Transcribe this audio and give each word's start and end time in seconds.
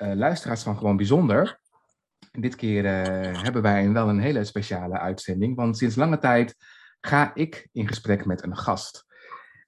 luisteraars 0.00 0.62
van 0.62 0.76
Gewoon 0.76 0.96
Bijzonder. 0.96 1.60
Dit 2.30 2.56
keer 2.56 2.84
uh, 2.84 3.42
hebben 3.42 3.62
wij 3.62 3.90
wel 3.92 4.08
een 4.08 4.20
hele 4.20 4.44
speciale 4.44 4.98
uitzending, 4.98 5.56
want 5.56 5.78
sinds 5.78 5.96
lange 5.96 6.18
tijd 6.18 6.56
ga 7.00 7.34
ik 7.34 7.68
in 7.72 7.88
gesprek 7.88 8.24
met 8.24 8.42
een 8.42 8.56
gast. 8.56 9.06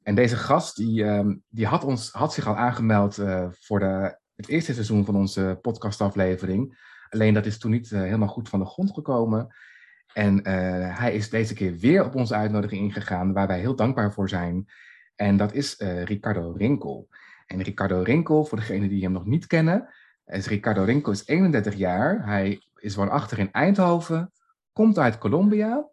En 0.03 0.15
deze 0.15 0.37
gast 0.37 0.77
die, 0.77 1.03
uh, 1.03 1.35
die 1.49 1.67
had, 1.67 1.85
ons, 1.85 2.11
had 2.11 2.33
zich 2.33 2.47
al 2.47 2.57
aangemeld 2.57 3.15
voor 3.51 3.79
de, 3.79 4.19
het 4.35 4.49
eerste 4.49 4.73
seizoen 4.73 5.05
van 5.05 5.17
onze 5.17 5.59
podcastaflevering. 5.63 6.91
Alleen 7.09 7.35
dat 7.35 7.47
is 7.47 7.59
toen 7.59 7.71
niet 7.71 7.91
helemaal 7.91 8.29
goed 8.29 8.49
van 8.49 8.59
de 8.59 8.67
grond 8.67 8.93
gekomen. 8.93 9.55
En 10.13 10.47
hij 10.95 11.15
is 11.15 11.31
deze 11.31 11.55
keer 11.55 11.77
weer 11.77 12.05
op 12.05 12.15
onze 12.15 12.35
uitnodiging 12.35 12.83
ingegaan, 12.83 13.33
waar 13.33 13.47
wij 13.47 13.59
heel 13.59 13.77
dankbaar 13.77 14.13
voor 14.13 14.29
zijn. 14.29 14.69
En 15.15 15.37
dat 15.37 15.53
is 15.53 15.77
Ricardo 16.05 16.53
Rinkel. 16.53 17.09
En 17.47 17.63
Ricardo 17.63 18.03
Rinkel, 18.03 18.45
voor 18.45 18.59
degenen 18.59 18.89
die 18.89 19.03
hem 19.03 19.13
nog 19.13 19.27
niet 19.27 19.47
kennen, 19.47 19.89
Ricardo 20.33 20.83
Rinkel 20.85 21.13
is 21.13 21.27
31 21.27 21.75
jaar. 21.75 22.27
Hij 22.27 22.63
is 22.77 22.95
woonachtig 22.95 23.39
in 23.39 23.53
Eindhoven, 23.53 24.33
komt 24.73 24.99
uit 24.99 25.19
Colombia. 25.19 25.89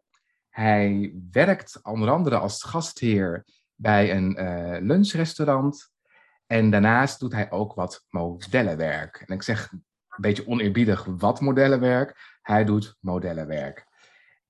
Hij 0.49 1.13
werkt 1.31 1.79
onder 1.83 2.09
andere 2.09 2.37
als 2.37 2.63
gastheer 2.63 3.45
bij 3.75 4.15
een 4.15 4.41
uh, 4.41 4.77
lunchrestaurant. 4.81 5.91
En 6.45 6.69
daarnaast 6.69 7.19
doet 7.19 7.33
hij 7.33 7.51
ook 7.51 7.73
wat 7.73 8.05
modellenwerk. 8.09 9.23
En 9.25 9.35
ik 9.35 9.43
zeg 9.43 9.71
een 9.71 9.83
beetje 10.21 10.47
oneerbiedig 10.47 11.05
wat 11.05 11.41
modellenwerk. 11.41 12.37
Hij 12.41 12.65
doet 12.65 12.95
modellenwerk. 12.99 13.87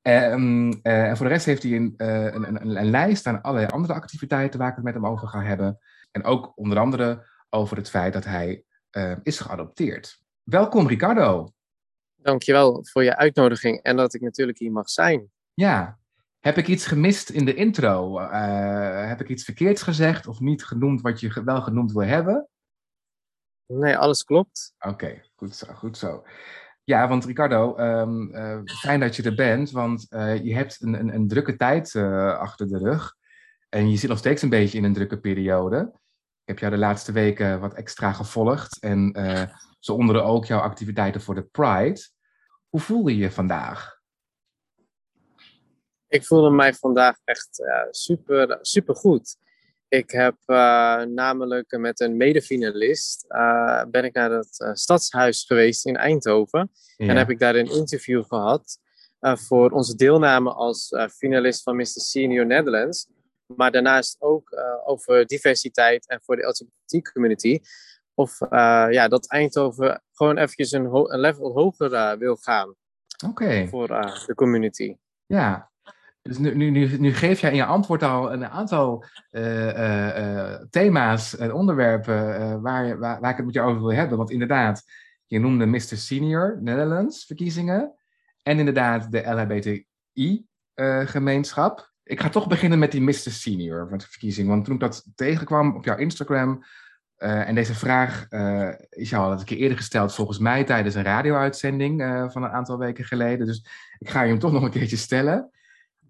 Um, 0.02 0.68
uh, 0.68 0.80
en 0.84 1.18
voor 1.18 1.26
de 1.26 1.32
rest 1.32 1.46
heeft 1.46 1.64
hij 1.64 1.76
een, 1.76 1.94
uh, 1.98 2.24
een, 2.24 2.48
een, 2.48 2.78
een, 2.78 2.90
lijst 2.90 3.28
aan 3.28 3.42
allerlei 3.42 3.72
andere 3.72 3.94
activiteiten 3.94 4.60
waar 4.60 4.70
ik 4.70 4.76
het 4.76 4.84
met 4.84 4.94
hem 4.94 5.06
over 5.06 5.28
ga 5.28 5.42
hebben. 5.42 5.80
En 6.12 6.24
ook 6.24 6.52
onder 6.56 6.80
andere 6.80 7.28
over 7.50 7.78
het 7.78 7.90
feit 7.90 8.14
dat 8.14 8.26
hij 8.26 8.64
uh, 8.92 9.16
is 9.24 9.40
geadopteerd. 9.40 10.22
Welkom 10.44 10.88
Ricardo. 10.88 11.52
Dankjewel 12.16 12.86
voor 12.86 13.04
je 13.04 13.18
uitnodiging 13.18 13.82
en 13.82 13.96
dat 13.96 14.14
ik 14.14 14.22
natuurlijk 14.22 14.58
hier 14.58 14.72
mag 14.72 14.90
zijn. 14.90 15.32
Ja, 15.54 16.00
heb 16.40 16.58
ik 16.58 16.68
iets 16.68 16.86
gemist 16.86 17.30
in 17.30 17.46
de 17.46 17.54
intro? 17.54 18.20
Uh, 18.20 19.08
heb 19.08 19.22
ik 19.22 19.30
iets 19.30 19.44
verkeerds 19.44 19.82
gezegd 19.82 20.28
of 20.28 20.40
niet 20.40 20.66
genoemd 20.66 21.02
wat 21.02 21.20
je 21.20 21.44
wel 21.44 21.62
genoemd 21.62 21.92
wil 21.92 22.06
hebben? 22.06 22.48
Nee, 23.66 23.98
alles 23.98 24.24
klopt. 24.24 24.74
Oké, 24.80 24.94
okay, 24.94 25.24
goed 25.36 25.56
zo, 25.56 25.74
goed 25.74 25.98
zo. 25.98 26.26
Ja, 26.84 27.08
want 27.08 27.26
Ricardo, 27.26 27.78
um, 27.78 28.36
uh, 28.36 28.60
fijn 28.64 29.00
dat 29.00 29.16
je 29.16 29.24
er 29.24 29.36
bent, 29.36 29.72
want 29.72 30.08
uh, 30.10 30.44
je 30.44 30.56
hebt 30.56 30.82
een, 30.82 30.94
een, 30.94 31.14
een 31.14 31.28
drukke 31.28 31.56
tijd 31.56 31.96
achter 31.96 32.68
de 32.68 32.78
rug. 32.78 33.16
En 33.70 33.90
je 33.90 33.98
zit 33.98 34.10
nog 34.10 34.18
steeds 34.18 34.42
een 34.42 34.50
beetje 34.50 34.78
in 34.78 34.84
een 34.84 34.94
drukke 34.94 35.20
periode. 35.20 35.94
Ik 36.50 36.56
heb 36.60 36.70
jou 36.70 36.82
de 36.82 36.88
laatste 36.88 37.12
weken 37.12 37.60
wat 37.60 37.74
extra 37.74 38.12
gevolgd. 38.12 38.80
En 38.80 39.14
uh, 39.20 39.44
zo 39.80 39.94
onder 39.94 40.22
ook 40.22 40.46
jouw 40.46 40.60
activiteiten 40.60 41.22
voor 41.22 41.36
de 41.36 41.44
Pride. 41.44 42.02
Hoe 42.70 42.80
voelde 42.80 43.16
je 43.16 43.22
je 43.22 43.32
vandaag? 43.32 44.00
Ik 46.08 46.26
voelde 46.26 46.50
mij 46.50 46.74
vandaag 46.74 47.18
echt 47.24 47.60
uh, 47.60 47.68
super, 47.92 48.58
super 48.62 48.96
goed. 48.96 49.36
Ik 49.88 50.12
heb 50.12 50.36
uh, 50.46 51.02
namelijk 51.02 51.78
met 51.78 52.00
een 52.00 52.18
medefinalist 52.18 53.26
ben 53.92 54.04
ik 54.04 54.14
naar 54.14 54.32
het 54.32 54.70
stadshuis 54.74 55.44
geweest 55.44 55.86
in 55.86 55.96
Eindhoven. 55.96 56.72
Ja. 56.98 57.08
En 57.08 57.18
heb 57.18 57.30
ik 57.30 57.40
daar 57.40 57.56
een 57.56 57.72
interview 57.72 58.24
gehad 58.24 58.80
voor 59.20 59.72
onze 59.72 59.96
deelname 59.96 60.54
als 60.54 60.90
finalist 61.18 61.64
van 61.64 61.76
Mr. 61.76 61.86
Senior 61.86 62.46
Netherlands 62.46 63.08
maar 63.56 63.72
daarnaast 63.72 64.16
ook 64.20 64.52
uh, 64.52 64.60
over 64.84 65.26
diversiteit 65.26 66.08
en 66.08 66.20
voor 66.24 66.36
de 66.36 66.48
LGBT-community. 66.48 67.60
Of 68.14 68.42
uh, 68.42 68.88
ja, 68.90 69.08
dat 69.08 69.28
Eindhoven 69.28 70.04
gewoon 70.14 70.38
eventjes 70.38 70.72
een, 70.72 70.86
een 70.86 71.20
level 71.20 71.54
hoger 71.54 71.92
uh, 71.92 72.12
wil 72.12 72.36
gaan. 72.36 72.76
Voor 73.68 73.88
de 74.26 74.34
community. 74.36 74.96
Ja, 75.26 75.72
dus 76.22 76.38
nu, 76.38 76.56
nu, 76.56 76.70
nu, 76.70 76.98
nu, 76.98 77.14
geef 77.14 77.40
jij 77.40 77.50
in 77.50 77.56
je 77.56 77.66
antwoord 77.66 78.04
al 78.04 78.34
een 78.34 78.46
aantal 78.46 79.06
thema's 80.70 81.38
en 81.38 81.54
onderwerpen 81.54 82.62
waar, 82.62 83.00
waar, 83.00 83.20
waar 83.20 83.32
ik 83.32 83.38
het 83.38 83.46
met 83.46 83.54
je 83.54 83.62
over 83.62 83.82
wil 83.82 83.94
hebben. 83.94 84.18
Want 84.18 84.32
inderdaad, 84.32 84.84
je 85.26 85.40
noemde 85.40 85.66
Mr. 85.66 85.80
Senior 85.80 86.58
Netherlands 86.62 87.26
verkiezingen. 87.26 87.94
En 88.44 88.60
inderdaad 88.60 89.12
de 89.12 89.22
LHBTI-gemeenschap 89.22 91.90
ik 92.10 92.20
ga 92.20 92.30
toch 92.30 92.48
beginnen 92.48 92.80
met 92.80 92.92
die 92.92 93.02
Mr. 93.02 93.14
Senior 93.14 93.88
verkiezing. 93.98 94.48
Want 94.48 94.66
toen 94.66 94.74
ik 94.74 94.80
dat 94.80 95.06
tegenkwam 95.16 95.76
op 95.76 95.86
jouw 95.86 95.98
Instagram. 95.98 96.64
Uh, 97.18 97.48
en 97.48 97.56
deze 97.56 97.76
vraag 97.76 98.26
uh, 98.30 98.70
is 98.90 99.10
jou 99.10 99.26
al 99.26 99.32
een 99.32 99.46
keer 99.46 99.58
eerder 99.58 99.78
gesteld, 99.78 100.16
volgens 100.16 100.40
mij 100.40 100.64
tijdens 100.64 100.96
een 100.96 101.04
radio-uitzending 101.04 102.02
uh, 102.02 102.30
van 102.30 102.44
een 102.44 102.50
aantal 102.50 102.78
weken 102.78 103.06
geleden. 103.06 103.46
Dus 103.46 103.66
ik 103.98 104.10
ga 104.10 104.22
je 104.22 104.30
hem 104.30 104.40
toch 104.40 104.52
nog 104.52 104.64
een 104.64 104.72
keertje 104.72 104.98
stellen. 104.98 105.52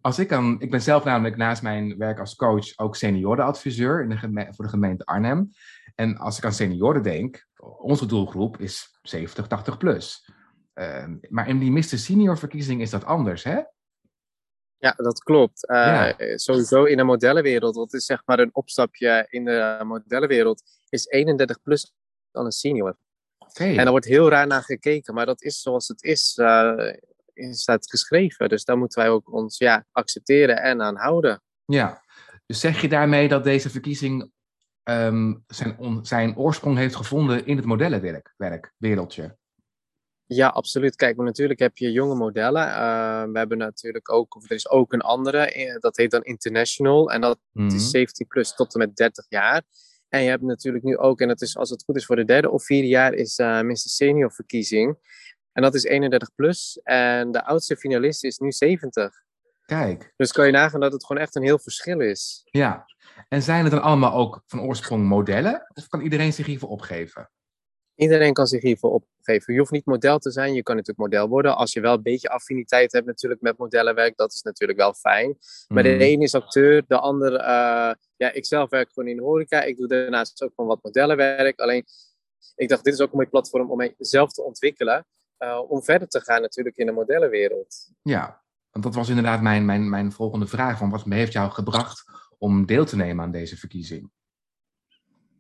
Als 0.01 0.19
ik, 0.19 0.29
dan, 0.29 0.61
ik 0.61 0.71
ben 0.71 0.81
zelf 0.81 1.03
namelijk 1.03 1.37
naast 1.37 1.61
mijn 1.61 1.97
werk 1.97 2.19
als 2.19 2.35
coach 2.35 2.77
ook 2.77 2.95
seniorenadviseur 2.95 4.01
in 4.01 4.09
de 4.09 4.47
voor 4.51 4.65
de 4.65 4.71
gemeente 4.71 5.05
Arnhem. 5.05 5.51
En 5.95 6.17
als 6.17 6.37
ik 6.37 6.45
aan 6.45 6.53
senioren 6.53 7.03
denk, 7.03 7.47
onze 7.77 8.05
doelgroep 8.05 8.59
is 8.59 8.99
70, 9.01 9.47
80 9.47 9.77
plus. 9.77 10.31
Ehm, 10.73 11.15
maar 11.29 11.47
in 11.47 11.59
die 11.59 11.71
Mr. 11.71 11.83
Senior 11.83 12.37
verkiezing 12.37 12.81
is 12.81 12.89
dat 12.89 13.05
anders, 13.05 13.43
hè? 13.43 13.61
Ja, 14.79 14.93
dat 14.97 15.23
klopt. 15.23 15.69
Uh, 15.69 16.11
ja. 16.17 16.37
Sowieso 16.37 16.83
in 16.83 16.97
de 16.97 17.03
modellenwereld, 17.03 17.75
dat 17.75 17.93
is 17.93 18.05
zeg 18.05 18.21
maar 18.25 18.39
een 18.39 18.55
opstapje 18.55 19.27
in 19.29 19.45
de 19.45 19.81
modellenwereld, 19.83 20.63
is 20.89 21.07
31 21.07 21.61
plus 21.61 21.93
dan 22.31 22.45
een 22.45 22.51
senior. 22.51 22.97
Okay. 23.37 23.69
En 23.69 23.75
daar 23.75 23.89
wordt 23.89 24.05
heel 24.05 24.29
raar 24.29 24.47
naar 24.47 24.63
gekeken, 24.63 25.13
maar 25.13 25.25
dat 25.25 25.41
is 25.41 25.61
zoals 25.61 25.87
het 25.87 26.03
is, 26.03 26.37
uh, 26.41 26.91
staat 27.51 27.89
geschreven. 27.89 28.49
Dus 28.49 28.65
daar 28.65 28.77
moeten 28.77 29.01
wij 29.01 29.09
ook 29.09 29.33
ons 29.33 29.57
ja, 29.57 29.85
accepteren 29.91 30.61
en 30.61 30.81
aan 30.81 30.95
houden. 30.95 31.41
Ja, 31.65 32.03
dus 32.45 32.59
zeg 32.59 32.81
je 32.81 32.87
daarmee 32.87 33.27
dat 33.27 33.43
deze 33.43 33.69
verkiezing 33.69 34.31
um, 34.83 35.43
zijn, 35.47 35.77
on, 35.77 36.05
zijn 36.05 36.37
oorsprong 36.37 36.77
heeft 36.77 36.95
gevonden 36.95 37.45
in 37.45 37.55
het 37.57 37.65
modellenwerk, 37.65 38.33
werk, 38.37 38.73
wereldje? 38.77 39.37
Ja, 40.31 40.47
absoluut. 40.47 40.95
Kijk, 40.95 41.15
maar 41.15 41.25
natuurlijk 41.25 41.59
heb 41.59 41.77
je 41.77 41.91
jonge 41.91 42.15
modellen. 42.15 42.67
Uh, 42.67 43.23
we 43.31 43.37
hebben 43.37 43.57
natuurlijk 43.57 44.11
ook, 44.11 44.35
of 44.35 44.43
er 44.49 44.55
is 44.55 44.69
ook 44.69 44.93
een 44.93 45.01
andere, 45.01 45.37
eh, 45.37 45.79
dat 45.79 45.97
heet 45.97 46.11
dan 46.11 46.23
International. 46.23 47.11
En 47.11 47.21
dat 47.21 47.39
mm 47.51 47.67
-hmm. 47.67 47.75
is 47.75 47.89
17 47.89 48.27
plus 48.27 48.55
tot 48.55 48.73
en 48.73 48.79
met 48.79 48.95
30 48.95 49.25
jaar. 49.29 49.63
En 50.09 50.23
je 50.23 50.29
hebt 50.29 50.43
natuurlijk 50.43 50.83
nu 50.83 50.97
ook, 50.97 51.19
en 51.19 51.27
dat 51.27 51.41
is 51.41 51.57
als 51.57 51.69
het 51.69 51.83
goed 51.83 51.95
is 51.95 52.05
voor 52.05 52.15
de 52.15 52.25
derde 52.25 52.49
of 52.49 52.63
vierde 52.63 52.87
jaar, 52.87 53.13
is 53.13 53.39
uh, 53.39 53.61
Mr. 53.61 53.75
Senior 53.75 54.31
verkiezing. 54.31 54.97
En 55.51 55.61
dat 55.61 55.75
is 55.75 55.83
31 55.83 56.35
plus. 56.35 56.79
En 56.83 57.31
de 57.31 57.45
oudste 57.45 57.77
finalist 57.77 58.23
is 58.23 58.37
nu 58.37 58.51
70. 58.51 59.23
Kijk. 59.65 60.13
Dus 60.15 60.31
kan 60.31 60.45
je 60.45 60.51
nagaan 60.51 60.79
dat 60.79 60.93
het 60.93 61.05
gewoon 61.05 61.21
echt 61.21 61.35
een 61.35 61.43
heel 61.43 61.59
verschil 61.59 61.99
is. 61.99 62.41
Ja. 62.43 62.85
En 63.29 63.41
zijn 63.41 63.63
het 63.63 63.71
dan 63.71 63.81
allemaal 63.81 64.13
ook 64.13 64.43
van 64.45 64.61
oorsprong 64.61 65.07
modellen? 65.07 65.67
Of 65.73 65.87
kan 65.87 66.01
iedereen 66.01 66.33
zich 66.33 66.45
hiervoor 66.45 66.69
opgeven? 66.69 67.29
Iedereen 67.99 68.33
kan 68.33 68.47
zich 68.47 68.61
hiervoor 68.61 68.91
opgeven. 68.91 69.53
Je 69.53 69.59
hoeft 69.59 69.71
niet 69.71 69.85
model 69.85 70.19
te 70.19 70.31
zijn, 70.31 70.53
je 70.53 70.63
kan 70.63 70.75
natuurlijk 70.75 71.11
model 71.11 71.27
worden. 71.27 71.55
Als 71.55 71.73
je 71.73 71.81
wel 71.81 71.93
een 71.93 72.01
beetje 72.01 72.29
affiniteit 72.29 72.91
hebt 72.91 73.05
natuurlijk 73.05 73.41
met 73.41 73.57
modellenwerk, 73.57 74.17
dat 74.17 74.33
is 74.33 74.41
natuurlijk 74.41 74.79
wel 74.79 74.93
fijn. 74.93 75.37
Maar 75.67 75.83
de 75.83 75.89
mhm. 75.89 76.01
een 76.01 76.21
is 76.21 76.35
acteur, 76.35 76.83
de 76.87 76.99
ander, 76.99 77.33
uh, 77.33 77.93
ja, 78.15 78.31
ik 78.31 78.45
zelf 78.45 78.69
werk 78.69 78.89
gewoon 78.93 79.09
in 79.09 79.15
de 79.15 79.21
horeca. 79.23 79.61
Ik 79.61 79.77
doe 79.77 79.87
daarnaast 79.87 80.43
ook 80.43 80.51
gewoon 80.55 80.69
wat 80.69 80.83
modellenwerk. 80.83 81.59
Alleen, 81.59 81.85
ik 82.55 82.69
dacht, 82.69 82.83
dit 82.83 82.93
is 82.93 82.99
ook 82.99 83.11
een 83.11 83.17
mooi 83.17 83.29
platform 83.29 83.71
om 83.71 83.77
mijzelf 83.77 84.31
te 84.31 84.43
ontwikkelen. 84.43 85.05
Uh, 85.39 85.61
om 85.67 85.83
verder 85.83 86.07
te 86.07 86.21
gaan 86.21 86.41
natuurlijk 86.41 86.77
in 86.77 86.85
de 86.85 86.91
modellenwereld. 86.91 87.91
Ja, 88.01 88.43
want 88.71 88.85
dat 88.85 88.95
was 88.95 89.09
inderdaad 89.09 89.41
mijn, 89.41 89.65
mijn, 89.65 89.89
mijn 89.89 90.11
volgende 90.11 90.47
vraag. 90.47 90.77
Van 90.77 90.89
wat 90.89 91.03
heeft 91.03 91.33
jou 91.33 91.51
gebracht 91.51 92.03
om 92.37 92.65
deel 92.65 92.85
te 92.85 92.95
nemen 92.95 93.25
aan 93.25 93.31
deze 93.31 93.57
verkiezing? 93.57 94.11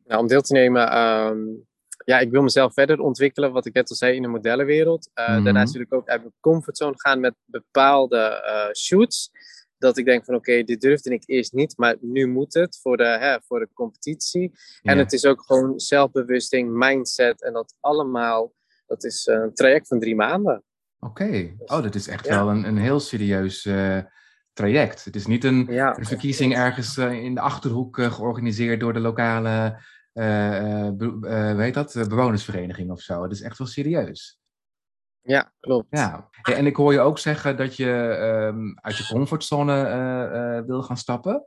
Nou, 0.05 0.21
om 0.21 0.27
deel 0.27 0.41
te 0.41 0.53
nemen... 0.53 0.97
Um, 0.97 1.67
ja, 2.09 2.19
ik 2.19 2.31
wil 2.31 2.41
mezelf 2.41 2.73
verder 2.73 2.99
ontwikkelen, 2.99 3.51
wat 3.51 3.65
ik 3.65 3.73
net 3.73 3.89
al 3.89 3.95
zei, 3.95 4.15
in 4.15 4.21
de 4.21 4.27
modellenwereld. 4.27 5.09
Uh, 5.15 5.27
mm 5.27 5.35
-hmm. 5.35 5.43
Daarnaast 5.43 5.73
wil 5.73 5.81
ik 5.81 5.93
ook 5.93 6.07
uit 6.07 6.21
mijn 6.21 6.33
comfortzone 6.39 6.93
gaan 6.95 7.19
met 7.19 7.35
bepaalde 7.45 8.43
uh, 8.45 8.73
shoots. 8.73 9.31
dat 9.77 9.97
ik 9.97 10.05
denk 10.05 10.25
van 10.25 10.35
oké, 10.35 10.63
dit 10.63 10.81
durfde 10.81 11.13
ik 11.13 11.23
eerst 11.25 11.53
niet, 11.53 11.77
maar 11.77 11.95
nu 12.01 12.27
moet 12.27 12.53
het 12.53 12.79
voor 12.81 12.97
de, 12.97 13.03
hè, 13.03 13.37
voor 13.47 13.59
de 13.59 13.69
competitie. 13.73 14.51
En 14.81 14.97
het 14.97 15.13
is 15.13 15.25
ook 15.25 15.43
gewoon 15.45 15.79
zelfbewusting, 15.79 16.71
mindset 16.71 17.43
en 17.43 17.53
dat 17.53 17.75
allemaal. 17.79 18.53
Dat 18.85 19.03
is 19.03 19.25
een 19.25 19.53
traject 19.53 19.87
van 19.87 19.99
drie 19.99 20.15
maanden. 20.15 20.63
Oké. 20.99 21.55
Oh, 21.65 21.83
dat 21.83 21.95
is 21.95 22.07
echt 22.07 22.25
Ja. 22.25 22.35
wel 22.35 22.49
een, 22.49 22.63
een 22.63 22.77
heel 22.77 22.99
serieus 22.99 23.65
eh, 23.65 23.97
traject. 24.53 25.05
Het 25.05 25.15
is 25.15 25.25
niet 25.25 25.43
een, 25.43 25.67
Ja, 25.69 25.97
een 25.97 26.05
verkiezing 26.05 26.55
ergens 26.55 26.97
eh, 26.97 27.23
in 27.23 27.35
de 27.35 27.41
achterhoek 27.41 27.97
eh, 27.97 28.11
georganiseerd 28.11 28.79
door 28.79 28.93
de 28.93 28.99
lokale, 28.99 29.49
eh, 29.49 29.65
eh, 29.65 29.73
be- 30.97 31.19
eh, 31.27 31.51
hoe 31.51 31.61
heet 31.61 31.73
dat, 31.73 31.95
Eh, 31.95 32.07
bewonersvereniging 32.07 32.91
of 32.91 33.01
zo. 33.01 33.23
Het 33.23 33.31
is 33.31 33.41
echt 33.41 33.57
wel 33.57 33.67
serieus. 33.67 34.39
ja 35.21 35.53
klopt. 35.59 35.87
Ja. 35.89 36.29
En 36.43 36.65
ik 36.65 36.75
hoor 36.75 36.93
je 36.93 36.99
ook 36.99 37.19
zeggen 37.19 37.57
dat 37.57 37.75
je 37.75 37.91
ehm, 38.19 38.73
uit 38.75 38.97
je 38.97 39.13
comfortzone 39.13 39.83
eh, 39.83 40.57
eh, 40.57 40.65
wil 40.65 40.81
gaan 40.83 40.97
stappen. 40.97 41.45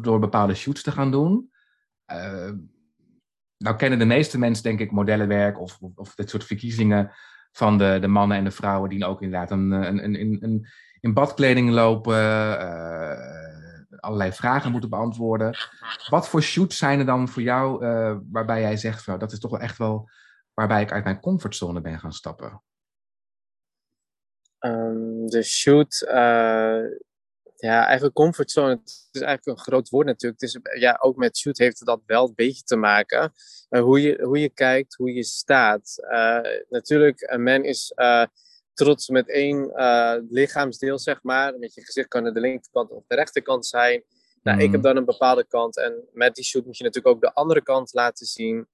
Door 0.00 0.18
bepaalde 0.18 0.54
shoots 0.54 0.82
te 0.82 0.90
gaan 0.92 1.10
doen. 1.10 1.50
Eh, 2.04 2.50
nou 3.56 3.76
kennen 3.76 3.98
de 3.98 4.04
meeste 4.04 4.38
mensen 4.38 4.62
denk 4.64 4.80
ik 4.80 4.90
modellenwerk 4.90 5.60
of, 5.60 5.78
of, 5.80 5.96
of 5.96 6.14
dit 6.14 6.30
soort 6.30 6.44
verkiezingen 6.44 7.12
van 7.52 7.78
de, 7.78 7.98
de 8.00 8.06
mannen 8.08 8.36
en 8.36 8.44
de 8.44 8.50
vrouwen 8.50 8.90
die 8.90 9.04
ook 9.04 9.22
inderdaad 9.22 9.50
een, 9.50 9.70
een, 9.70 10.20
een, 10.44 10.66
in 11.00 11.12
badkleding 11.14 11.70
lopen, 11.70 12.16
eh, 12.58 13.69
allerlei 14.00 14.32
vragen 14.32 14.70
moeten 14.70 14.90
beantwoorden. 14.90 15.56
Wat 16.08 16.28
voor 16.28 16.42
shoots 16.42 16.78
zijn 16.78 16.98
er 16.98 17.06
dan 17.06 17.28
voor 17.28 17.42
jou 17.42 17.84
eh, 17.84 18.16
waarbij 18.30 18.60
jij 18.60 18.76
zegt, 18.76 19.02
van, 19.02 19.18
dat 19.18 19.32
is 19.32 19.38
toch 19.38 19.50
wel 19.50 19.60
echt 19.60 19.78
wel 19.78 20.08
waarbij 20.54 20.82
ik 20.82 20.92
uit 20.92 21.04
mijn 21.04 21.20
comfortzone 21.20 21.80
ben 21.80 21.98
gaan 21.98 22.12
stappen? 22.12 22.62
Ehm, 24.58 25.26
de 25.26 25.42
shoot, 25.42 26.00
eh, 26.00 26.82
ja, 27.56 27.84
eigenlijk 27.84 28.14
comfortzone, 28.14 28.70
het 28.70 29.08
is 29.10 29.20
eigenlijk 29.20 29.58
een 29.58 29.64
groot 29.64 29.88
woord 29.88 30.06
natuurlijk. 30.06 30.40
Het 30.40 30.50
is, 30.50 30.80
ja, 30.80 30.98
ook 31.00 31.16
met 31.16 31.38
shoot 31.38 31.58
heeft 31.58 31.78
het 31.78 31.88
dat 31.88 32.02
wel 32.06 32.28
een 32.28 32.34
beetje 32.34 32.62
te 32.62 32.76
maken. 32.76 33.32
Eh, 33.68 33.82
hoe, 33.82 34.00
je, 34.00 34.22
hoe 34.22 34.38
je 34.38 34.48
kijkt, 34.48 34.94
hoe 34.94 35.12
je 35.12 35.24
staat. 35.24 35.96
Natuurlijk, 36.68 37.20
een 37.20 37.42
man 37.42 37.64
is 37.64 37.92
trots 38.74 39.08
met 39.08 39.28
één 39.28 39.70
eh, 39.74 40.14
lichaamsdeel, 40.30 40.98
zeg 40.98 41.22
maar. 41.22 41.58
Met 41.58 41.74
je 41.74 41.84
gezicht 41.84 42.08
kan 42.08 42.24
het 42.24 42.34
de 42.34 42.40
linkerkant 42.40 42.90
of 42.90 43.04
de 43.06 43.14
rechterkant 43.14 43.66
zijn. 43.66 44.02
Nou, 44.42 44.58
ik 44.58 44.64
Mhm. 44.64 44.72
heb 44.72 44.82
dan 44.82 44.96
een 44.96 45.04
bepaalde 45.04 45.46
kant. 45.46 45.76
En 45.76 46.08
met 46.12 46.34
die 46.34 46.44
shoot 46.44 46.64
moet 46.64 46.76
je 46.76 46.84
natuurlijk 46.84 47.14
ook 47.14 47.20
de 47.22 47.34
andere 47.34 47.62
kant 47.62 47.92
laten 47.92 48.26
zien. 48.26 48.66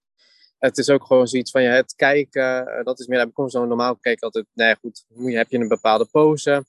Het 0.58 0.78
is 0.78 0.90
ook 0.90 1.04
gewoon 1.06 1.26
zoiets 1.28 1.50
van 1.50 1.62
ja, 1.62 1.70
het 1.70 1.94
kijken. 1.94 2.66
eh, 2.66 2.84
dat 2.84 3.00
is 3.00 3.06
meer, 3.06 3.20
ik 3.20 3.32
kom 3.34 3.48
zo 3.48 3.64
normaal 3.66 3.96
kijk 3.96 4.22
altijd. 4.22 4.46
Nee, 4.52 4.76
goed, 4.80 5.04
moet 5.08 5.30
je, 5.30 5.36
heb 5.36 5.50
je 5.50 5.58
een 5.58 5.68
bepaalde 5.68 6.06
pose. 6.10 6.64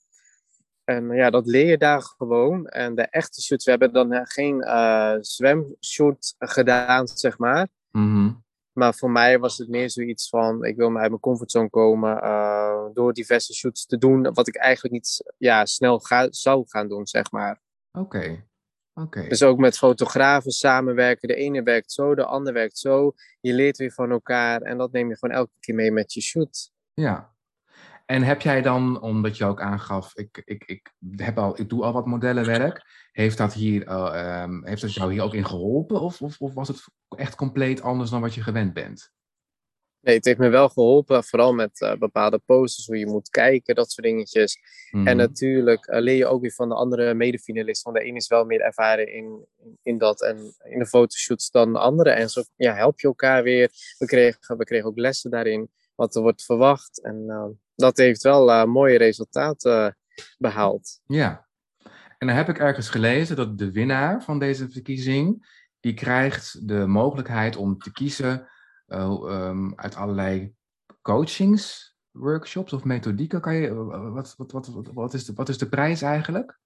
En 0.84 1.10
ja, 1.10 1.30
dat 1.30 1.46
leer 1.46 1.66
je 1.66 1.78
daar 1.78 2.02
gewoon. 2.02 2.66
En 2.66 2.94
de 2.94 3.02
echte 3.02 3.42
shoots, 3.42 3.64
we 3.64 3.70
hebben 3.70 3.92
dan 3.92 4.12
eh, 4.12 4.20
geen 4.24 4.60
eh 4.62 5.14
zwemshoot 5.20 6.34
gedaan, 6.38 7.08
zeg 7.08 7.38
maar. 7.38 7.68
Mhm. 7.90 8.30
Maar 8.78 8.94
voor 8.94 9.10
mij 9.10 9.38
was 9.38 9.58
het 9.58 9.68
meer 9.68 9.90
zoiets 9.90 10.28
van, 10.28 10.64
ik 10.64 10.76
wil 10.76 10.90
maar 10.90 11.00
uit 11.00 11.10
mijn 11.10 11.22
comfortzone 11.22 11.70
komen 11.70 12.20
eh, 12.22 12.84
door 12.92 13.12
diverse 13.12 13.54
shoots 13.54 13.86
te 13.86 13.98
doen, 13.98 14.32
wat 14.32 14.48
ik 14.48 14.56
eigenlijk 14.56 14.94
niet 14.94 15.32
ja, 15.38 15.64
snel 15.64 15.98
ga, 15.98 16.26
zou 16.30 16.64
gaan 16.66 16.88
doen, 16.88 17.06
zeg 17.06 17.30
maar. 17.30 17.60
Oké. 17.92 18.46
Oké. 18.94 19.28
Dus 19.28 19.42
ook 19.42 19.58
met 19.58 19.78
fotografen 19.78 20.50
samenwerken. 20.50 21.28
De 21.28 21.34
ene 21.34 21.62
werkt 21.62 21.92
zo, 21.92 22.14
de 22.14 22.24
ander 22.24 22.52
werkt 22.52 22.78
zo. 22.78 23.12
Je 23.40 23.52
leert 23.52 23.76
weer 23.76 23.92
van 23.92 24.10
elkaar 24.10 24.62
en 24.62 24.78
dat 24.78 24.92
neem 24.92 25.08
je 25.08 25.16
gewoon 25.16 25.36
elke 25.36 25.52
keer 25.60 25.74
mee 25.74 25.92
met 25.92 26.12
je 26.12 26.20
shoot. 26.20 26.72
Ja. 26.94 27.34
En 28.10 28.22
heb 28.22 28.40
jij 28.40 28.62
dan, 28.62 29.00
omdat 29.00 29.36
je 29.36 29.44
ook 29.44 29.60
aangaf, 29.60 30.16
ik, 30.16 30.42
ik, 30.44 30.64
ik, 30.66 30.92
heb 31.16 31.38
al, 31.38 31.60
ik 31.60 31.68
doe 31.68 31.82
al 31.82 31.92
wat 31.92 32.06
modellenwerk, 32.06 32.82
heeft 33.12 33.38
dat, 33.38 33.52
hier, 33.52 33.86
eh, 33.86 34.42
ehm, 34.42 34.64
heeft 34.64 34.80
dat 34.80 34.94
jou 34.94 35.12
hier 35.12 35.22
ook 35.22 35.34
in 35.34 35.46
geholpen? 35.46 36.00
Of, 36.00 36.22
of, 36.22 36.40
of 36.40 36.54
was 36.54 36.68
het 36.68 36.84
echt 37.08 37.34
compleet 37.34 37.82
anders 37.82 38.10
dan 38.10 38.20
wat 38.20 38.34
je 38.34 38.42
gewend 38.42 38.72
bent? 38.72 39.12
Nee, 40.00 40.14
het 40.16 40.24
heeft 40.24 40.38
me 40.38 40.48
wel 40.48 40.68
geholpen, 40.68 41.24
vooral 41.24 41.52
met 41.52 41.80
eh, 41.80 41.94
bepaalde 41.94 42.38
poses, 42.38 42.86
hoe 42.86 42.98
je 42.98 43.06
moet 43.06 43.28
kijken, 43.28 43.74
dat 43.74 43.90
soort 43.90 44.06
dingetjes. 44.06 44.58
Mhm. 44.90 45.06
En 45.06 45.16
natuurlijk 45.16 45.86
eh, 45.86 46.00
leer 46.00 46.16
je 46.16 46.26
ook 46.26 46.40
weer 46.40 46.52
van 46.52 46.68
de 46.68 46.74
andere 46.74 47.14
medefinalisten. 47.14 47.92
Want 47.92 48.04
de 48.04 48.10
een 48.10 48.16
is 48.16 48.28
wel 48.28 48.44
meer 48.44 48.60
ervaren 48.60 49.12
in, 49.12 49.46
in 49.82 49.98
dat 49.98 50.22
en 50.22 50.54
in 50.64 50.78
de 50.78 50.86
fotoshoots 50.86 51.50
dan 51.50 51.72
de 51.72 51.78
andere. 51.78 52.10
En 52.10 52.28
zo 52.28 52.42
ja, 52.56 52.74
help 52.74 53.00
je 53.00 53.06
elkaar 53.06 53.42
weer. 53.42 53.70
We 53.98 54.06
kregen, 54.06 54.56
we 54.56 54.64
kregen 54.64 54.88
ook 54.88 54.98
lessen 54.98 55.30
daarin, 55.30 55.70
wat 55.94 56.14
er 56.14 56.22
wordt 56.22 56.44
verwacht. 56.44 57.02
En 57.02 57.24
eh, 57.28 57.46
dat 57.78 57.96
heeft 57.96 58.22
wel 58.22 58.50
eh, 58.50 58.64
mooie 58.64 58.98
resultaten 58.98 59.86
eh, 59.86 59.92
behaald. 60.38 61.00
Ja. 61.06 61.46
En 62.18 62.26
dan 62.26 62.36
heb 62.36 62.48
ik 62.48 62.58
ergens 62.58 62.88
gelezen 62.88 63.36
dat 63.36 63.58
de 63.58 63.72
winnaar 63.72 64.22
van 64.22 64.38
deze 64.38 64.68
verkiezing, 64.68 65.46
die 65.80 65.94
krijgt 65.94 66.68
de 66.68 66.86
mogelijkheid 66.86 67.56
om 67.56 67.78
te 67.78 67.92
kiezen 67.92 68.48
eh, 68.86 69.00
ehm, 69.00 69.72
uit 69.74 69.94
allerlei 69.94 70.54
coachings, 71.02 71.96
workshops 72.10 72.72
of 72.72 72.84
methodieken. 72.84 73.40
Kan 73.40 73.54
je, 73.54 73.74
wat, 73.74 74.34
wat, 74.36 74.52
wat, 74.52 74.90
wat, 74.92 75.14
is 75.14 75.24
de, 75.24 75.32
wat 75.32 75.48
is 75.48 75.58
de 75.58 75.68
prijs 75.68 76.02
eigenlijk? 76.02 76.58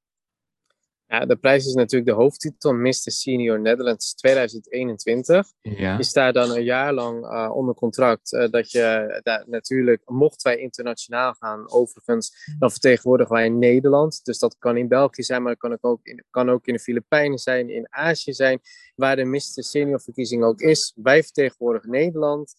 Ja, 1.12 1.26
de 1.26 1.36
prijs 1.36 1.66
is 1.66 1.74
natuurlijk 1.74 2.10
de 2.10 2.16
hoofdtitel 2.16 2.72
Mr. 2.72 2.92
Senior 2.92 3.60
Netherlands 3.60 4.14
2021. 4.14 5.52
Ja. 5.62 5.96
Je 5.96 6.04
staat 6.04 6.34
dan 6.34 6.50
een 6.50 6.64
jaar 6.64 6.92
lang 6.92 7.24
eh, 7.24 7.50
onder 7.54 7.74
contract. 7.74 8.32
eh, 8.32 8.50
dat 8.50 8.70
je 8.70 9.20
daar 9.22 9.44
natuurlijk, 9.46 10.02
mochten 10.10 10.52
wij 10.52 10.60
internationaal 10.60 11.32
gaan, 11.32 11.70
overigens, 11.70 12.52
dan 12.58 12.70
vertegenwoordigen 12.70 13.34
wij 13.34 13.48
Nederland. 13.48 14.24
Dus 14.24 14.38
dat 14.38 14.56
kan 14.58 14.76
in 14.76 14.88
België 14.88 15.22
zijn, 15.22 15.42
maar 15.42 15.56
dat 15.58 15.60
kan 15.60 15.90
ook 15.90 16.00
in, 16.02 16.24
kan 16.30 16.50
ook 16.50 16.66
in 16.66 16.74
de 16.74 16.80
Filipijnen 16.80 17.38
zijn, 17.38 17.70
in 17.70 17.86
Azië 17.90 18.32
zijn, 18.32 18.60
waar 18.94 19.16
de 19.16 19.24
Mr. 19.24 19.40
Senior 19.64 20.00
verkiezing 20.00 20.44
ook 20.44 20.60
is. 20.60 20.92
Wij 20.96 21.22
vertegenwoordigen 21.22 21.90
Nederland. 21.90 22.54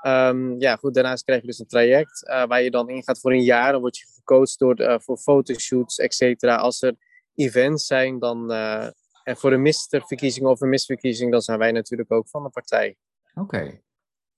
Ehm, 0.00 0.60
ja, 0.60 0.76
goed, 0.76 0.94
daarnaast 0.94 1.24
krijg 1.24 1.40
je 1.40 1.46
dus 1.46 1.58
een 1.58 1.66
traject 1.66 2.26
eh, 2.26 2.46
waar 2.46 2.62
je 2.62 2.70
dan 2.70 2.88
ingaat 2.88 3.20
voor 3.20 3.32
een 3.32 3.44
jaar. 3.44 3.72
Dan 3.72 3.80
word 3.80 3.96
je 3.98 4.06
gecoacht 4.14 4.58
door, 4.58 4.74
eh, 4.74 4.98
voor 4.98 5.18
fotoshoots, 5.18 5.98
et 5.98 6.14
cetera. 6.14 6.56
Als 6.56 6.82
er 6.82 6.94
events 7.34 7.86
zijn, 7.86 8.18
dan 8.18 8.52
eh, 8.52 8.88
en 9.22 9.36
voor 9.36 9.52
een 9.52 9.62
Mr-verkiezing 9.62 10.46
of 10.46 10.60
een 10.60 10.68
misverkiezing, 10.68 11.32
dan 11.32 11.40
zijn 11.40 11.58
wij 11.58 11.72
natuurlijk 11.72 12.12
ook 12.12 12.28
van 12.28 12.42
de 12.42 12.48
partij. 12.48 12.96
Oké. 13.34 13.80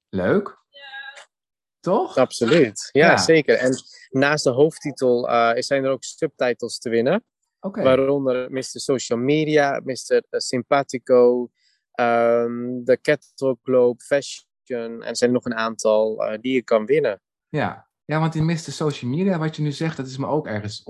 Leuk. 0.09 0.63
Toch? 1.81 2.17
Absoluut. 2.17 2.89
Ja, 2.93 3.11
Ja. 3.11 3.17
zeker. 3.17 3.57
En 3.57 3.75
naast 4.11 4.45
de 4.45 4.51
hoofdtitel 4.51 5.29
eh, 5.29 5.63
zijn 5.63 5.85
er 5.85 5.91
ook 5.91 6.05
subtitles 6.05 6.79
te 6.79 6.89
winnen. 6.91 7.25
Waaronder 7.85 8.51
Mr. 8.51 8.63
Social 8.63 9.19
Media, 9.19 9.81
Mr. 9.85 10.23
Simpatico, 10.31 11.51
ehm, 11.91 12.85
de 12.85 12.99
Catwalk 13.01 13.59
Globe, 13.63 14.05
Fashion. 14.05 14.47
En 15.03 15.03
er 15.03 15.17
zijn 15.17 15.33
nog 15.33 15.45
een 15.45 15.55
aantal 15.55 16.25
eh, 16.25 16.39
die 16.41 16.55
je 16.55 16.63
kan 16.63 16.87
winnen. 16.87 17.23
Ja. 17.49 17.89
ja, 18.05 18.21
want 18.21 18.35
in 18.35 18.45
Mr. 18.45 18.57
Social 18.57 19.11
Media, 19.11 19.39
wat 19.39 19.57
je 19.57 19.63
nu 19.63 19.73
zegt, 19.73 19.97
dat 19.97 20.07
is 20.07 20.17
me 20.17 20.27
ook 20.27 20.47
ergens 20.47 20.83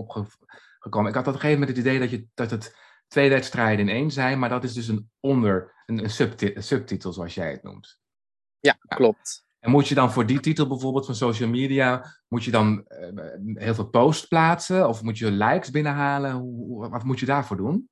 Ik 0.85 0.95
had 0.95 1.05
op 1.07 1.15
een 1.17 1.25
gegeven 1.25 1.51
moment 1.51 1.69
het 1.69 1.87
idee 1.87 1.99
dat, 1.99 2.11
je, 2.11 2.27
dat 2.35 2.51
het 2.51 2.77
twee 3.09 3.29
wedstrijden 3.29 3.89
in 3.89 3.95
één 3.95 4.11
zijn, 4.11 4.39
maar 4.39 4.49
dat 4.49 4.65
is 4.65 4.73
dus 4.73 4.89
een 4.89 5.11
onder, 5.21 5.83
een, 5.87 6.03
een, 6.03 6.11
subti- 6.11 6.55
een 6.55 6.63
subtitel 6.63 7.13
zoals 7.13 7.35
jij 7.35 7.51
het 7.51 7.63
noemt. 7.63 7.99
Ja, 8.61 8.77
klopt. 8.89 9.45
En 9.59 9.71
moet 9.71 9.89
je 9.89 9.95
dan 9.95 10.13
voor 10.13 10.27
die 10.27 10.41
titel 10.41 10.67
bijvoorbeeld 10.67 11.07
van 11.07 11.15
social 11.15 11.49
media, 11.49 12.17
moet 12.29 12.45
je 12.45 12.51
dan 12.51 12.87
eh, 12.87 13.09
heel 13.55 13.75
veel 13.75 13.89
posts 13.89 14.27
plaatsen 14.27 14.89
of 14.89 15.03
moet 15.03 15.19
je 15.19 15.31
likes 15.31 15.71
binnenhalen? 15.71 16.33
Hoe, 16.33 16.89
wat 16.89 17.05
moet 17.05 17.21
je 17.21 17.27
daarvoor 17.27 17.57
doen? 17.57 17.89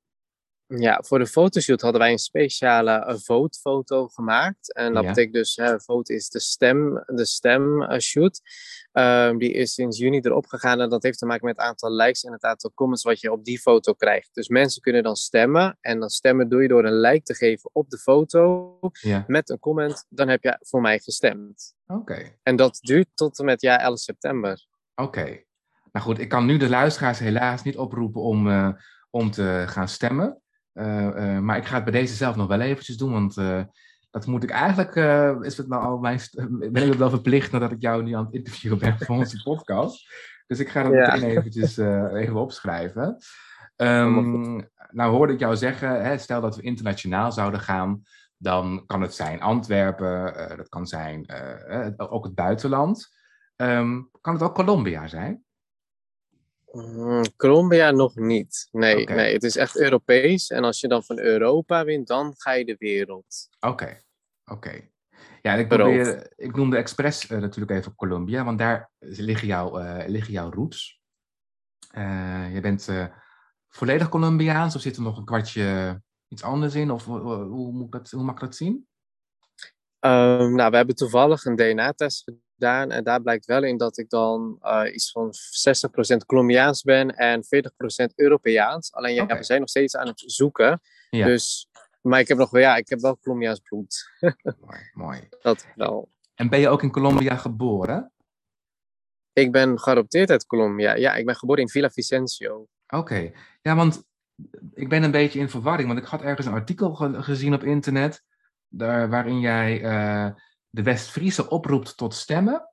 Ja, 0.75 1.03
voor 1.05 1.19
de 1.19 1.27
fotoshoot 1.27 1.81
hadden 1.81 2.01
wij 2.01 2.11
een 2.11 2.17
speciale 2.17 2.91
eh, 2.91 3.15
vote-foto 3.17 4.07
gemaakt. 4.07 4.73
En 4.73 4.93
dat 4.93 5.03
Ja. 5.03 5.09
betekent 5.09 5.33
dus, 5.33 5.55
hè, 5.55 5.79
vote 5.79 6.13
is 6.13 6.29
de 6.29 6.39
stem, 6.39 7.03
de 7.05 7.25
stem-shoot. 7.25 8.41
Ehm, 8.91 9.37
die 9.37 9.51
is 9.51 9.73
sinds 9.73 9.97
juni 9.97 10.19
erop 10.19 10.45
gegaan 10.47 10.81
en 10.81 10.89
dat 10.89 11.03
heeft 11.03 11.17
te 11.17 11.25
maken 11.25 11.45
met 11.45 11.57
het 11.57 11.65
aantal 11.65 11.91
likes 11.91 12.23
en 12.23 12.31
het 12.31 12.43
aantal 12.43 12.71
comments 12.73 13.03
wat 13.03 13.19
je 13.19 13.31
op 13.31 13.43
die 13.45 13.59
foto 13.59 13.93
krijgt. 13.93 14.29
Dus 14.33 14.47
mensen 14.47 14.81
kunnen 14.81 15.03
dan 15.03 15.15
stemmen 15.15 15.77
en 15.81 15.99
dan 15.99 16.09
stemmen 16.09 16.49
doe 16.49 16.61
je 16.61 16.67
door 16.67 16.85
een 16.85 16.99
like 16.99 17.23
te 17.23 17.33
geven 17.35 17.69
op 17.73 17.89
de 17.89 17.97
foto 17.97 18.77
Ja, 19.01 19.23
met 19.27 19.49
een 19.49 19.59
comment. 19.59 20.05
Dan 20.09 20.27
heb 20.27 20.43
je 20.43 20.57
voor 20.61 20.81
mij 20.81 20.99
gestemd. 20.99 21.73
oké. 21.87 22.37
En 22.43 22.55
dat 22.55 22.77
duurt 22.81 23.07
tot 23.13 23.39
en 23.39 23.45
met 23.45 23.61
ja, 23.61 23.79
11 23.79 23.99
september. 23.99 24.65
Oké. 24.95 25.43
Nou 25.91 26.05
goed, 26.05 26.19
ik 26.19 26.29
kan 26.29 26.45
nu 26.45 26.57
de 26.57 26.69
luisteraars 26.69 27.19
helaas 27.19 27.63
niet 27.63 27.77
oproepen 27.77 28.21
om, 28.21 28.49
eh, 28.49 28.69
om 29.09 29.31
te 29.31 29.63
gaan 29.67 29.87
stemmen. 29.87 30.41
Eh, 30.73 31.35
eh, 31.35 31.41
maar 31.41 31.57
ik 31.57 31.65
ga 31.65 31.75
het 31.75 31.83
bij 31.83 31.93
deze 31.93 32.13
zelf 32.15 32.35
nog 32.35 32.47
wel 32.47 32.59
eventjes 32.59 32.97
doen, 32.97 33.11
want 33.11 33.37
eh, 33.37 33.61
dat 34.11 34.25
moet 34.25 34.43
ik 34.43 34.49
eigenlijk, 34.49 34.95
is 35.45 35.57
het 35.57 35.67
nou 35.67 35.83
al 35.83 35.97
mijn, 35.97 36.19
ben 36.71 36.83
ik 36.83 36.89
het 36.89 36.97
wel 36.97 37.09
verplicht 37.09 37.51
nadat 37.51 37.71
ik 37.71 37.81
jou 37.81 38.03
nu 38.03 38.13
aan 38.13 38.25
het 38.25 38.33
interviewen 38.33 38.79
ben 38.79 38.99
voor 38.99 39.15
onze 39.15 39.41
podcast. 39.43 40.13
Dus 40.47 40.59
ik 40.59 40.69
ga 40.69 40.83
dat 40.83 40.91
Ja. 40.91 41.13
meteen 41.13 41.29
eventjes 41.29 41.77
even 41.77 42.35
opschrijven. 42.35 43.17
Ehm, 43.75 44.61
nou 44.89 45.11
hoorde 45.11 45.33
ik 45.33 45.39
jou 45.39 45.55
zeggen, 45.55 46.03
hè, 46.03 46.17
stel 46.17 46.41
dat 46.41 46.55
we 46.55 46.61
internationaal 46.61 47.31
zouden 47.31 47.59
gaan, 47.59 48.01
dan 48.37 48.83
kan 48.85 49.01
het 49.01 49.13
zijn 49.13 49.41
Antwerpen, 49.41 50.33
dat 50.57 50.69
kan 50.69 50.87
zijn 50.87 51.25
ook 51.97 52.23
het 52.23 52.35
buitenland. 52.35 53.09
Ehm, 53.55 54.01
kan 54.21 54.33
het 54.33 54.43
ook 54.43 54.55
Colombia 54.55 55.07
zijn? 55.07 55.43
Mm, 56.73 57.35
Colombia 57.35 57.91
nog 57.91 58.15
niet. 58.15 58.67
Nee, 58.71 59.05
nee, 59.05 59.33
het 59.33 59.43
is 59.43 59.55
echt 59.55 59.79
Europees. 59.79 60.49
En 60.49 60.63
als 60.63 60.79
je 60.79 60.87
dan 60.87 61.03
van 61.03 61.19
Europa 61.19 61.85
wint, 61.85 62.07
dan 62.07 62.33
ga 62.37 62.51
je 62.51 62.65
de 62.65 62.75
wereld. 62.79 63.49
Oké, 63.59 64.01
oké. 64.45 64.91
Ja, 65.41 65.53
ik, 65.53 65.67
probeer, 65.67 66.31
ik 66.35 66.55
noemde 66.55 66.77
expres 66.77 67.27
eh, 67.27 67.39
natuurlijk 67.39 67.79
even 67.79 67.95
Colombia, 67.95 68.43
want 68.43 68.57
daar 68.57 68.91
liggen, 68.99 69.47
jouw 69.47 69.77
eh, 69.77 70.07
liggen 70.07 70.33
jouw 70.33 70.51
roots. 70.51 71.01
Eh, 71.89 72.53
je 72.53 72.61
bent 72.61 72.89
volledig 73.69 74.09
Colombiaans 74.09 74.75
of 74.75 74.81
zit 74.81 74.95
er 74.95 75.01
nog 75.01 75.17
een 75.17 75.25
kwartje 75.25 76.01
iets 76.27 76.43
anders 76.43 76.75
in? 76.75 76.91
Of 76.91 77.05
hoe, 77.05 77.71
moet 77.71 77.91
dat, 77.91 78.11
hoe 78.11 78.23
mag 78.23 78.33
ik 78.33 78.41
dat 78.41 78.55
zien? 78.55 78.87
Ehm, 79.99 80.55
nou, 80.55 80.69
we 80.69 80.75
hebben 80.75 80.95
toevallig 80.95 81.45
een 81.45 81.55
DNA-test 81.55 82.31
gedaan. 82.53 82.91
En 82.91 83.03
daar 83.03 83.21
blijkt 83.21 83.45
wel 83.45 83.63
in 83.63 83.77
dat 83.77 83.97
ik 83.97 84.09
dan 84.09 84.57
eh, 84.61 84.93
iets 84.93 85.11
van 85.11 85.33
60% 86.13 86.25
Colombiaans 86.25 86.81
ben 86.81 87.15
en 87.15 87.43
40% 87.43 88.13
Europeaans. 88.15 88.93
Alleen 88.93 89.13
ja, 89.13 89.25
we 89.25 89.43
zijn 89.43 89.59
nog 89.59 89.69
steeds 89.69 89.95
aan 89.95 90.07
het 90.07 90.23
zoeken. 90.25 90.81
Ja. 91.09 91.25
Dus, 91.25 91.67
maar 92.01 92.19
ik 92.19 92.27
heb 92.27 92.37
nog 92.37 92.49
wel, 92.49 92.61
ja, 92.61 92.75
ik 92.75 92.89
heb 92.89 92.99
wel 92.99 93.17
Colombiaans 93.19 93.59
bloed. 93.59 94.09
Mooi, 94.65 94.79
mooi. 94.93 95.27
Dat 95.41 95.65
wel. 95.75 96.09
En 96.35 96.49
ben 96.49 96.59
je 96.59 96.69
ook 96.69 96.83
in 96.83 96.91
Colombia 96.91 97.35
geboren? 97.35 98.11
Ik 99.33 99.51
ben 99.51 99.79
geadopteerd 99.79 100.29
uit 100.29 100.45
Colombia. 100.45 100.95
Ja, 100.95 101.13
ik 101.15 101.25
ben 101.25 101.35
geboren 101.35 101.61
in 101.61 101.69
Villa 101.69 101.89
Vicencio. 101.89 102.67
Oké, 102.87 103.31
ja, 103.61 103.75
want 103.75 104.03
ik 104.73 104.89
ben 104.89 105.03
een 105.03 105.11
beetje 105.11 105.39
in 105.39 105.49
verwarring, 105.49 105.87
want 105.87 105.99
ik 105.99 106.05
had 106.05 106.21
ergens 106.21 106.47
een 106.47 106.53
artikel 106.53 106.93
ge- 106.93 107.23
gezien 107.23 107.53
op 107.53 107.63
internet 107.63 108.23
daar, 108.67 109.09
waarin 109.09 109.39
jij 109.39 109.81
eh, 109.83 110.31
de 110.73 110.83
West-Friese 110.83 111.49
oproept 111.49 111.97
tot 111.97 112.13
stemmen. 112.13 112.69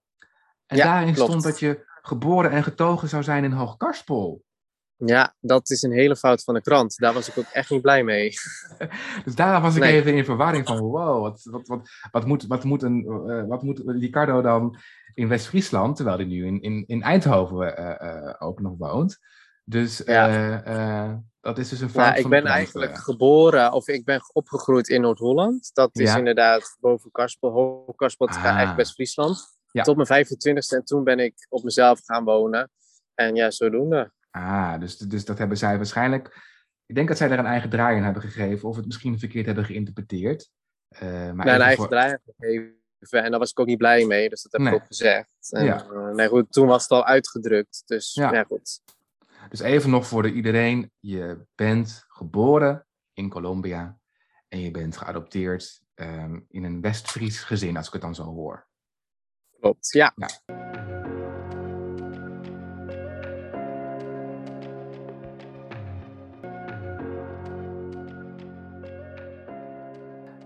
En 0.67 0.77
Ja, 0.77 0.85
daarin 0.85 1.15
klopt. 1.15 1.29
stond 1.31 1.43
dat 1.45 1.59
je 1.59 1.85
geboren 2.03 2.51
en 2.51 2.63
getogen 2.63 3.09
zou 3.09 3.23
zijn 3.23 3.45
in 3.45 3.53
Hoogkarspel. 3.53 4.43
Ja, 4.97 5.35
dat 5.41 5.71
is 5.71 5.83
een 5.83 5.93
hele 5.93 6.17
fout 6.17 6.43
van 6.45 6.55
de 6.55 6.61
krant. 6.61 6.97
Daar 6.97 7.13
was 7.13 7.29
ik 7.29 7.39
ook 7.39 7.45
echt 7.53 7.71
niet 7.71 7.83
blij 7.83 8.05
mee. 8.05 8.33
Dus 9.25 9.35
daar 9.35 9.61
was 9.61 9.75
ik 9.75 9.81
Nee. 9.83 9.93
even 9.93 10.15
in 10.15 10.25
verwarring 10.25 10.67
van, 10.67 10.79
wow, 10.79 11.23
wat, 11.23 11.41
wat, 11.51 11.67
wat, 11.69 11.89
wat, 12.11 12.27
moet, 12.27 12.47
wat, 12.47 12.65
moet 12.65 12.83
een, 12.83 13.05
eh, 13.29 13.47
wat 13.47 13.63
moet 13.63 13.83
Ricardo 13.87 14.43
dan 14.43 14.79
in 15.15 15.29
West-Friesland, 15.29 15.97
terwijl 15.97 16.17
hij 16.17 16.27
nu 16.27 16.47
in, 16.47 16.61
in, 16.61 16.85
in 16.87 17.03
Eindhoven 17.03 17.77
eh, 17.77 18.09
eh, 18.29 18.35
ook 18.39 18.61
nog 18.61 18.75
woont. 18.79 19.19
Dus 19.71 20.03
Ja. 20.05 20.29
eh, 20.29 21.05
eh, 21.07 21.17
dat 21.41 21.59
is 21.59 21.69
dus 21.69 21.81
een 21.81 21.91
fout 21.91 22.07
Ja, 22.07 22.15
ik 22.15 22.29
ben 22.29 22.45
eigenlijk 22.47 22.93
eh. 22.93 22.99
geboren, 22.99 23.73
of 23.73 23.89
ik 23.89 24.05
ben 24.05 24.21
opgegroeid 24.33 24.89
in 24.89 25.01
Noord-Holland. 25.01 25.71
Dat 25.75 25.91
is 25.99 26.11
Ja. 26.13 26.17
inderdaad 26.19 26.77
boven 26.81 27.11
Karspel, 27.11 27.51
Hoog-Karspel, 27.51 28.27
het 28.27 28.35
is 28.37 28.41
Ah. 28.43 28.49
eigenlijk 28.49 28.77
West-Friesland. 28.79 29.59
Ja. 29.73 29.83
Tot 29.83 29.95
mijn 29.97 30.07
25ste 30.09 30.77
en 30.77 30.85
toen 30.85 31.05
ben 31.05 31.19
ik 31.19 31.47
op 31.49 31.63
mezelf 31.63 32.01
gaan 32.05 32.25
wonen. 32.25 32.71
En 33.15 33.35
ja, 33.35 33.51
zodoende. 33.51 34.13
Ah, 34.31 34.81
dus, 34.81 34.99
dus 34.99 35.25
dat 35.25 35.39
hebben 35.39 35.57
zij 35.57 35.77
waarschijnlijk. 35.77 36.49
Ik 36.87 36.95
denk 36.95 37.09
dat 37.09 37.17
zij 37.17 37.29
daar 37.29 37.39
een 37.39 37.47
eigen 37.47 37.71
draai 37.71 37.97
in 37.97 38.03
hebben 38.05 38.23
gegeven, 38.23 38.69
of 38.69 38.77
het 38.77 38.87
misschien 38.87 39.19
verkeerd 39.19 39.47
hebben 39.47 39.65
geïnterpreteerd. 39.65 40.51
Eh, 40.89 41.01
maar 41.11 41.35
Mijn 41.35 41.49
even 41.49 41.61
eigen 41.61 41.77
voor- 41.77 41.89
draai 41.89 42.17
gegeven. 42.39 42.75
En 43.25 43.31
daar 43.31 43.39
was 43.41 43.51
ik 43.51 43.61
ook 43.61 43.67
niet 43.67 43.79
blij 43.79 44.05
mee, 44.07 44.29
dus 44.29 44.43
dat 44.43 44.53
heb 44.53 44.61
Nee. 44.61 44.75
ik 44.75 44.81
ook 44.81 44.87
gezegd. 44.87 45.29
En, 45.51 45.65
Ja. 45.65 45.87
nee, 46.13 46.29
goed, 46.29 46.53
toen 46.53 46.67
was 46.67 46.83
het 46.83 46.91
al 46.91 47.05
uitgedrukt. 47.05 47.83
Dus 47.87 48.15
Ja. 48.15 48.33
ja, 48.33 48.45
goed. 48.45 48.81
Dus 49.49 49.61
even 49.61 49.91
nog 49.91 50.07
voor 50.07 50.23
de 50.23 50.33
iedereen: 50.33 50.93
je 50.99 51.47
bent 51.55 52.05
geboren 52.09 52.87
in 53.13 53.29
Colombia 53.29 53.99
en 54.49 54.61
je 54.61 54.71
bent 54.71 54.97
geadopteerd 54.97 55.83
ehm, 55.95 56.41
in 56.49 56.65
een 56.65 56.81
West-Fries 56.81 57.43
gezin, 57.43 57.77
als 57.77 57.87
ik 57.87 57.93
het 57.93 58.03
dan 58.03 58.15
zo 58.15 58.25
hoor. 58.25 58.69
Klopt, 59.61 59.93
ja. 59.93 60.15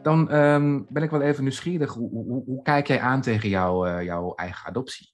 Dan 0.03 0.31
ehm, 0.31 0.83
ben 0.89 1.03
ik 1.03 1.11
wel 1.11 1.21
even 1.21 1.43
nieuwsgierig. 1.43 1.93
Hoe, 1.93 2.11
hoe, 2.11 2.45
hoe 2.45 2.63
kijk 2.63 2.87
jij 2.87 3.01
aan 3.01 3.21
tegen 3.21 3.49
eh, 3.49 4.03
jouw 4.03 4.35
eigen 4.35 4.67
adoptie? 4.67 5.13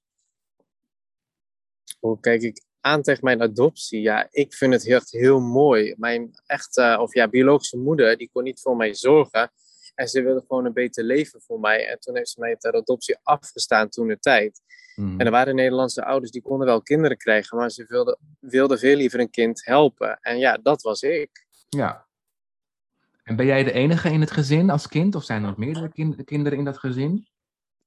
Hoe 1.99 2.21
kijk 2.21 2.43
ik 2.43 2.69
aan 2.81 3.03
tegen 3.03 3.25
mijn 3.25 3.43
adoptie? 3.43 4.01
Ja, 4.01 4.29
ik 4.31 4.55
vind 4.55 4.73
het 4.73 4.87
echt 4.87 5.11
heel 5.11 5.41
mooi. 5.41 5.95
Mijn 5.99 6.31
echte, 6.47 6.97
of 7.01 7.15
ja, 7.15 7.29
biologische 7.29 7.79
moeder, 7.79 8.17
die 8.17 8.31
kon 8.33 8.43
niet 8.43 8.61
voor 8.61 8.77
mij 8.77 8.95
zorgen. 8.95 9.51
En 9.95 10.09
ze 10.09 10.23
wilde 10.23 10.45
gewoon 10.49 10.65
een 10.65 10.73
beter 10.73 11.05
leven 11.05 11.41
voor 11.41 11.61
mij. 11.61 11.87
En 11.87 12.01
toen 12.01 12.17
heeft 12.17 12.29
ze 12.29 12.41
mij 12.41 12.57
ter 12.57 12.73
adoptie 12.73 13.19
afgestaan 13.23 13.89
toen 13.89 14.09
de 14.09 14.19
tijd. 14.19 14.61
Mhm. 14.95 15.21
En 15.21 15.27
er 15.27 15.33
waren 15.33 15.55
Nederlandse 15.55 16.05
ouders 16.05 16.31
die 16.31 16.43
konden 16.43 16.67
wel 16.67 16.83
kinderen 16.83 17.17
krijgen, 17.17 17.59
maar 17.59 17.71
ze 17.71 17.85
wilden, 17.89 18.19
wilden 18.39 18.79
veel 18.79 18.97
liever 18.97 19.21
een 19.21 19.31
kind 19.31 19.65
helpen. 19.65 20.19
En 20.21 20.39
ja, 20.39 20.59
dat 20.63 20.83
was 20.83 21.03
ik. 21.03 21.47
Ja. 21.69 22.07
En 23.23 23.37
ben 23.37 23.47
jij 23.47 23.65
de 23.65 23.73
enige 23.73 24.11
in 24.11 24.21
het 24.21 24.31
gezin 24.31 24.71
als 24.71 24.89
kind, 24.89 25.15
of 25.15 25.25
zijn 25.25 25.43
er 25.43 25.49
nog 25.49 25.57
meerdere 25.57 25.93
kin- 25.93 26.25
kinderen 26.25 26.59
in 26.59 26.65
dat 26.65 26.79
gezin? 26.79 27.27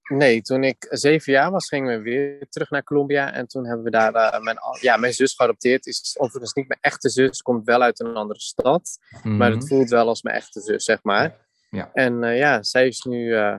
Nee, 0.09 0.41
toen 0.41 0.63
ik 0.63 0.87
zeven 0.89 1.33
jaar 1.33 1.51
was, 1.51 1.67
gingen 1.67 1.97
we 1.97 2.03
weer 2.03 2.47
terug 2.49 2.69
naar 2.69 2.83
Colombia. 2.83 3.33
En 3.33 3.47
toen 3.47 3.65
hebben 3.65 3.83
we 3.83 3.91
daar 3.91 4.13
eh, 4.13 4.41
mijn, 4.41 4.57
ja, 4.81 4.97
mijn 4.97 5.13
zus 5.13 5.33
geadopteerd. 5.35 5.85
Is 5.85 6.15
overigens 6.19 6.53
niet 6.53 6.67
mijn 6.67 6.79
echte 6.81 7.09
zus, 7.09 7.41
komt 7.41 7.65
wel 7.65 7.81
uit 7.81 7.99
een 7.99 8.15
andere 8.15 8.39
stad. 8.39 8.97
Maar 9.23 9.49
Mhm. 9.49 9.59
het 9.59 9.67
voelt 9.67 9.89
wel 9.89 10.07
als 10.07 10.21
mijn 10.21 10.35
echte 10.35 10.61
zus, 10.61 10.83
zeg 10.83 11.03
maar. 11.03 11.47
Ja. 11.69 11.89
En 11.93 12.23
eh, 12.23 12.37
ja, 12.37 12.63
zij 12.63 12.87
is 12.87 13.01
nu, 13.01 13.35
eh, 13.35 13.57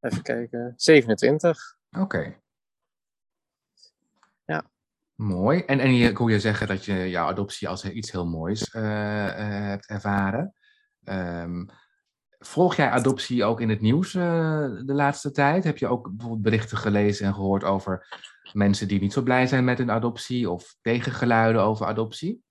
even 0.00 0.22
kijken, 0.22 0.72
27. 0.76 1.76
Oké. 1.98 2.36
Ja. 4.44 4.70
Mooi. 5.14 5.60
En, 5.60 5.80
en 5.80 5.94
je, 5.94 6.08
ik 6.08 6.16
hoor 6.16 6.30
je 6.30 6.40
zeggen 6.40 6.66
dat 6.66 6.84
je 6.84 7.08
jouw 7.10 7.26
adoptie 7.28 7.68
als 7.68 7.84
iets 7.84 8.12
heel 8.12 8.26
moois 8.26 8.72
hebt 8.72 9.86
ervaren. 9.86 10.54
Ehm, 11.04 11.64
volg 12.38 12.76
jij 12.76 12.88
adoptie 12.88 13.44
ook 13.44 13.60
in 13.60 13.68
het 13.68 13.80
nieuws 13.80 14.14
eh, 14.14 14.70
de 14.84 14.92
laatste 14.94 15.30
tijd? 15.30 15.64
Heb 15.64 15.78
je 15.78 15.86
ook 15.86 16.10
bijvoorbeeld 16.10 16.42
berichten 16.42 16.78
gelezen 16.78 17.26
en 17.26 17.34
gehoord 17.34 17.64
over 17.64 18.18
mensen 18.52 18.88
die 18.88 19.00
niet 19.00 19.12
zo 19.12 19.22
blij 19.22 19.46
zijn 19.46 19.64
met 19.64 19.78
hun 19.78 19.90
adoptie 19.90 20.50
of 20.50 20.76
tegengeluiden 20.82 21.62
over 21.62 21.86
adoptie? 21.86 22.42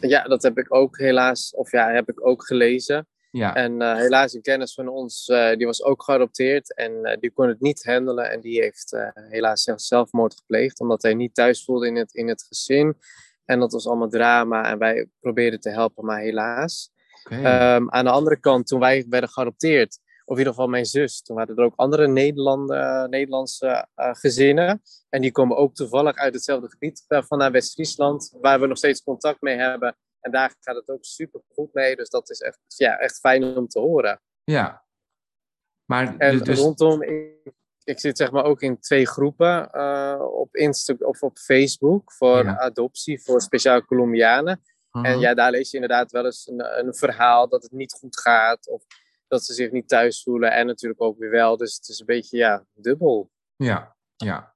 Ja, 0.00 0.22
dat 0.22 0.42
heb 0.42 0.58
ik 0.58 0.74
ook 0.74 0.98
helaas, 0.98 1.54
of 1.54 1.72
ja, 1.72 1.90
heb 1.90 2.08
ik 2.08 2.26
ook 2.26 2.46
gelezen. 2.46 3.08
Ja, 3.30 3.54
En 3.54 3.82
eh, 3.82 3.96
helaas 3.96 4.32
een 4.32 4.42
kennis 4.42 4.74
van 4.74 4.88
ons, 4.88 5.28
eh, 5.28 5.56
die 5.56 5.66
was 5.66 5.82
ook 5.82 6.02
geadopteerd 6.02 6.74
en 6.74 7.18
die 7.20 7.30
kon 7.30 7.48
het 7.48 7.60
niet 7.60 7.84
handelen. 7.84 8.30
En 8.30 8.40
die 8.40 8.60
heeft 8.60 9.10
helaas 9.14 9.62
zelf- 9.62 9.80
zelfmoord 9.80 10.36
gepleegd, 10.36 10.80
omdat 10.80 11.02
hij 11.02 11.14
niet 11.14 11.34
thuis 11.34 11.64
voelde 11.64 11.86
in 11.86 11.96
het, 11.96 12.14
in 12.14 12.28
het 12.28 12.42
gezin. 12.42 12.96
En 13.44 13.58
dat 13.60 13.72
was 13.72 13.86
allemaal 13.86 14.08
drama 14.08 14.70
en 14.70 14.78
wij 14.78 15.08
probeerden 15.20 15.60
te 15.60 15.70
helpen, 15.70 16.04
maar 16.04 16.20
helaas. 16.20 16.92
Ehm, 17.30 17.88
aan 17.88 18.04
de 18.04 18.10
andere 18.10 18.36
kant, 18.40 18.66
toen 18.66 18.80
wij 18.80 19.06
werden 19.08 19.30
geadopteerd, 19.30 19.98
of 20.24 20.36
in 20.36 20.38
ieder 20.38 20.52
geval 20.52 20.68
mijn 20.68 20.84
zus, 20.86 21.22
toen 21.22 21.36
waren 21.36 21.56
er 21.56 21.64
ook 21.64 21.76
andere 21.76 22.08
Nederlanden, 22.08 23.10
Nederlandse 23.10 23.86
eh, 23.94 24.14
gezinnen. 24.14 24.82
En 25.08 25.20
die 25.20 25.32
komen 25.32 25.56
ook 25.56 25.74
toevallig 25.74 26.16
uit 26.16 26.34
hetzelfde 26.34 26.70
gebied 26.70 27.04
eh, 27.08 27.22
van 27.22 27.38
naar 27.38 27.52
West-Friesland, 27.52 28.36
waar 28.40 28.60
we 28.60 28.66
nog 28.66 28.76
steeds 28.76 29.02
contact 29.02 29.40
mee 29.40 29.56
hebben. 29.56 29.96
En 30.20 30.30
daar 30.30 30.54
gaat 30.60 30.76
het 30.76 30.88
ook 30.88 31.04
super 31.04 31.40
goed 31.52 31.72
mee. 31.72 31.96
Dus 31.96 32.08
dat 32.08 32.30
is 32.30 32.40
echt, 32.40 32.58
ja, 32.66 32.98
echt 32.98 33.18
fijn 33.18 33.56
om 33.56 33.68
te 33.68 33.78
horen. 33.78 34.20
ja. 34.44 34.88
Maar 35.84 36.16
En 36.16 36.38
dus, 36.38 36.46
dus, 36.46 36.58
rondom, 36.58 37.02
ik, 37.02 37.52
ik 37.84 38.00
zit 38.00 38.16
zeg 38.16 38.30
maar 38.30 38.44
ook 38.44 38.62
in 38.62 38.80
twee 38.80 39.06
groepen 39.06 39.70
eh, 39.70 40.20
op 40.32 40.56
Instagram 40.56 41.08
of 41.08 41.22
op 41.22 41.38
Facebook 41.38 42.12
voor 42.12 42.44
Ja. 42.44 42.58
adoptie 42.58 43.22
voor 43.22 43.40
speciaal 43.40 43.84
Colombianen. 43.84 44.62
En 44.90 45.00
Mhm. 45.00 45.18
ja, 45.18 45.34
daar 45.34 45.50
lees 45.50 45.70
je 45.70 45.74
inderdaad 45.76 46.10
wel 46.10 46.24
eens 46.24 46.46
een, 46.48 46.86
een 46.86 46.94
verhaal 46.94 47.48
dat 47.48 47.62
het 47.62 47.72
niet 47.72 47.92
goed 47.92 48.20
gaat. 48.20 48.68
Of 48.68 48.84
dat 49.28 49.44
ze 49.44 49.54
zich 49.54 49.70
niet 49.70 49.88
thuis 49.88 50.22
voelen. 50.22 50.52
En 50.52 50.66
natuurlijk 50.66 51.02
ook 51.02 51.18
weer 51.18 51.30
wel. 51.30 51.56
Dus 51.56 51.76
het 51.76 51.88
is 51.88 52.00
een 52.00 52.06
beetje, 52.06 52.36
ja, 52.36 52.64
dubbel. 52.74 53.30
Ja, 53.56 53.96
ja. 54.16 54.54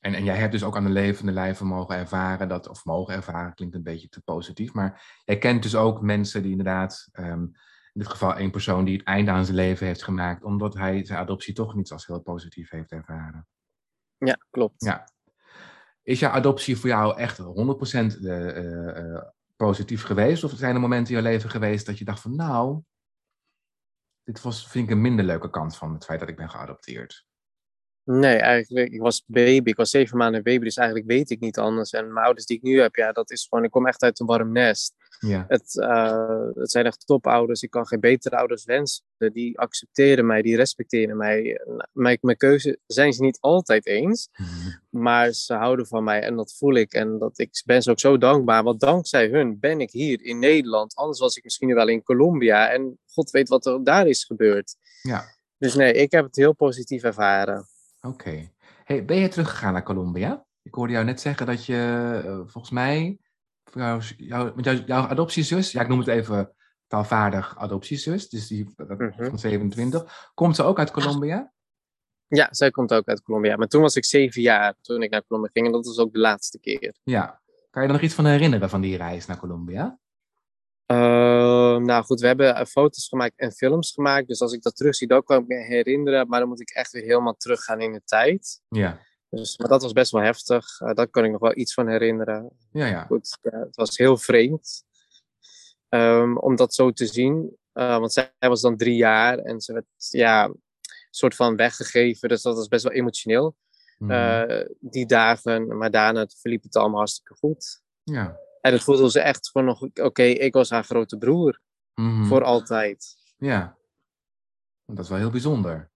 En, 0.00 0.14
en 0.14 0.24
jij 0.24 0.36
hebt 0.36 0.52
dus 0.52 0.62
ook 0.62 0.76
aan 0.76 0.84
de 0.84 0.90
levende 0.90 1.32
lijve 1.32 1.64
mogen 1.64 1.96
ervaren 1.96 2.48
dat, 2.48 2.68
of 2.68 2.84
mogen 2.84 3.14
ervaren, 3.14 3.54
klinkt 3.54 3.74
een 3.74 3.82
beetje 3.82 4.08
te 4.08 4.20
positief, 4.20 4.72
maar 4.72 5.20
jij 5.24 5.38
kent 5.38 5.62
dus 5.62 5.74
ook 5.74 6.00
mensen 6.00 6.42
die 6.42 6.50
inderdaad, 6.50 7.08
ehm, 7.12 7.42
in 7.42 8.02
dit 8.02 8.06
geval 8.06 8.34
één 8.36 8.50
persoon 8.50 8.84
die 8.84 8.96
het 8.96 9.06
einde 9.06 9.30
aan 9.30 9.44
zijn 9.44 9.56
leven 9.56 9.86
heeft 9.86 10.02
gemaakt, 10.02 10.44
omdat 10.44 10.74
hij 10.74 11.04
zijn 11.04 11.18
adoptie 11.18 11.54
toch 11.54 11.74
niet 11.74 11.90
als 11.92 12.06
heel 12.06 12.20
positief 12.20 12.70
heeft 12.70 12.92
ervaren. 12.92 13.46
Ja, 14.18 14.38
klopt. 14.50 14.84
Ja. 14.84 15.08
Is 16.02 16.18
jouw 16.18 16.30
adoptie 16.30 16.76
voor 16.76 16.88
jou 16.88 17.18
echt 17.18 17.38
100% 17.38 18.16
eh, 18.24 18.48
eh, 18.56 19.14
eh, 19.14 19.22
positief 19.56 20.02
geweest? 20.02 20.44
Of 20.44 20.52
zijn 20.52 20.74
er 20.74 20.80
momenten 20.80 21.14
in 21.14 21.22
je 21.22 21.28
leven 21.28 21.50
geweest 21.50 21.86
dat 21.86 21.98
je 21.98 22.04
dacht 22.04 22.20
van, 22.20 22.36
nou, 22.36 22.82
dit 24.22 24.42
was, 24.42 24.68
vind 24.68 24.88
ik 24.88 24.94
een 24.94 25.00
minder 25.00 25.24
leuke 25.24 25.50
kant 25.50 25.76
van 25.76 25.92
het 25.92 26.04
feit 26.04 26.20
dat 26.20 26.28
ik 26.28 26.36
ben 26.36 26.50
geadopteerd? 26.50 27.26
Nee, 28.02 28.36
eigenlijk, 28.36 28.92
ik 28.92 29.00
was 29.00 29.24
baby. 29.26 29.70
Ik 29.70 29.76
was 29.76 29.90
zeven 29.90 30.16
maanden 30.16 30.42
baby. 30.42 30.64
Dus 30.64 30.76
eigenlijk 30.76 31.08
weet 31.08 31.30
ik 31.30 31.40
niet 31.40 31.58
anders. 31.58 31.90
En 31.90 32.12
mijn 32.12 32.24
ouders 32.24 32.46
die 32.46 32.56
ik 32.56 32.62
nu 32.62 32.80
heb, 32.80 32.94
ja, 32.94 33.12
dat 33.12 33.30
is 33.30 33.46
gewoon, 33.48 33.64
ik 33.64 33.70
kom 33.70 33.86
echt 33.86 34.02
uit 34.02 34.20
een 34.20 34.26
warm 34.26 34.52
nest. 34.52 34.94
Ja. 35.18 35.44
Het, 35.48 35.74
uh, 35.74 36.48
het 36.54 36.70
zijn 36.70 36.86
echt 36.86 37.06
topouders. 37.06 37.62
Ik 37.62 37.70
kan 37.70 37.86
geen 37.86 38.00
betere 38.00 38.36
ouders 38.36 38.64
wensen. 38.64 39.04
Die 39.18 39.58
accepteren 39.58 40.26
mij, 40.26 40.42
die 40.42 40.56
respecteren 40.56 41.16
mij. 41.16 41.60
Mijn, 41.92 42.18
mijn 42.20 42.36
keuze 42.36 42.78
zijn 42.86 43.12
ze 43.12 43.22
niet 43.22 43.40
altijd 43.40 43.86
eens. 43.86 44.28
Maar 44.90 45.32
ze 45.32 45.54
houden 45.54 45.86
van 45.86 46.04
mij 46.04 46.22
en 46.22 46.36
dat 46.36 46.54
voel 46.56 46.74
ik. 46.74 46.92
En 46.92 47.18
dat, 47.18 47.38
ik 47.38 47.62
ben 47.64 47.82
ze 47.82 47.90
ook 47.90 48.00
zo 48.00 48.18
dankbaar. 48.18 48.62
Want 48.62 48.80
dankzij 48.80 49.28
hun 49.28 49.58
ben 49.58 49.80
ik 49.80 49.90
hier 49.90 50.22
in 50.22 50.38
Nederland. 50.38 50.94
Anders 50.94 51.18
was 51.18 51.36
ik 51.36 51.44
misschien 51.44 51.74
wel 51.74 51.88
in 51.88 52.02
Colombia. 52.02 52.68
En 52.68 52.98
god 53.06 53.30
weet 53.30 53.48
wat 53.48 53.66
er 53.66 53.84
daar 53.84 54.06
is 54.06 54.24
gebeurd. 54.24 54.76
Ja. 55.02 55.24
Dus 55.58 55.74
nee, 55.74 55.92
ik 55.92 56.10
heb 56.10 56.24
het 56.24 56.36
heel 56.36 56.54
positief 56.54 57.02
ervaren. 57.02 57.66
Oké. 58.00 58.50
Hey, 58.84 59.04
ben 59.04 59.16
je 59.16 59.28
teruggegaan 59.28 59.72
naar 59.72 59.82
Colombia? 59.82 60.46
Ik 60.62 60.74
hoorde 60.74 60.92
jou 60.92 61.04
net 61.04 61.20
zeggen 61.20 61.46
dat 61.46 61.64
je 61.64 62.22
uh, 62.24 62.40
volgens 62.46 62.70
mij 62.70 63.18
jouw, 63.72 64.00
jouw, 64.16 64.52
jouw, 64.56 64.74
jouw 64.74 65.06
adoptiezus, 65.06 65.72
ja, 65.72 65.80
ik 65.80 65.88
noem 65.88 65.98
het 65.98 66.08
even 66.08 66.52
taalvaardig 66.86 67.58
adoptiezus, 67.58 68.28
dus 68.28 68.46
die 68.46 68.74
Mhm. 68.76 69.28
van 69.28 69.38
27, 69.38 70.30
komt 70.34 70.56
ze 70.56 70.62
ook 70.62 70.78
uit 70.78 70.90
Colombia? 70.90 71.52
Ja, 72.28 72.48
zij 72.50 72.70
komt 72.70 72.92
ook 72.92 73.08
uit 73.08 73.22
Colombia. 73.22 73.56
Maar 73.56 73.66
toen 73.66 73.82
was 73.82 73.96
ik 73.96 74.04
zeven 74.04 74.42
jaar 74.42 74.74
toen 74.80 75.02
ik 75.02 75.10
naar 75.10 75.24
Colombia 75.26 75.50
ging. 75.52 75.66
En 75.66 75.72
dat 75.72 75.86
was 75.86 75.98
ook 75.98 76.12
de 76.12 76.18
laatste 76.18 76.58
keer. 76.60 76.94
Ja. 77.02 77.40
Kan 77.70 77.82
je 77.82 77.88
er 77.88 77.94
nog 77.94 78.04
iets 78.04 78.14
van 78.14 78.24
herinneren 78.26 78.70
van 78.70 78.80
die 78.80 78.96
reis 78.96 79.26
naar 79.26 79.38
Colombia? 79.38 79.98
Uh, 80.92 80.96
nou 81.76 82.04
goed, 82.04 82.20
we 82.20 82.26
hebben 82.26 82.60
uh, 82.60 82.64
foto's 82.64 83.08
gemaakt 83.08 83.38
en 83.38 83.52
films 83.52 83.92
gemaakt. 83.92 84.28
Dus 84.28 84.40
als 84.40 84.52
ik 84.52 84.62
dat 84.62 84.76
terugzie, 84.76 85.06
dan 85.06 85.22
kan 85.22 85.40
ik 85.40 85.46
me 85.46 85.54
herinneren. 85.54 86.28
Maar 86.28 86.40
dan 86.40 86.48
moet 86.48 86.60
ik 86.60 86.70
echt 86.70 86.92
weer 86.92 87.02
helemaal 87.02 87.36
teruggaan 87.36 87.80
in 87.80 87.92
de 87.92 88.02
tijd. 88.04 88.60
Ja. 88.68 89.00
Dus, 89.30 89.58
maar 89.58 89.68
dat 89.68 89.82
was 89.82 89.92
best 89.92 90.12
wel 90.12 90.22
heftig. 90.22 90.80
Uh, 90.80 90.92
daar 90.92 91.08
kan 91.08 91.24
ik 91.24 91.30
nog 91.30 91.40
wel 91.40 91.56
iets 91.56 91.74
van 91.74 91.88
herinneren. 91.88 92.50
Ja, 92.70 92.86
ja. 92.86 93.04
Goed, 93.04 93.38
ja, 93.42 93.58
het 93.58 93.76
was 93.76 93.96
heel 93.96 94.16
vreemd 94.16 94.84
um, 95.88 96.38
om 96.38 96.56
dat 96.56 96.74
zo 96.74 96.90
te 96.90 97.06
zien. 97.06 97.56
Uh, 97.74 97.98
want 97.98 98.12
zij 98.12 98.32
was 98.38 98.60
dan 98.60 98.76
drie 98.76 98.96
jaar 98.96 99.38
en 99.38 99.60
ze 99.60 99.72
werd 99.72 99.86
ja, 99.96 100.44
een 100.44 100.60
soort 101.10 101.34
van 101.34 101.56
weggegeven. 101.56 102.28
Dus 102.28 102.42
dat 102.42 102.56
was 102.56 102.68
best 102.68 102.84
wel 102.84 102.92
emotioneel. 102.92 103.56
Mhm. 103.98 104.10
Uh, 104.10 104.64
die 104.80 105.06
dagen, 105.06 105.76
maar 105.78 105.90
daarna 105.90 106.26
verliep 106.40 106.62
het 106.62 106.76
allemaal 106.76 106.98
hartstikke 106.98 107.34
goed. 107.34 107.82
Ja. 108.02 108.38
En 108.60 108.72
het 108.72 108.82
voelde 108.82 109.10
ze 109.10 109.20
echt 109.20 109.50
van 109.50 109.64
nog, 109.64 109.82
oké, 109.82 110.04
okay, 110.04 110.30
ik 110.30 110.52
was 110.52 110.70
haar 110.70 110.84
grote 110.84 111.18
broer. 111.18 111.60
Mhm. 111.94 112.24
Voor 112.24 112.44
altijd. 112.44 113.16
Ja. 113.36 113.76
Dat 114.86 115.04
is 115.04 115.08
wel 115.08 115.18
heel 115.18 115.30
bijzonder. 115.30 115.90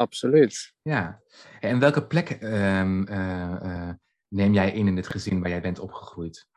Absoluut. 0.00 0.74
Ja. 0.82 1.22
En 1.60 1.78
welke 1.78 2.06
plek 2.06 2.30
um, 2.42 3.08
uh, 3.08 3.90
neem 4.28 4.52
jij 4.52 4.72
in 4.72 4.86
in 4.86 4.96
het 4.96 5.08
gezin 5.08 5.40
waar 5.40 5.50
jij 5.50 5.60
bent 5.60 5.78
opgegroeid? 5.78 6.48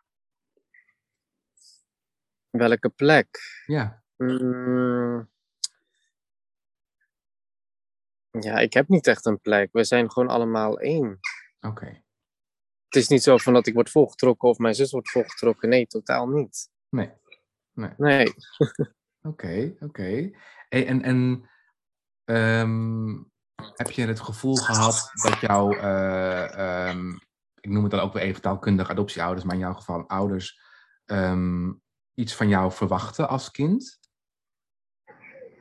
Welke 2.50 2.90
plek? 2.90 3.40
Ja. 3.66 4.04
Mm. 4.18 5.30
Ja, 8.40 8.60
ik 8.60 8.74
heb 8.74 8.88
niet 8.88 9.08
echt 9.08 9.26
een 9.26 9.42
plek. 9.42 9.70
We 9.72 9.84
zijn 9.84 10.12
gewoon 10.12 10.30
allemaal 10.30 10.80
één. 10.80 11.20
Oké. 11.60 11.68
Okay. 11.68 12.04
Het 12.86 12.96
is 12.96 13.08
niet 13.08 13.24
zo 13.24 13.38
van 13.38 13.54
dat 13.54 13.68
ik 13.68 13.74
word 13.74 13.90
volgetrokken 13.90 14.50
of 14.50 14.58
mijn 14.58 14.76
zus 14.76 14.92
wordt 14.92 15.10
volgetrokken. 15.10 15.70
Nee, 15.70 15.88
totaal 15.88 16.28
niet. 16.28 16.70
Nee. 16.90 17.12
Nee. 17.74 17.94
Nee. 17.98 18.28
Oké, 19.22 19.74
oké. 19.74 19.86
Okay. 19.86 20.36
Hey, 20.70 20.88
en 20.88 21.02
en 21.02 21.50
um, 22.26 23.33
heb 23.76 23.92
je 23.92 24.06
het 24.06 24.20
gevoel 24.20 24.56
gehad 24.56 25.10
dat 25.24 25.40
jouw, 25.40 25.74
uh, 25.74 26.90
um, 26.90 27.20
ik 27.60 27.70
noem 27.70 27.84
het 27.84 27.92
dan 27.92 28.02
ook 28.02 28.14
weer 28.14 28.22
even 28.22 28.42
taalkundig 28.42 28.90
adoptieouders, 28.90 29.46
maar 29.46 29.56
in 29.56 29.62
jouw 29.62 29.74
geval 29.74 30.08
ouders, 30.08 30.60
um, 31.06 31.82
iets 32.14 32.36
van 32.36 32.48
jou 32.48 32.72
verwachten 32.72 33.30
als 33.30 33.52
kind? 33.52 34.00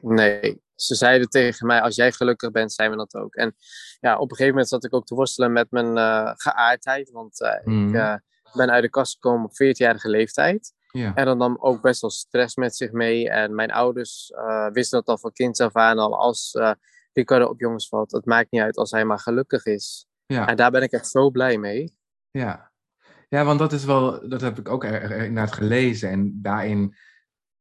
Nee, 0.01 0.63
ze 0.75 0.95
zeiden 0.95 1.29
tegen 1.29 1.67
mij, 1.67 1.81
als 1.81 1.97
jij 1.97 2.13
gelukkig 2.13 2.51
bent, 2.51 2.73
zijn 2.73 2.91
we 2.91 2.97
dat 2.97 3.15
ook. 3.15 3.35
En 3.35 3.55
ja, 4.01 4.15
op 4.15 4.31
een 4.31 4.37
gegeven 4.37 4.51
moment 4.51 4.69
zat 4.69 4.85
ik 4.85 4.95
ook 4.95 5.07
te 5.07 5.15
worstelen 5.15 5.53
met 5.53 5.71
mijn 5.71 5.97
uh, 5.97 6.31
geaardheid, 6.35 7.11
want 7.11 7.41
uh, 7.41 7.65
Mhm. 7.65 7.89
ik 7.89 7.95
uh, 7.95 8.15
ben 8.53 8.71
uit 8.71 8.83
de 8.83 8.91
kast 8.91 9.13
gekomen 9.13 9.45
op 9.45 9.53
14-jarige 9.53 10.09
leeftijd. 10.09 10.73
Ja. 10.91 11.15
En 11.15 11.25
dan 11.25 11.39
nam 11.39 11.57
ook 11.61 11.83
best 11.83 12.01
wel 12.01 12.11
stress 12.11 12.57
met 12.57 12.77
zich 12.77 12.93
mee. 12.93 13.31
En 13.31 13.55
mijn 13.55 13.71
ouders 13.71 14.33
wisten 14.73 14.99
dat 14.99 15.09
al 15.09 15.19
van 15.19 15.33
kind 15.33 15.61
af 15.61 15.77
aan 15.77 15.99
al. 15.99 16.19
Als 16.19 16.53
Ricardo 17.13 17.47
op 17.47 17.61
jongens 17.61 17.89
valt, 17.89 18.13
het 18.13 18.25
maakt 18.25 18.51
niet 18.51 18.61
uit 18.61 18.77
als 18.77 18.91
hij 18.91 19.05
maar 19.05 19.19
gelukkig 19.19 19.65
is. 19.65 20.07
Ja. 20.27 20.49
En 20.49 20.57
daar 20.57 20.71
ben 20.71 20.83
ik 20.83 20.93
echt 20.93 21.09
zo 21.09 21.31
blij 21.31 21.59
mee. 21.59 21.97
Ja. 22.31 22.73
ja, 23.29 23.45
want 23.45 23.59
dat 23.59 23.73
is 23.73 23.85
wel, 23.85 24.29
dat 24.29 24.41
heb 24.41 24.59
ik 24.59 24.69
ook 24.69 24.85
er, 24.85 25.03
er, 25.03 25.25
inderdaad 25.25 25.53
gelezen. 25.53 26.11
En 26.11 26.39
daarin, 26.43 26.97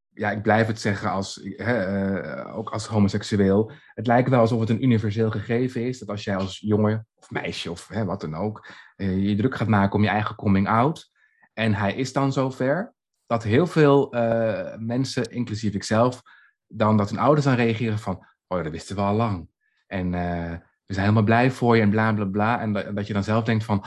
ja, 0.09 0.31
ik 0.31 0.41
blijf 0.41 0.67
het 0.67 0.79
zeggen 0.79 1.11
als, 1.11 1.39
hè, 1.43 2.15
uh, 2.47 2.57
ook 2.57 2.69
als 2.69 2.87
homoseksueel. 2.87 3.71
Het 3.93 4.07
lijkt 4.07 4.29
wel 4.29 4.39
alsof 4.39 4.59
het 4.59 4.69
een 4.69 4.83
universeel 4.83 5.31
gegeven 5.31 5.87
is. 5.87 5.99
Dat 5.99 6.09
als 6.09 6.23
jij 6.23 6.35
als 6.35 6.59
jongen 6.59 7.07
of 7.15 7.31
meisje 7.31 7.71
of 7.71 7.87
hè, 7.87 8.05
wat 8.05 8.21
dan 8.21 8.35
ook, 8.35 8.67
uh, 8.97 9.27
je 9.27 9.35
druk 9.35 9.55
gaat 9.55 9.67
maken 9.67 9.95
om 9.95 10.03
je 10.03 10.09
eigen 10.09 10.35
coming 10.35 10.67
out. 10.67 11.09
En 11.53 11.73
hij 11.73 11.95
is 11.95 12.13
dan 12.13 12.33
zover 12.33 12.93
dat 13.25 13.43
heel 13.43 13.67
veel 13.67 14.15
uh, 14.15 14.75
mensen, 14.77 15.23
inclusief 15.23 15.73
ikzelf, 15.73 16.21
dan 16.67 16.97
dat 16.97 17.09
hun 17.09 17.19
ouders 17.19 17.47
aan 17.47 17.55
reageren 17.55 17.99
van, 17.99 18.25
oh 18.51 18.63
dat 18.63 18.71
wisten 18.71 18.95
we 18.95 19.01
al 19.01 19.15
lang. 19.15 19.49
En 19.87 20.05
uh, 20.05 20.51
we 20.85 20.93
zijn 20.93 21.05
helemaal 21.05 21.23
blij 21.23 21.51
voor 21.51 21.75
je 21.75 21.81
en 21.81 21.89
bla 21.89 22.13
bla 22.13 22.25
bla. 22.25 22.59
En 22.59 22.73
dat, 22.73 22.95
dat 22.95 23.07
je 23.07 23.13
dan 23.13 23.23
zelf 23.23 23.43
denkt 23.43 23.63
van, 23.63 23.77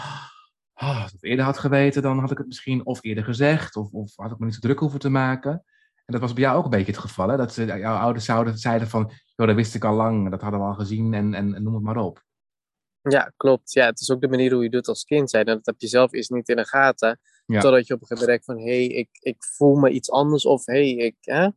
oh, 0.74 1.02
als 1.02 1.06
ik 1.06 1.12
het 1.12 1.24
eerder 1.24 1.44
had 1.44 1.58
geweten, 1.58 2.02
dan 2.02 2.18
had 2.18 2.30
ik 2.30 2.38
het 2.38 2.46
misschien 2.46 2.86
of 2.86 3.02
eerder 3.02 3.24
gezegd, 3.24 3.76
of, 3.76 3.90
of 3.90 4.16
had 4.16 4.30
ik 4.30 4.38
me 4.38 4.44
niet 4.44 4.54
zo 4.54 4.60
druk 4.60 4.78
hoeven 4.78 5.00
te 5.00 5.08
maken. 5.08 5.52
En 5.94 6.12
dat 6.12 6.20
was 6.20 6.32
bij 6.32 6.42
jou 6.42 6.56
ook 6.56 6.64
een 6.64 6.70
beetje 6.70 6.92
het 6.92 7.00
geval, 7.00 7.28
hè? 7.28 7.36
dat 7.36 7.52
ze, 7.52 7.64
jouw 7.64 7.96
ouders 7.96 8.24
zouden, 8.24 8.58
zeiden 8.58 8.88
van, 8.88 9.10
joh, 9.36 9.46
dat 9.46 9.56
wist 9.56 9.74
ik 9.74 9.84
al 9.84 9.94
lang, 9.94 10.30
dat 10.30 10.40
hadden 10.40 10.60
we 10.60 10.66
al 10.66 10.74
gezien 10.74 11.14
en, 11.14 11.34
en, 11.34 11.54
en 11.54 11.62
noem 11.62 11.74
het 11.74 11.82
maar 11.82 11.96
op. 11.96 12.22
Ja, 13.00 13.32
klopt. 13.36 13.72
Ja, 13.72 13.86
het 13.86 14.00
is 14.00 14.10
ook 14.10 14.20
de 14.20 14.28
manier 14.28 14.52
hoe 14.52 14.62
je 14.62 14.70
doet 14.70 14.88
als 14.88 15.04
kind 15.04 15.30
zijn. 15.30 15.44
En 15.44 15.54
dat 15.54 15.66
heb 15.66 15.74
je 15.78 15.86
zelf 15.86 16.12
eerst 16.12 16.30
niet 16.30 16.48
in 16.48 16.56
de 16.56 16.66
gaten. 16.66 17.20
Ja. 17.46 17.60
Totdat 17.60 17.86
je 17.86 17.94
op 17.94 18.00
een 18.00 18.06
gegeven 18.06 18.28
moment 18.28 18.44
denkt 18.44 18.44
van... 18.44 18.72
hé, 18.72 18.86
hey, 18.86 18.98
ik, 18.98 19.08
ik 19.12 19.44
voel 19.44 19.74
me 19.74 19.90
iets 19.90 20.10
anders. 20.10 20.46
Of 20.46 20.66
hé, 20.66 20.94
hey, 20.94 21.06
ik... 21.06 21.16
Hè? 21.20 21.48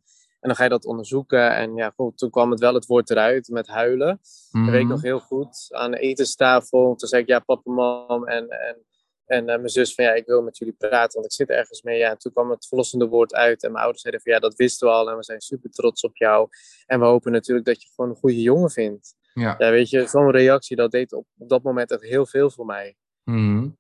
En 0.48 0.54
dan 0.54 0.62
ga 0.62 0.72
je 0.72 0.80
dat 0.80 0.86
onderzoeken. 0.86 1.56
En 1.56 1.76
ja, 1.76 1.94
goed, 1.96 2.18
toen 2.18 2.30
kwam 2.30 2.52
het 2.52 2.60
wel 2.60 2.74
het 2.74 2.86
woord 2.86 3.10
eruit 3.10 3.50
met 3.50 3.68
huilen. 3.68 4.20
Mhm. 4.52 4.64
Dat 4.64 4.74
weet 4.74 4.82
ik 4.82 4.88
nog 4.88 5.02
heel 5.02 5.20
goed. 5.20 5.68
Aan 5.70 5.92
de 5.92 6.00
etenstafel. 6.00 6.96
Toen 6.96 7.10
zei 7.10 7.22
ik, 7.22 7.28
ja, 7.28 7.40
papa, 7.40 7.72
mam 7.72 8.28
en, 8.28 8.50
en, 8.50 8.78
en 9.26 9.42
uh, 9.42 9.46
mijn 9.46 9.70
zus 9.70 9.94
van... 9.94 10.06
ja, 10.06 10.14
ik 10.14 10.26
wil 10.26 10.42
met 10.42 10.58
jullie 10.58 10.74
praten, 10.74 11.14
want 11.14 11.26
ik 11.26 11.32
zit 11.32 11.50
ergens 11.50 11.82
mee. 11.82 11.98
Ja, 11.98 12.10
en 12.10 12.18
toen 12.18 12.32
kwam 12.32 12.50
het 12.50 12.68
verlossende 12.68 13.08
woord 13.08 13.34
uit. 13.34 13.64
En 13.64 13.72
mijn 13.72 13.84
ouders 13.84 14.02
zeiden 14.02 14.24
van, 14.24 14.34
ja, 14.34 14.40
dat 14.40 14.56
wisten 14.56 14.88
we 14.88 14.94
al. 14.94 15.10
En 15.10 15.18
we 15.18 15.24
zijn 15.24 15.42
super 15.42 15.70
trots 15.70 16.04
op 16.04 16.18
jou. 16.18 16.50
En 16.86 17.00
we 17.00 17.06
hopen 17.06 17.32
natuurlijk 17.32 17.66
dat 17.66 17.82
je 17.82 17.90
gewoon 17.96 18.10
een 18.10 18.18
goede 18.18 18.42
jongen 18.42 18.72
vindt. 18.72 19.16
Ja. 19.34 19.56
ja, 19.58 19.70
weet 19.70 19.90
je, 19.90 20.08
zo'n 20.08 20.32
reactie, 20.32 20.76
dat 20.76 20.92
deed 20.92 21.14
op, 21.14 21.26
op 21.38 21.50
dat 21.50 21.64
moment 21.64 21.92
echt 21.92 22.02
heel 22.02 22.26
veel 22.26 22.50
voor 22.50 22.66
mij. 22.66 22.96
Mm. 23.24 23.78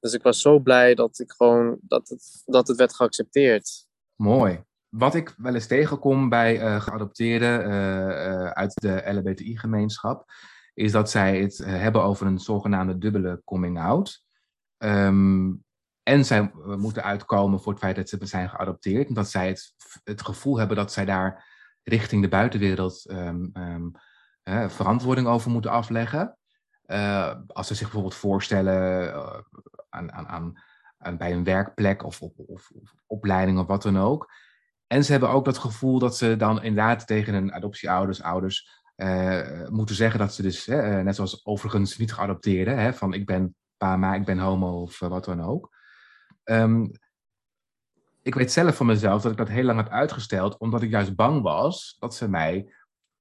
Dus 0.00 0.12
ik 0.12 0.22
was 0.22 0.40
zo 0.40 0.58
blij 0.58 0.94
dat 0.94 1.18
ik 1.18 1.32
gewoon, 1.32 1.78
dat 1.82 2.08
het, 2.08 2.42
dat 2.44 2.68
het 2.68 2.76
werd 2.76 2.94
geaccepteerd. 2.94 3.86
Mooi. 4.16 4.64
Wat 4.96 5.14
ik 5.14 5.34
wel 5.36 5.54
eens 5.54 5.66
tegenkom 5.66 6.28
bij 6.28 6.62
uh, 6.62 6.80
geadopteerden 6.80 7.60
uh, 7.60 7.70
uh, 7.70 8.50
uit 8.50 8.74
de 8.74 9.02
LHBTI-gemeenschap, 9.04 10.32
is 10.74 10.92
dat 10.92 11.10
zij 11.10 11.40
het 11.40 11.58
hebben 11.58 12.02
over 12.02 12.26
een 12.26 12.38
zogenaamde 12.38 12.98
dubbele 12.98 13.42
coming-out. 13.44 14.24
Um, 14.78 15.64
en 16.02 16.24
zij 16.24 16.50
moeten 16.54 17.02
uitkomen 17.02 17.60
voor 17.60 17.72
het 17.72 17.80
feit 17.80 17.96
dat 17.96 18.08
ze 18.08 18.18
zijn 18.20 18.48
geadopteerd. 18.48 19.08
En 19.08 19.14
dat 19.14 19.30
zij 19.30 19.48
het, 19.48 19.74
het 20.04 20.22
gevoel 20.22 20.58
hebben 20.58 20.76
dat 20.76 20.92
zij 20.92 21.04
daar 21.04 21.46
richting 21.82 22.22
de 22.22 22.28
buitenwereld 22.28 23.10
um, 23.10 23.50
uh, 24.44 24.68
verantwoording 24.68 25.26
over 25.26 25.50
moeten 25.50 25.70
afleggen. 25.70 26.38
Als 27.46 27.66
ze 27.66 27.74
zich 27.74 27.82
bijvoorbeeld 27.82 28.14
voorstellen 28.14 29.14
aan, 29.88 30.12
aan, 30.12 30.28
aan, 30.28 30.62
aan, 30.98 31.16
bij 31.16 31.32
een 31.32 31.44
werkplek 31.44 32.04
of, 32.04 32.22
of, 32.22 32.32
of, 32.36 32.70
of, 32.74 32.94
opleiding 33.06 33.58
of 33.58 33.66
wat 33.66 33.82
dan 33.82 33.98
ook. 33.98 34.30
En 34.92 35.04
ze 35.04 35.10
hebben 35.10 35.30
ook 35.30 35.44
dat 35.44 35.58
gevoel 35.58 35.98
dat 35.98 36.16
ze 36.16 36.36
dan 36.36 36.62
inderdaad 36.62 37.06
tegen 37.06 37.34
hun 37.34 37.52
adoptieouders, 37.52 38.22
ouders, 38.22 38.82
uh, 38.96 39.68
moeten 39.68 39.94
zeggen 39.94 40.18
dat 40.18 40.34
ze 40.34 40.42
dus, 40.42 40.66
net 40.66 41.14
zoals 41.14 41.46
overigens 41.46 41.96
niet 41.96 42.12
geadopteerden, 42.12 42.78
hè, 42.78 42.92
van 42.92 43.12
ik 43.12 43.26
ben 43.26 43.54
pama, 43.76 44.14
ik 44.14 44.24
ben 44.24 44.38
homo 44.38 44.80
of 44.80 44.98
wat 44.98 45.24
dan 45.24 45.42
ook. 45.42 45.76
Um, 46.44 46.90
ik 48.22 48.34
weet 48.34 48.52
zelf 48.52 48.76
van 48.76 48.86
mezelf 48.86 49.22
dat 49.22 49.32
ik 49.32 49.38
dat 49.38 49.48
heel 49.48 49.64
lang 49.64 49.80
had 49.80 49.90
uitgesteld, 49.90 50.58
omdat 50.58 50.82
ik 50.82 50.90
juist 50.90 51.14
bang 51.14 51.42
was 51.42 51.96
dat 51.98 52.14
ze 52.14 52.28
mij 52.28 52.74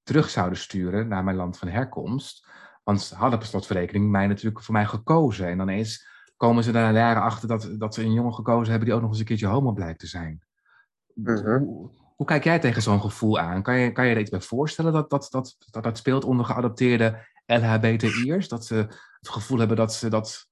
terug 0.03 0.29
zouden 0.29 0.57
sturen 0.57 1.07
naar 1.07 1.23
mijn 1.23 1.35
land 1.35 1.57
van 1.57 1.67
herkomst. 1.67 2.47
Want 2.83 3.01
ze 3.01 3.15
hadden 3.15 3.39
per 3.39 3.47
slotverrekening 3.47 4.09
mij 4.09 4.27
natuurlijk 4.27 4.63
voor 4.63 4.73
mij 4.73 4.85
gekozen. 4.85 5.47
En 5.47 5.57
dan 5.57 5.69
eens 5.69 6.07
komen 6.37 6.63
ze 6.63 6.71
daar 6.71 6.93
jaren 6.93 7.21
achter 7.21 7.47
dat, 7.47 7.69
dat 7.77 7.93
ze 7.93 8.03
een 8.03 8.13
jongen 8.13 8.33
gekozen 8.33 8.69
hebben 8.69 8.85
die 8.85 8.95
ook 8.95 9.01
nog 9.01 9.09
eens 9.09 9.19
een 9.19 9.25
keertje 9.25 9.47
homo 9.47 9.71
blijkt 9.71 9.99
te 9.99 10.07
zijn. 10.07 10.49
Mhm. 11.15 11.57
Hoe, 11.57 11.89
hoe, 12.15 12.25
kijk 12.25 12.43
jij 12.43 12.59
tegen 12.59 12.81
zo'n 12.81 13.01
gevoel 13.01 13.39
aan? 13.39 13.63
Kan 13.63 13.79
je, 13.79 13.91
kan 13.91 14.07
je 14.07 14.13
er 14.13 14.21
iets 14.21 14.29
bij 14.29 14.41
voorstellen 14.41 14.93
dat 14.93 15.09
dat, 15.09 15.27
dat, 15.31 15.55
dat, 15.71 15.83
dat 15.83 15.97
speelt 15.97 16.23
onder 16.23 16.45
geadopteerde 16.45 17.27
LHBTI'ers? 17.45 18.47
Dat 18.47 18.65
ze 18.65 18.75
het 19.19 19.29
gevoel 19.29 19.59
hebben 19.59 19.77
dat, 19.77 19.93
ze 19.93 20.09
dat, 20.09 20.47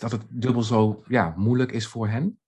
dat 0.00 0.10
het 0.10 0.22
dubbel 0.28 0.62
zo 0.62 1.02
ja, 1.08 1.34
moeilijk 1.36 1.72
is 1.72 1.86
voor 1.86 2.08
hen? 2.08 2.40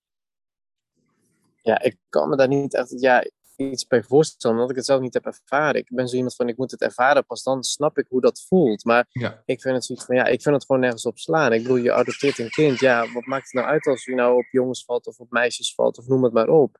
Ja, 1.62 1.83
ik 1.83 1.97
kan 2.09 2.29
me 2.29 2.37
daar 2.37 2.49
niet 2.49 2.75
echt 2.75 3.01
ja, 3.01 3.25
iets 3.57 3.87
bij 3.87 4.03
voorstellen, 4.03 4.57
omdat 4.57 4.71
ik 4.71 4.77
het 4.77 4.87
zelf 4.87 5.01
niet 5.01 5.14
heb 5.14 5.27
ervaren. 5.27 5.81
Ik 5.81 5.88
ben 5.95 6.09
zo 6.09 6.17
iemand 6.17 6.35
van, 6.35 6.49
ik 6.49 6.57
moet 6.57 6.71
het 6.71 6.81
ervaren, 6.81 7.27
pas 7.27 7.43
dan 7.43 7.62
snap 7.62 7.99
ik 7.99 8.07
hoe 8.09 8.21
dat 8.21 8.45
voelt. 8.49 8.85
Maar 8.85 9.07
Ja. 9.11 9.43
ik 9.45 9.61
vind 9.61 9.75
het 9.75 9.85
zoiets 9.85 10.05
van, 10.05 10.17
ja, 10.17 10.25
ik 10.25 10.43
vind 10.43 10.55
het 10.55 10.64
gewoon 10.64 10.81
nergens 10.81 11.07
op 11.07 11.19
slaan. 11.19 11.53
Ik 11.53 11.62
bedoel, 11.62 11.77
je 11.77 11.93
adopteert 11.93 12.38
een 12.38 12.51
kind. 12.51 12.79
Ja, 12.79 13.12
wat 13.12 13.27
maakt 13.27 13.45
het 13.45 13.53
nou 13.53 13.67
uit 13.67 13.87
als 13.87 14.05
je 14.05 14.14
nou 14.14 14.37
op 14.37 14.47
jongens 14.51 14.85
valt 14.85 15.07
of 15.07 15.19
op 15.19 15.31
meisjes 15.31 15.75
valt 15.75 15.99
of 15.99 16.07
noem 16.07 16.25
het 16.25 16.33
maar 16.33 16.49
op. 16.49 16.79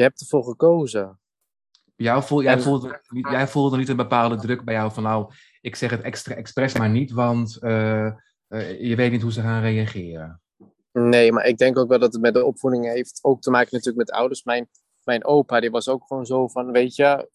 Je 0.00 0.06
hebt 0.06 0.20
ervoor 0.20 0.44
gekozen. 0.44 1.18
Jou 1.96 2.22
voel, 2.22 2.42
jij, 2.42 2.52
En- 2.52 2.62
voelde, 2.62 3.00
niet- 3.08 3.28
jij 3.30 3.48
voelde 3.48 3.76
niet 3.76 3.88
een 3.88 3.96
bepaalde 3.96 4.36
druk 4.36 4.64
bij 4.64 4.74
jou 4.74 4.92
van 4.92 5.02
nou, 5.02 5.32
ik 5.60 5.76
zeg 5.76 5.90
het 5.90 6.00
extra 6.00 6.34
expres 6.34 6.74
maar 6.78 6.90
niet, 6.90 7.10
want 7.10 7.56
eh, 7.60 8.06
eh, 8.06 8.80
je 8.80 8.96
weet 8.96 9.10
niet 9.10 9.22
hoe 9.22 9.32
ze 9.32 9.40
gaan 9.40 9.62
reageren. 9.62 10.40
Nee, 10.92 11.32
maar 11.32 11.46
ik 11.46 11.58
denk 11.58 11.78
ook 11.78 11.88
wel 11.88 11.98
dat 11.98 12.12
het 12.12 12.22
met 12.22 12.34
de 12.34 12.44
opvoeding 12.44 12.84
heeft 12.86 13.18
ook 13.22 13.40
te 13.40 13.50
maken 13.50 13.68
natuurlijk 13.70 14.06
met 14.08 14.16
ouders. 14.16 14.44
Mijn, 14.44 14.68
mijn 15.04 15.24
opa, 15.24 15.60
die 15.60 15.70
was 15.70 15.88
ook 15.88 16.04
gewoon 16.06 16.26
zo 16.26 16.48
van, 16.48 16.72
weet 16.72 16.94
je, 16.96 17.30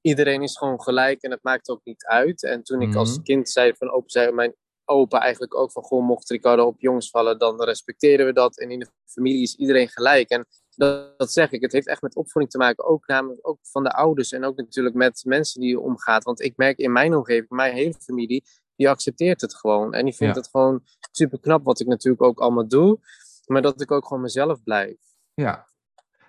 iedereen 0.00 0.42
is 0.42 0.56
gewoon 0.58 0.82
gelijk 0.82 1.22
en 1.22 1.30
het 1.30 1.42
maakt 1.42 1.68
ook 1.68 1.80
niet 1.84 2.04
uit. 2.04 2.42
En 2.44 2.62
toen 2.62 2.82
ik 2.82 2.94
als 2.94 3.12
Mhm. 3.14 3.22
kind 3.22 3.48
zei 3.50 3.72
van 3.78 3.90
opa, 3.90 4.08
zei 4.08 4.32
mijn 4.32 4.54
opa 4.84 5.20
eigenlijk 5.20 5.54
ook 5.54 5.72
van, 5.72 5.82
goh, 5.82 6.06
mocht 6.06 6.30
Ricardo 6.30 6.66
op 6.66 6.80
jongens 6.80 7.10
vallen, 7.10 7.38
dan 7.38 7.62
respecteren 7.64 8.26
we 8.26 8.32
dat. 8.32 8.58
En 8.58 8.70
in 8.70 8.78
de 8.78 8.86
familie 9.04 9.42
is 9.42 9.54
iedereen 9.56 9.88
gelijk. 9.88 10.28
En 10.28 10.46
dat, 10.76 11.18
dat 11.18 11.32
zeg 11.32 11.50
ik, 11.50 11.60
het 11.60 11.72
heeft 11.72 11.86
echt 11.86 12.02
met 12.02 12.16
opvoeding 12.16 12.52
te 12.52 12.58
maken, 12.58 12.84
ook 12.84 13.06
namelijk 13.06 13.48
ook 13.48 13.58
van 13.62 13.82
de 13.82 13.90
ouders 13.90 14.32
en 14.32 14.44
ook 14.44 14.56
natuurlijk 14.56 14.94
met 14.94 15.22
mensen 15.24 15.60
die 15.60 15.70
je 15.70 15.80
omgaat. 15.80 16.24
Want 16.24 16.40
ik 16.40 16.56
merk 16.56 16.78
in 16.78 16.92
mijn 16.92 17.14
omgeving, 17.14 17.48
mijn 17.48 17.74
hele 17.74 17.94
familie, 18.00 18.44
die 18.76 18.88
accepteert 18.88 19.40
het 19.40 19.54
gewoon. 19.54 19.94
En 19.94 20.04
die 20.04 20.14
vindt 20.14 20.34
Ja. 20.34 20.40
het 20.40 20.50
gewoon 20.50 20.82
super 21.10 21.40
knap 21.40 21.64
wat 21.64 21.80
ik 21.80 21.86
natuurlijk 21.86 22.22
ook 22.22 22.40
allemaal 22.40 22.68
doe. 22.68 22.98
Maar 23.46 23.62
dat 23.62 23.80
ik 23.80 23.90
ook 23.90 24.06
gewoon 24.06 24.22
mezelf 24.22 24.62
blijf. 24.62 24.96
Ja. 25.34 25.68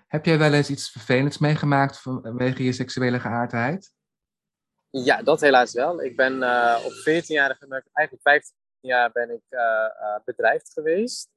Heb 0.07 0.25
jij 0.25 0.37
wel 0.37 0.53
eens 0.53 0.69
iets 0.69 0.91
vervelends 0.91 1.37
meegemaakt 1.37 1.99
vanwege 1.99 2.63
je 2.63 2.71
seksuele 2.71 3.19
geaardheid? 3.19 3.93
Ja, 4.89 5.21
dat 5.23 5.41
helaas 5.41 5.73
wel. 5.73 6.01
Ik 6.03 6.15
ben 6.15 6.43
eh, 6.43 6.85
op 6.85 6.91
14-jarige, 6.91 7.67
maar 7.67 7.85
eigenlijk 7.93 8.27
15 8.27 8.55
jaar 8.79 9.11
ben 9.11 9.29
ik 9.29 9.43
eh, 9.49 10.15
bedrijfd 10.25 10.71
geweest. 10.73 11.29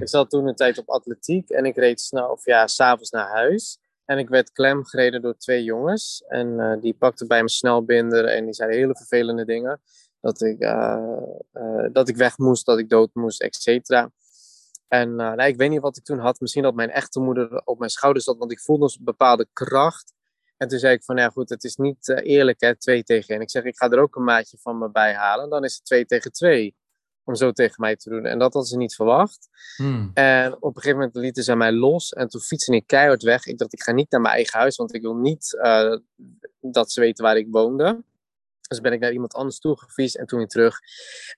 Ik 0.00 0.08
zat 0.08 0.30
toen 0.30 0.46
een 0.46 0.54
tijd 0.54 0.78
op 0.78 0.88
atletiek 0.88 1.50
en 1.50 1.64
ik 1.64 1.76
reed 1.76 2.00
snel, 2.00 2.30
of 2.30 2.44
ja, 2.44 2.66
s'avonds 2.66 3.10
naar 3.10 3.28
huis. 3.28 3.78
En 4.04 4.18
ik 4.18 4.28
werd 4.28 4.52
klemgereden 4.52 5.22
door 5.22 5.36
twee 5.36 5.64
jongens. 5.64 6.24
En 6.28 6.60
eh, 6.60 6.80
die 6.80 6.94
pakten 6.94 7.28
bij 7.28 7.42
me 7.42 7.48
snelbinder 7.48 8.24
en 8.24 8.44
die 8.44 8.54
zeiden 8.54 8.78
hele 8.78 8.96
vervelende 8.96 9.44
dingen. 9.44 9.80
Dat 10.20 10.42
ik, 10.42 10.60
eh, 10.60 11.18
eh, 11.52 11.86
dat 11.92 12.08
ik 12.08 12.16
weg 12.16 12.38
moest, 12.38 12.66
dat 12.66 12.78
ik 12.78 12.88
dood 12.88 13.14
moest, 13.14 13.42
et 13.42 13.54
cetera. 13.54 14.10
En 14.88 15.14
nou, 15.14 15.42
ik 15.42 15.56
weet 15.56 15.70
niet 15.70 15.80
wat 15.80 15.96
ik 15.96 16.04
toen 16.04 16.18
had. 16.18 16.40
Misschien 16.40 16.62
dat 16.62 16.74
mijn 16.74 16.90
echte 16.90 17.20
moeder 17.20 17.62
op 17.64 17.78
mijn 17.78 17.90
schouders 17.90 18.24
zat, 18.24 18.38
want 18.38 18.52
ik 18.52 18.60
voelde 18.60 18.84
een 18.84 19.04
bepaalde 19.04 19.48
kracht. 19.52 20.12
En 20.56 20.68
toen 20.68 20.78
zei 20.78 20.94
ik 20.94 21.04
van, 21.04 21.16
ja 21.16 21.28
goed, 21.28 21.48
het 21.48 21.64
is 21.64 21.76
niet 21.76 22.08
eerlijk 22.08 22.60
hè, 22.60 22.76
twee 22.76 23.02
tegen 23.02 23.34
één. 23.34 23.40
Ik 23.40 23.50
zeg, 23.50 23.64
ik 23.64 23.76
ga 23.76 23.90
er 23.90 23.98
ook 23.98 24.16
een 24.16 24.24
maatje 24.24 24.58
van 24.60 24.78
me 24.78 24.90
bij 24.90 25.14
halen. 25.14 25.50
Dan 25.50 25.64
is 25.64 25.74
het 25.74 25.84
twee 25.84 26.06
tegen 26.06 26.32
twee. 26.32 26.76
Om 27.26 27.34
zo 27.34 27.52
tegen 27.52 27.76
mij 27.78 27.96
te 27.96 28.10
doen. 28.10 28.24
En 28.24 28.38
dat 28.38 28.52
hadden 28.52 28.70
ze 28.70 28.76
niet 28.76 28.94
verwacht. 28.94 29.48
Hmm. 29.76 30.10
En 30.14 30.54
op 30.54 30.76
een 30.76 30.82
gegeven 30.82 30.98
moment 30.98 31.16
lieten 31.16 31.42
ze 31.42 31.56
mij 31.56 31.72
los. 31.72 32.12
En 32.12 32.28
toen 32.28 32.40
fietste 32.40 32.74
ik 32.74 32.86
keihard 32.86 33.22
weg. 33.22 33.46
Ik 33.46 33.58
dacht, 33.58 33.72
ik 33.72 33.82
ga 33.82 33.92
niet 33.92 34.10
naar 34.10 34.20
mijn 34.20 34.34
eigen 34.34 34.58
huis. 34.58 34.76
Want 34.76 34.94
ik 34.94 35.02
wil 35.02 35.16
niet 35.16 35.58
eh, 35.60 35.96
dat 36.60 36.92
ze 36.92 37.00
weten 37.00 37.24
waar 37.24 37.36
ik 37.36 37.46
woonde. 37.50 38.04
Dus 38.68 38.80
ben 38.80 38.92
ik 38.92 39.00
naar 39.00 39.12
iemand 39.12 39.34
anders 39.34 39.58
toe 39.58 39.78
gefietst 39.78 40.16
en 40.16 40.26
toen 40.26 40.38
weer 40.38 40.48
terug. 40.48 40.78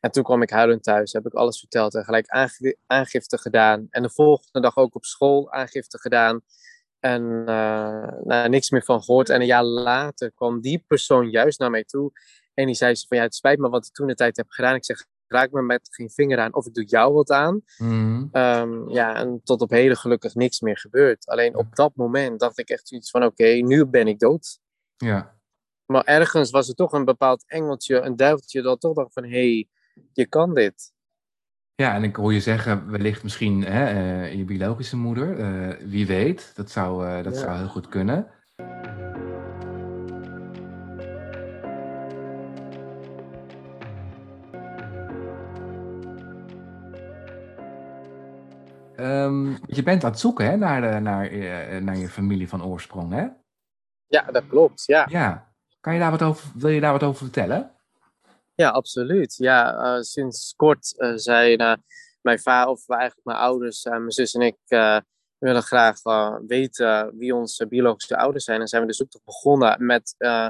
En 0.01 0.11
toen 0.11 0.23
kwam 0.23 0.43
ik 0.43 0.51
huilend 0.51 0.83
thuis. 0.83 1.13
Heb 1.13 1.27
ik 1.27 1.33
alles 1.33 1.59
verteld 1.59 1.95
en 1.95 2.05
gelijk 2.05 2.55
aangifte 2.87 3.39
gedaan. 3.39 3.87
En 3.91 4.03
de 4.03 4.11
volgende 4.11 4.61
dag 4.61 4.77
ook 4.77 4.95
op 4.95 5.05
school 5.05 5.53
aangifte 5.53 5.99
gedaan. 5.99 6.41
En 7.01 7.43
eh, 7.47 8.13
nou, 8.25 8.49
niks 8.49 8.71
meer 8.71 8.85
van 8.85 9.03
gehoord. 9.03 9.29
En 9.29 9.41
een 9.41 9.47
jaar 9.47 9.65
later 9.65 10.33
kwam 10.33 10.61
die 10.61 10.85
persoon 10.87 11.31
juist 11.31 11.59
naar 11.59 11.71
mij 11.71 11.85
toe. 11.85 12.13
En 12.55 12.67
die 12.67 12.75
zei 12.75 12.95
ze 12.95 13.07
van 13.07 13.17
ja, 13.17 13.23
het 13.23 13.35
spijt 13.35 13.59
me 13.59 13.69
wat 13.69 13.87
ik 13.87 13.93
toen 13.93 14.07
de 14.07 14.15
tijd 14.15 14.37
heb 14.37 14.49
gedaan. 14.49 14.75
Ik 14.75 14.85
zeg, 14.85 15.07
raak 15.29 15.51
me 15.51 15.63
met 15.63 15.89
geen 15.91 16.11
vinger 16.11 16.39
aan 16.39 16.55
of 16.55 16.67
ik 16.67 16.75
doe 16.75 16.85
jou 16.85 17.13
wat 17.13 17.31
aan. 17.31 17.61
Hmm. 17.77 18.29
Ehm, 18.33 18.89
ja, 18.89 19.15
en 19.15 19.41
tot 19.45 19.61
op 19.61 19.71
heden 19.71 19.97
gelukkig 19.97 20.35
niks 20.35 20.61
meer 20.61 20.79
gebeurd. 20.79 21.27
Alleen 21.27 21.57
op 21.57 21.77
dat 21.77 21.93
moment 21.95 22.41
dacht 22.41 22.59
ik 22.59 22.69
echt 22.69 22.89
zoiets 22.89 23.11
van 23.11 23.25
oké, 23.25 23.45
nu 23.47 23.87
ben 23.87 24.07
ik 24.09 24.19
dood. 24.19 24.59
Ja. 24.97 25.37
Maar 25.87 26.05
ergens 26.05 26.51
was 26.51 26.69
er 26.69 26.75
toch 26.75 26.93
een 26.93 27.05
bepaald 27.05 27.45
engeltje, 27.47 28.01
een 28.01 28.17
duiveltje 28.17 28.63
dat 28.63 28.81
toch 28.81 28.95
dacht 28.95 29.13
van 29.13 29.25
hé, 29.25 29.31
hey, 29.31 29.69
je 30.13 30.27
kan 30.27 30.55
dit. 30.55 30.93
ja, 31.75 31.95
en 31.95 32.05
ik 32.05 32.17
hoor 32.17 32.33
je 32.33 32.41
zeggen, 32.41 32.91
wellicht 32.91 33.23
misschien 33.23 33.65
hè, 33.65 33.85
eh, 33.85 34.35
je 34.35 34.45
biologische 34.45 34.97
moeder. 34.97 35.39
eh, 35.39 35.87
wie 35.89 36.07
weet, 36.07 36.53
dat 36.55 36.71
zou, 36.71 37.07
eh, 37.07 37.25
dat 37.25 37.35
Ja. 37.35 37.41
zou 37.41 37.57
heel 37.57 37.69
goed 37.69 37.89
kunnen. 37.89 38.31
Ehm, 48.99 49.51
je 49.67 49.83
bent 49.83 50.05
aan 50.05 50.11
het 50.11 50.21
zoeken 50.21 50.47
hè, 50.47 50.57
naar, 50.57 50.81
de, 50.81 50.99
naar, 51.01 51.27
eh, 51.27 51.81
naar 51.81 51.97
je 51.97 52.09
familie 52.09 52.49
van 52.49 52.65
oorsprong, 52.65 53.13
hè? 53.13 53.27
Ja, 54.07 54.23
dat 54.23 54.47
klopt. 54.49 54.85
Ja, 54.87 55.07
Ja. 55.11 55.47
Kan 55.81 55.95
je 55.95 56.01
daar 56.01 56.11
wat 56.11 56.23
over, 56.23 56.51
wil 56.55 56.71
je 56.71 56.81
daar 56.81 56.93
wat 56.93 57.03
over 57.03 57.19
vertellen? 57.25 57.71
ja 58.55 58.69
absoluut. 58.71 59.35
Ja, 59.37 59.75
eh, 59.75 60.03
sinds 60.03 60.55
kort 60.57 60.95
eh, 60.99 61.13
zijn 61.15 61.59
eh, 61.59 61.75
mijn 62.23 62.39
vader, 62.39 62.71
of 62.71 62.89
eigenlijk 62.89 63.27
mijn 63.27 63.39
ouders, 63.39 63.83
eh, 63.83 63.93
mijn 63.93 64.13
zus 64.13 64.35
en 64.35 64.41
ik, 64.41 64.57
eh, 64.67 64.99
willen 65.39 65.63
graag 65.63 66.03
eh, 66.03 66.35
weten 66.47 67.19
wie 67.19 67.35
onze 67.35 67.67
biologische 67.69 68.17
ouders 68.17 68.45
zijn. 68.45 68.61
En 68.61 68.67
zijn 68.69 68.83
we 68.83 68.89
de 68.89 68.95
zoektocht 68.95 69.25
begonnen 69.25 69.87
met 69.87 70.15
eh, 70.19 70.47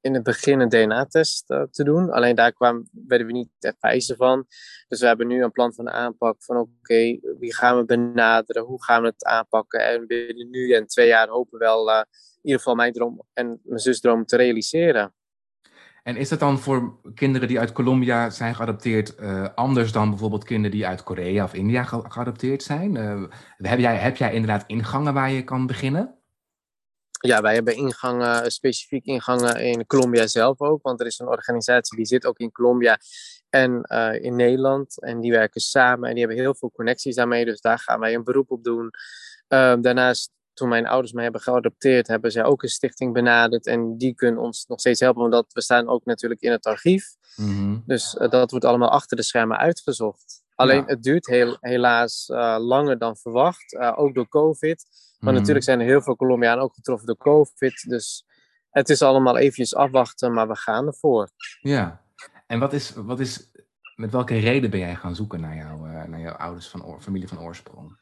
in 0.00 0.14
het 0.14 0.22
begin 0.22 0.60
een 0.60 0.68
DNA-test 0.68 1.50
eh, 1.50 1.62
te 1.70 1.84
doen. 1.84 2.10
Alleen 2.10 2.34
daar 2.34 2.52
kwamen, 2.52 2.88
werden 3.06 3.26
we 3.26 3.32
niet 3.32 3.48
echt 3.58 3.76
wijzer 3.80 4.16
van. 4.16 4.46
Dus 4.88 5.00
we 5.00 5.06
hebben 5.06 5.26
nu 5.26 5.42
een 5.42 5.52
plan 5.52 5.74
van 5.74 5.90
aanpak 5.90 6.36
van 6.38 6.56
oké, 6.56 7.18
wie 7.38 7.54
gaan 7.54 7.76
we 7.76 7.84
benaderen? 7.84 8.62
Hoe 8.62 8.84
gaan 8.84 9.02
we 9.02 9.08
het 9.08 9.24
aanpakken? 9.24 9.80
En 9.86 10.06
binnen 10.06 10.50
nu 10.50 10.72
en 10.72 10.86
twee 10.86 11.06
jaar 11.06 11.28
hopen 11.28 11.58
we 11.58 11.64
wel 11.64 11.90
eh, 11.90 12.02
in 12.34 12.40
ieder 12.42 12.58
geval 12.58 12.74
mijn 12.74 12.92
droom 12.92 13.22
en 13.32 13.60
mijn 13.62 13.80
zusdroom 13.80 14.24
te 14.24 14.36
realiseren. 14.36 15.12
En 16.02 16.16
is 16.16 16.28
dat 16.28 16.38
dan 16.40 16.58
voor 16.58 17.00
kinderen 17.14 17.48
die 17.48 17.58
uit 17.58 17.72
Colombia 17.72 18.30
zijn 18.30 18.54
geadopteerd 18.54 19.14
eh, 19.14 19.48
anders 19.54 19.92
dan 19.92 20.10
bijvoorbeeld 20.10 20.44
kinderen 20.44 20.76
die 20.76 20.86
uit 20.86 21.02
Korea 21.02 21.44
of 21.44 21.54
India 21.54 21.82
ge- 21.82 22.04
geadopteerd 22.08 22.62
zijn? 22.62 22.94
Heb, 23.56 23.78
jij, 23.78 23.96
heb 23.96 24.16
jij 24.16 24.32
inderdaad 24.32 24.64
ingangen 24.66 25.14
waar 25.14 25.30
je 25.30 25.44
kan 25.44 25.66
beginnen? 25.66 26.17
Ja, 27.18 27.40
wij 27.40 27.54
hebben 27.54 27.74
ingangen, 27.74 28.50
specifiek 28.52 29.04
ingangen 29.04 29.56
in 29.60 29.86
Colombia 29.86 30.26
zelf 30.26 30.60
ook. 30.60 30.82
Want 30.82 31.00
er 31.00 31.06
is 31.06 31.18
een 31.18 31.28
organisatie 31.28 31.96
die 31.96 32.06
zit 32.06 32.26
ook 32.26 32.38
in 32.38 32.52
Colombia 32.52 32.98
en 33.50 33.82
eh, 33.82 34.22
in 34.22 34.36
Nederland. 34.36 35.02
En 35.02 35.20
die 35.20 35.30
werken 35.30 35.60
samen 35.60 36.08
en 36.08 36.14
die 36.14 36.24
hebben 36.24 36.42
heel 36.42 36.54
veel 36.54 36.70
connecties 36.70 37.14
daarmee. 37.14 37.44
Dus 37.44 37.60
daar 37.60 37.78
gaan 37.78 38.00
wij 38.00 38.14
een 38.14 38.24
beroep 38.24 38.50
op 38.50 38.64
doen. 38.64 38.90
Ehm, 39.48 39.80
daarnaast, 39.80 40.30
toen 40.54 40.68
mijn 40.68 40.86
ouders 40.86 41.12
mij 41.12 41.22
hebben 41.22 41.40
geadopteerd, 41.40 42.06
hebben 42.06 42.32
zij 42.32 42.44
ook 42.44 42.62
een 42.62 42.68
stichting 42.68 43.12
benaderd. 43.12 43.66
En 43.66 43.98
die 43.98 44.14
kunnen 44.14 44.42
ons 44.42 44.64
nog 44.66 44.80
steeds 44.80 45.00
helpen, 45.00 45.30
want 45.30 45.52
we 45.52 45.62
staan 45.62 45.88
ook 45.88 46.04
natuurlijk 46.04 46.40
in 46.40 46.50
het 46.50 46.66
archief. 46.66 47.04
Mhm. 47.36 47.76
Dus 47.86 48.16
eh, 48.16 48.30
dat 48.30 48.50
wordt 48.50 48.66
allemaal 48.66 48.90
achter 48.90 49.16
de 49.16 49.22
schermen 49.22 49.56
uitgezocht. 49.58 50.42
Alleen 50.54 50.76
Ja. 50.80 50.84
het 50.86 51.02
duurt 51.02 51.26
heel, 51.26 51.56
helaas 51.60 52.28
eh, 52.28 52.56
langer 52.60 52.98
dan 52.98 53.16
verwacht, 53.16 53.74
eh, 53.74 53.92
ook 53.96 54.14
door 54.14 54.28
COVID. 54.28 54.84
Maar 55.18 55.30
Mhm. 55.32 55.38
natuurlijk 55.38 55.64
zijn 55.64 55.80
er 55.80 55.86
heel 55.86 56.02
veel 56.02 56.16
Colombianen 56.16 56.62
ook 56.64 56.74
getroffen 56.74 57.06
door 57.06 57.16
COVID. 57.16 57.84
Dus 57.88 58.24
het 58.70 58.88
is 58.88 59.02
allemaal 59.02 59.36
eventjes 59.38 59.74
afwachten, 59.74 60.32
maar 60.32 60.48
we 60.48 60.56
gaan 60.56 60.86
ervoor. 60.86 61.28
Ja. 61.60 62.02
En 62.46 62.58
wat 62.58 62.72
is, 62.72 62.94
wat 62.94 63.20
is, 63.20 63.50
met 63.96 64.10
welke 64.10 64.38
reden 64.38 64.70
ben 64.70 64.80
jij 64.80 64.94
gaan 64.94 65.14
zoeken 65.14 65.40
naar, 65.40 65.56
jou, 65.56 65.88
eh, 65.90 66.04
naar 66.04 66.20
jouw 66.20 66.34
ouders 66.34 66.68
van 66.68 66.84
oor- 66.84 67.00
familie 67.00 67.28
van 67.28 67.40
oorsprong? 67.40 68.00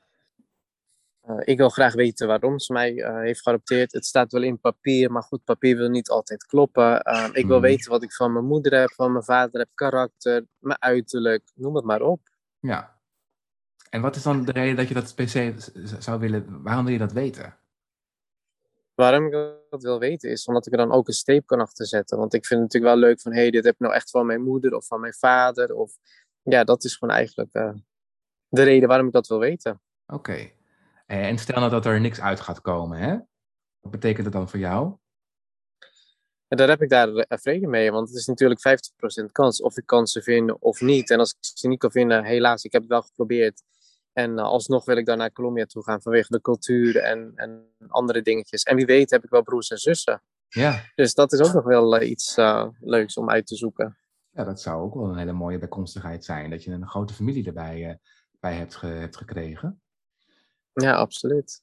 Eh, 1.20 1.36
ik 1.44 1.56
wil 1.56 1.68
graag 1.68 1.94
weten 1.94 2.26
waarom 2.26 2.58
ze 2.58 2.72
mij 2.72 3.02
eh, 3.02 3.18
heeft 3.20 3.42
geadopteerd. 3.42 3.92
Het 3.92 4.04
staat 4.06 4.32
wel 4.32 4.42
in 4.42 4.60
papier, 4.60 5.12
maar 5.12 5.22
goed, 5.22 5.44
papier 5.44 5.76
wil 5.76 5.88
niet 5.88 6.08
altijd 6.10 6.46
kloppen. 6.46 6.96
Ik 7.32 7.46
wil 7.46 7.56
Mhm. 7.58 7.66
weten 7.66 7.90
wat 7.90 8.02
ik 8.02 8.12
van 8.12 8.32
mijn 8.32 8.44
moeder 8.44 8.80
heb, 8.80 8.92
van 8.92 9.12
mijn 9.12 9.24
vader 9.24 9.60
heb, 9.60 9.68
karakter, 9.74 10.46
mijn 10.58 10.82
uiterlijk, 10.82 11.42
noem 11.54 11.74
het 11.76 11.84
maar 11.84 12.02
op. 12.02 12.20
Ja. 12.60 12.95
En 13.90 14.00
wat 14.00 14.16
is 14.16 14.22
dan 14.22 14.44
de 14.44 14.52
reden 14.52 14.76
dat 14.76 14.88
je 14.88 14.94
dat 14.94 15.14
z- 15.16 15.98
zou 15.98 16.20
willen, 16.20 16.62
waarom 16.62 16.84
wil 16.84 16.92
je 16.92 16.98
dat 16.98 17.12
weten? 17.12 17.56
Waarom 18.94 19.26
ik 19.26 19.32
dat 19.70 19.82
wil 19.82 19.98
weten 19.98 20.30
is 20.30 20.46
omdat 20.46 20.66
ik 20.66 20.72
er 20.72 20.78
dan 20.78 20.92
ook 20.92 21.08
een 21.08 21.14
streep 21.14 21.46
kan 21.46 21.60
achter 21.60 21.86
zetten. 21.86 22.18
Want 22.18 22.34
ik 22.34 22.46
vind 22.46 22.60
het 22.62 22.72
natuurlijk 22.72 23.00
wel 23.00 23.08
leuk 23.08 23.20
van, 23.20 23.32
hé, 23.32 23.40
hey, 23.40 23.50
dit 23.50 23.64
heb 23.64 23.74
ik 23.74 23.80
nou 23.80 23.94
echt 23.94 24.10
van 24.10 24.26
mijn 24.26 24.42
moeder 24.42 24.74
of 24.74 24.86
van 24.86 25.00
mijn 25.00 25.14
vader. 25.14 25.74
Of 25.74 25.96
ja, 26.42 26.64
dat 26.64 26.84
is 26.84 26.96
gewoon 26.96 27.14
eigenlijk 27.14 27.52
eh, 27.52 27.72
de 28.48 28.62
reden 28.62 28.88
waarom 28.88 29.06
ik 29.06 29.12
dat 29.12 29.26
wil 29.26 29.38
weten. 29.38 29.80
Oké. 30.06 30.50
Eh, 31.06 31.26
En 31.28 31.38
stel 31.38 31.58
nou 31.58 31.70
dat 31.70 31.86
er 31.86 32.00
niks 32.00 32.20
uit 32.20 32.40
gaat 32.40 32.60
komen, 32.60 32.98
hè? 32.98 33.16
Wat 33.80 33.90
betekent 33.90 34.24
dat 34.24 34.32
dan 34.32 34.48
voor 34.48 34.58
jou? 34.58 34.96
En 36.48 36.56
daar 36.56 36.68
heb 36.68 36.82
ik 36.82 36.88
daar 36.88 37.08
eh, 37.08 37.38
vrede 37.38 37.66
mee, 37.66 37.90
want 37.92 38.08
het 38.08 38.16
is 38.18 38.26
natuurlijk 38.26 38.60
50% 38.60 39.32
kans 39.32 39.60
of 39.62 39.76
ik 39.76 39.86
kan 39.86 40.06
ze 40.06 40.22
vinden 40.22 40.62
of 40.62 40.80
niet. 40.80 41.10
En 41.10 41.18
als 41.18 41.30
ik 41.30 41.36
ze 41.40 41.68
niet 41.68 41.78
kan 41.78 41.90
vinden, 41.90 42.24
helaas, 42.24 42.64
ik 42.64 42.72
heb 42.72 42.80
het 42.82 42.90
wel 42.90 43.02
geprobeerd. 43.02 43.62
En 44.16 44.38
alsnog 44.38 44.84
wil 44.84 44.96
ik 44.96 45.06
dan 45.06 45.18
naar 45.18 45.32
Colombia 45.32 45.64
toe 45.64 45.82
gaan 45.82 46.02
vanwege 46.02 46.32
de 46.32 46.40
cultuur 46.40 46.96
en, 46.96 47.32
en 47.34 47.68
andere 47.88 48.22
dingetjes. 48.22 48.62
En 48.62 48.76
wie 48.76 48.86
weet 48.86 49.10
heb 49.10 49.24
ik 49.24 49.30
wel 49.30 49.42
broers 49.42 49.70
en 49.70 49.78
zussen. 49.78 50.22
Ja. 50.48 50.82
Dus 50.94 51.14
dat 51.14 51.32
is 51.32 51.40
ook 51.40 51.52
nog 51.52 51.64
wel 51.64 52.02
iets 52.02 52.36
leuks 52.80 53.16
om 53.16 53.30
uit 53.30 53.46
te 53.46 53.56
zoeken. 53.56 53.96
Ja, 54.30 54.44
dat 54.44 54.60
zou 54.60 54.82
ook 54.82 54.94
wel 54.94 55.08
een 55.08 55.18
hele 55.18 55.32
mooie 55.32 55.58
bijkomstigheid 55.58 56.24
zijn. 56.24 56.50
Dat 56.50 56.64
je 56.64 56.70
een 56.70 56.88
grote 56.88 57.14
familie 57.14 57.46
erbij 57.46 57.98
bij 58.40 58.54
hebt, 58.54 58.74
ge 58.74 58.86
hebt 58.86 59.16
gekregen. 59.16 59.80
Ja, 60.72 60.94
absoluut. 60.94 61.62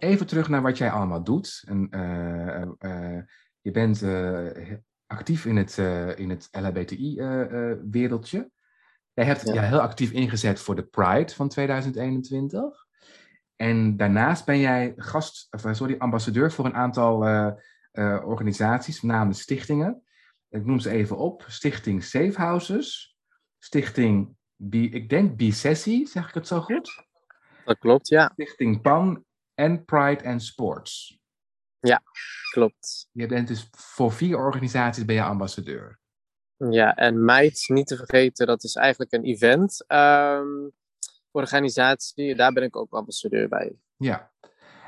Even 0.00 0.26
terug 0.26 0.48
naar 0.48 0.62
wat 0.62 0.78
jij 0.78 0.90
allemaal 0.90 1.24
doet. 1.24 1.62
En, 1.66 1.88
uh, 1.90 2.90
uh, 2.90 3.22
je 3.60 3.70
bent 3.70 4.04
actief 5.06 5.44
in 5.44 5.56
het, 5.56 5.76
in 6.16 6.30
het 6.30 6.48
LHBTI-wereldje. 6.50 8.50
jij 9.12 9.24
hebt 9.24 9.46
ja. 9.46 9.52
je 9.52 9.60
heel 9.60 9.80
actief 9.80 10.10
ingezet 10.10 10.60
voor 10.60 10.76
de 10.76 10.82
Pride 10.82 11.34
van 11.34 11.48
2021. 11.48 12.86
En 13.56 13.96
daarnaast 13.96 14.44
ben 14.44 14.58
jij 14.58 14.92
gast, 14.96 15.46
of, 15.50 15.64
sorry, 15.70 15.94
ambassadeur 15.98 16.52
voor 16.52 16.64
een 16.64 16.74
aantal 16.74 17.16
organisaties, 18.24 19.00
met 19.00 19.16
name 19.16 19.32
stichtingen. 19.32 20.02
Ik 20.48 20.64
noem 20.64 20.78
ze 20.78 20.90
even 20.90 21.16
op. 21.16 21.44
Stichting 21.48 22.04
Safe 22.04 22.34
Houses. 22.34 23.16
Stichting, 23.58 24.36
B, 24.68 24.74
ik 24.74 25.08
denk 25.08 25.36
Bisessi, 25.36 26.06
zeg 26.06 26.28
ik 26.28 26.34
het 26.34 26.46
zo 26.46 26.60
goed? 26.60 27.04
Dat 27.64 27.78
klopt, 27.78 28.08
ja. 28.08 28.30
Stichting 28.32 28.80
PAN 28.80 29.24
en 29.60 29.84
Pride 29.84 30.24
and 30.24 30.42
Sports. 30.42 31.18
Ja, 31.78 32.02
klopt. 32.50 33.08
Je 33.12 33.26
bent 33.26 33.48
dus 33.48 33.68
voor 33.70 34.12
vier 34.12 34.38
organisaties 34.38 35.04
ben 35.04 35.14
je 35.14 35.22
ambassadeur. 35.22 35.98
Ja, 36.56 36.94
en 36.94 37.24
MIT, 37.24 37.64
niet 37.66 37.86
te 37.86 37.96
vergeten, 37.96 38.46
dat 38.46 38.64
is 38.64 38.74
eigenlijk 38.74 39.12
een 39.12 39.24
event 39.24 39.84
um, 39.88 40.72
organisatie. 41.30 42.34
Daar 42.34 42.52
ben 42.52 42.62
ik 42.62 42.76
ook 42.76 42.92
ambassadeur 42.92 43.48
bij. 43.48 43.72
Ja. 43.96 44.32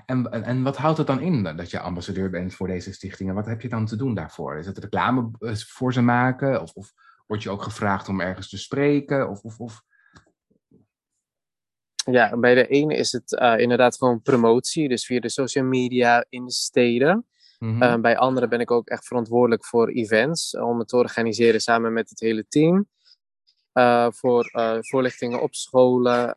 En, 0.06 0.30
en, 0.30 0.42
en, 0.42 0.62
wat 0.62 0.76
houdt 0.76 0.98
het 0.98 1.06
dan 1.06 1.20
in 1.20 1.42
dat 1.42 1.70
je 1.70 1.80
ambassadeur 1.80 2.30
bent 2.30 2.54
voor 2.54 2.66
deze 2.66 2.92
stichtingen? 2.92 3.34
Wat 3.34 3.46
heb 3.46 3.60
je 3.60 3.68
dan 3.68 3.86
te 3.86 3.96
doen 3.96 4.14
daarvoor? 4.14 4.56
Is 4.56 4.66
het 4.66 4.78
reclame 4.78 5.30
eh, 5.38 5.54
voor 5.54 5.92
ze 5.92 6.02
maken? 6.02 6.62
Of, 6.62 6.72
of 6.72 6.92
word 7.26 7.42
je 7.42 7.50
ook 7.50 7.62
gevraagd 7.62 8.08
om 8.08 8.20
ergens 8.20 8.48
te 8.48 8.58
spreken? 8.58 9.28
Of, 9.28 9.42
of, 9.42 9.58
of 9.58 9.82
ja, 12.04 12.36
bij 12.36 12.54
de 12.54 12.66
ene 12.66 12.96
is 12.96 13.12
het 13.12 13.32
uh, 13.32 13.58
inderdaad 13.58 13.96
gewoon 13.96 14.22
promotie, 14.22 14.88
dus 14.88 15.06
via 15.06 15.20
de 15.20 15.28
social 15.28 15.64
media 15.64 16.24
in 16.28 16.44
de 16.44 16.52
steden. 16.52 17.26
Mm 17.58 17.70
-hmm. 17.70 17.82
uh, 17.82 17.96
bij 17.96 18.16
andere 18.16 18.48
ben 18.48 18.60
ik 18.60 18.70
ook 18.70 18.88
echt 18.88 19.06
verantwoordelijk 19.06 19.64
voor 19.64 19.88
events, 19.88 20.56
om 20.56 20.78
het 20.78 20.88
te 20.88 20.96
organiseren 20.96 21.60
samen 21.60 21.92
met 21.92 22.10
het 22.10 22.20
hele 22.20 22.46
team. 22.48 22.88
Uh, 23.74 24.06
voor 24.10 24.50
voorlichtingen 24.80 25.42
op 25.42 25.54
scholen, 25.54 26.34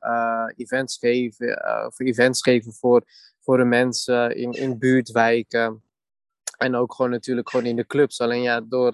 events 0.55 0.97
geven, 0.97 1.61
voor 1.93 2.05
events 2.05 2.41
geven 2.41 2.73
voor, 2.73 3.03
voor 3.41 3.57
de 3.57 3.63
mensen 3.63 4.35
in, 4.35 4.51
in 4.51 4.79
buurtwijken. 4.79 5.83
En 6.57 6.75
ook 6.75 6.93
gewoon 6.93 7.11
natuurlijk 7.11 7.49
gewoon 7.49 7.65
in 7.65 7.75
de 7.75 7.85
clubs. 7.85 8.21
Alleen 8.21 8.41
ja, 8.41 8.61
door, 8.61 8.91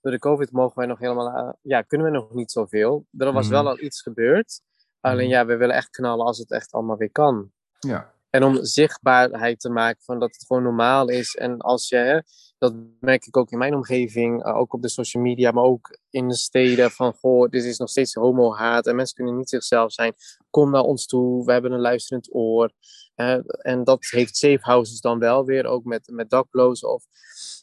door 0.00 0.12
de 0.12 0.18
COVID 0.18 0.52
mogen 0.52 0.78
wij 0.78 0.86
nog 0.86 0.98
helemaal, 0.98 1.58
ja, 1.62 1.82
kunnen 1.82 2.06
we 2.06 2.12
nog 2.12 2.34
niet 2.34 2.50
zoveel. 2.50 3.06
Er 3.18 3.32
was 3.32 3.44
-hmm. 3.44 3.54
wel 3.54 3.68
al 3.68 3.80
iets 3.80 4.02
gebeurd. 4.02 4.60
Alleen 5.00 5.28
Mhm. 5.28 5.34
ja, 5.34 5.46
we 5.46 5.56
willen 5.56 5.74
echt 5.74 5.90
knallen 5.90 6.26
als 6.26 6.38
het 6.38 6.50
echt 6.50 6.72
allemaal 6.72 6.96
weer 6.96 7.12
kan. 7.12 7.50
Ja. 7.78 8.12
En 8.30 8.44
om 8.44 8.64
zichtbaarheid 8.64 9.60
te 9.60 9.68
maken 9.70 10.02
van 10.02 10.18
dat 10.18 10.32
het 10.32 10.46
gewoon 10.46 10.62
normaal 10.62 11.08
is. 11.08 11.34
En 11.34 11.58
als 11.58 11.88
je, 11.88 11.96
hè, 11.96 12.20
dat 12.58 12.74
merk 13.00 13.26
ik 13.26 13.36
ook 13.36 13.50
in 13.50 13.58
mijn 13.58 13.74
omgeving, 13.74 14.46
uh, 14.46 14.56
ook 14.56 14.72
op 14.72 14.82
de 14.82 14.88
social 14.88 15.22
media, 15.22 15.50
maar 15.50 15.64
ook 15.64 15.98
in 16.10 16.28
de 16.28 16.34
steden, 16.36 16.90
van 16.90 17.12
goh, 17.12 17.48
dit 17.50 17.64
is 17.64 17.78
nog 17.78 17.88
steeds 17.88 18.14
homo-haat 18.14 18.86
en 18.86 18.96
mensen 18.96 19.14
kunnen 19.14 19.36
niet 19.36 19.48
zichzelf 19.48 19.92
zijn. 19.92 20.14
Kom 20.50 20.70
naar 20.70 20.82
ons 20.82 21.06
toe, 21.06 21.44
we 21.44 21.52
hebben 21.52 21.72
een 21.72 21.80
luisterend 21.80 22.34
oor. 22.34 22.72
Uh, 23.16 23.38
en 23.58 23.84
dat 23.84 24.06
heeft 24.10 24.36
safe 24.36 24.58
houses 24.60 25.00
dan 25.00 25.18
wel 25.18 25.44
weer, 25.44 25.66
ook 25.66 25.84
met, 25.84 26.08
met 26.12 26.30
daklozen 26.30 26.92
of, 26.92 27.04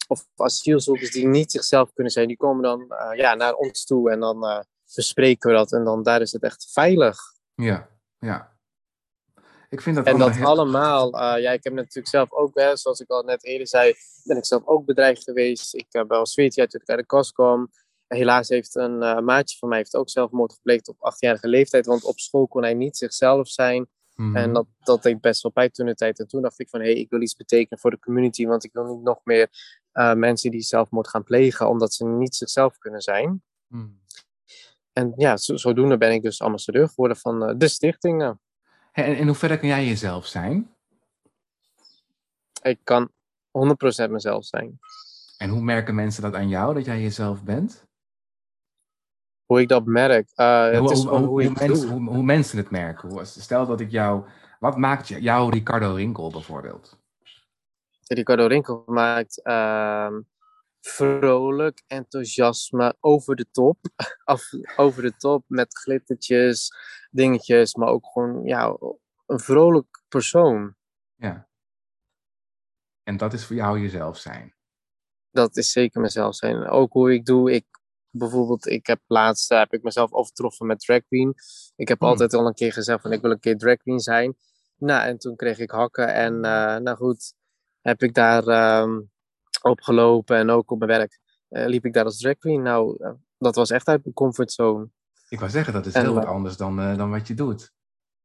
of 0.08 0.26
asielzoekers 0.36 1.12
die 1.12 1.28
niet 1.28 1.52
zichzelf 1.52 1.94
kunnen 1.94 2.14
zijn. 2.14 2.28
Die 2.28 2.38
komen 2.38 2.64
dan 2.64 2.86
uh, 2.90 3.18
ja, 3.18 3.36
naar 3.36 3.54
ons 3.54 3.86
toe 3.86 4.12
en 4.12 4.20
dan 4.20 4.66
bespreken 4.96 5.50
we 5.50 5.56
dat. 5.56 5.72
En 5.72 5.84
dan 5.84 6.04
daar 6.04 6.22
is 6.22 6.32
het 6.32 6.44
echt 6.44 6.72
veilig. 6.72 7.18
Ja, 7.56 7.90
ja. 8.20 8.54
Ik 9.70 9.82
vind 9.82 9.96
dat 9.96 10.06
en 10.06 10.18
dat 10.18 10.36
heel... 10.36 10.46
allemaal, 10.46 11.14
uh, 11.14 11.42
ja, 11.42 11.52
ik 11.52 11.64
heb 11.64 11.74
natuurlijk 11.74 12.08
zelf 12.08 12.32
ook, 12.32 12.56
hè, 12.56 12.76
zoals 12.76 13.00
ik 13.00 13.10
al 13.10 13.24
net 13.24 13.44
eerder 13.44 13.68
zei, 13.68 13.94
ben 14.24 14.38
ik 14.38 14.46
zelf 14.46 14.66
ook 14.66 14.86
bedreigd 14.86 15.24
geweest. 15.24 15.76
Ik 15.76 15.86
heb 15.90 16.10
wel 16.10 16.26
zweet 16.26 16.60
uit 16.60 16.70
toen 16.70 16.82
ik 16.82 16.90
uit 16.90 17.00
de 17.00 17.06
kast 17.06 17.32
kwam. 17.32 17.72
Helaas 18.08 18.50
heeft 18.50 18.76
een 18.76 19.02
uh, 19.02 19.20
maatje 19.20 19.58
van 19.58 19.70
mij 19.70 19.78
heeft 19.78 19.96
ook 19.96 20.10
zelfmoord 20.10 20.54
gepleegd 20.54 20.88
op 20.88 20.96
achtjarige 21.00 21.48
leeftijd, 21.48 21.86
want 21.86 22.04
op 22.04 22.20
school 22.20 22.48
kon 22.48 22.62
hij 22.62 22.74
niet 22.74 22.98
zichzelf 22.98 23.48
zijn. 23.48 23.88
Mhm. 24.16 24.36
En 24.36 24.54
dat, 24.54 24.66
dat 24.80 25.04
deed 25.04 25.22
best 25.22 25.42
wel 25.42 25.52
pijn 25.52 25.72
toen 25.72 25.86
de 25.86 25.96
tijd. 25.96 26.20
En 26.20 26.28
toen 26.28 26.42
dacht 26.42 26.60
ik 26.60 26.70
van, 26.70 26.80
hé, 26.80 26.86
hey, 26.86 26.96
ik 26.96 27.10
wil 27.10 27.22
iets 27.22 27.36
betekenen 27.36 27.80
voor 27.80 27.92
de 27.92 28.00
community, 28.00 28.46
want 28.46 28.64
ik 28.64 28.74
wil 28.74 28.86
niet 28.86 29.04
nog 29.04 29.20
meer 29.24 29.50
uh, 29.94 30.14
mensen 30.14 30.52
die 30.52 30.62
zelfmoord 30.62 31.08
gaan 31.08 31.24
plegen, 31.24 31.70
omdat 31.70 31.94
ze 31.94 32.06
niet 32.06 32.36
zichzelf 32.36 32.78
kunnen 32.78 33.02
zijn. 33.02 33.44
Mm. 33.68 34.04
En 34.96 35.14
ja, 35.18 35.38
zo, 35.38 35.58
zodoende 35.58 35.98
ben 35.98 36.12
ik 36.12 36.22
dus 36.22 36.42
ambassadeur 36.42 36.88
geworden 36.88 37.18
van 37.18 37.50
uh, 37.50 37.56
de 37.58 37.68
stichtingen. 37.68 38.40
En 38.92 39.18
in 39.18 39.28
hoeverre 39.28 39.60
kan 39.60 39.68
jij 39.68 39.86
jezelf 39.86 40.26
zijn? 40.26 40.76
Ik 42.62 42.80
kan 42.84 43.12
100% 44.08 44.10
mezelf 44.10 44.46
zijn. 44.46 44.80
En 45.38 45.50
hoe 45.50 45.62
merken 45.62 45.96
mensen 45.96 46.22
dat 46.22 46.34
aan 46.34 46.50
jou, 46.50 46.74
dat 46.74 46.86
jij 46.86 47.02
jezelf 47.02 47.44
bent? 47.44 47.86
Hoe 49.46 49.62
ik 49.62 49.68
dat 49.68 49.86
merk? 49.86 50.32
Uh, 50.36 50.80
hoe, 50.80 51.52
mensen, 51.60 51.90
hoe, 51.90 52.24
mensen 52.24 52.58
het 52.58 52.70
merken. 52.70 53.26
Stel 53.26 53.66
dat 53.66 53.80
ik 53.80 53.92
jou... 53.92 54.24
Wat 54.60 54.78
maakt 54.78 55.08
jou 55.08 55.52
Ricardo 55.52 55.94
Rinkel 55.94 56.30
bijvoorbeeld? 56.30 57.00
Ricardo 58.08 58.46
Rinkel 58.48 58.84
maakt... 58.86 59.40
Uh, 59.44 60.18
vrolijk, 60.88 61.84
enthousiasme, 61.88 62.96
over 63.00 63.36
de 63.36 63.46
top. 63.52 63.78
Af, 64.24 64.50
over 64.76 65.02
de 65.02 65.16
top 65.18 65.44
met 65.48 65.78
glittertjes, 65.78 66.72
dingetjes, 67.12 67.76
maar 67.76 67.88
ook 67.88 68.06
gewoon 68.12 68.44
ja, 68.44 68.78
een 69.26 69.40
vrolijk 69.40 70.04
persoon. 70.08 70.76
Ja. 71.16 71.48
En 73.04 73.18
dat 73.18 73.34
is 73.34 73.46
voor 73.46 73.56
jou 73.56 73.80
jezelf 73.80 74.18
zijn. 74.18 74.56
Dat 75.32 75.58
is 75.58 75.72
zeker 75.72 76.02
mezelf 76.02 76.36
zijn. 76.36 76.68
Ook 76.68 76.94
hoe 76.94 77.14
ik 77.14 77.26
doe, 77.26 77.52
ik 77.52 77.66
bijvoorbeeld, 78.10 78.68
ik 78.68 78.88
heb 78.88 79.02
laatst 79.08 79.50
heb 79.50 79.74
ik 79.74 79.84
mezelf 79.84 80.14
overtroffen 80.14 80.66
met 80.66 80.80
drag 80.80 81.02
queen. 81.08 81.34
Ik 81.76 81.88
heb 81.88 82.00
hmm. 82.00 82.08
altijd 82.08 82.34
al 82.34 82.48
een 82.48 82.54
keer 82.54 82.74
gezegd 82.74 83.02
van 83.02 83.12
ik 83.12 83.22
wil 83.22 83.32
een 83.32 83.40
keer 83.40 83.58
drag 83.58 83.78
queen 83.78 84.00
zijn. 84.00 84.38
Nou, 84.78 85.08
en 85.08 85.18
toen 85.18 85.36
kreeg 85.36 85.60
ik 85.60 85.72
hakken 85.72 86.14
en 86.14 86.34
uh, 86.34 86.76
nou 86.78 86.96
goed, 86.96 87.34
heb 87.82 88.04
ik 88.04 88.14
daar 88.14 88.82
um, 88.82 89.12
opgelopen 89.66 90.38
en 90.38 90.50
ook 90.50 90.72
op 90.72 90.80
mijn 90.80 90.92
werk 90.92 91.20
uh, 91.50 91.66
liep 91.66 91.86
ik 91.86 91.94
daar 91.94 92.06
als 92.06 92.18
drag 92.18 92.38
queen. 92.38 92.62
Nou, 92.62 92.98
uh, 93.00 93.12
dat 93.38 93.56
was 93.56 93.70
echt 93.70 93.88
uit 93.88 94.04
mijn 94.04 94.16
comfortzone. 94.16 94.90
Ik 95.30 95.40
wou 95.40 95.52
zeggen, 95.52 95.74
dat 95.74 95.86
is 95.86 95.94
heel 95.94 96.14
wat 96.14 96.26
anders 96.26 96.58
dan, 96.58 96.80
uh, 96.80 96.98
dan 96.98 97.10
wat 97.10 97.28
je 97.28 97.34
doet. 97.34 97.74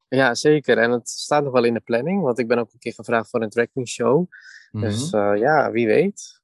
Ja, 0.09 0.35
zeker. 0.35 0.79
En 0.79 0.91
het 0.91 1.09
staat 1.09 1.43
nog 1.45 1.53
wel 1.53 1.65
in 1.65 1.75
de 1.75 1.81
planning, 1.81 2.23
want 2.23 2.39
ik 2.39 2.49
ben 2.49 2.59
ook 2.59 2.73
een 2.73 2.79
keer 2.79 2.93
gevraagd 2.93 3.31
voor 3.31 3.43
een 3.43 3.49
drag 3.49 3.71
queen 3.71 3.87
show. 3.87 4.19
Mm 4.19 4.29
-hmm. 4.71 4.81
Dus 4.81 5.11
ja, 5.11 5.71
wie 5.71 5.87
weet. 5.87 6.41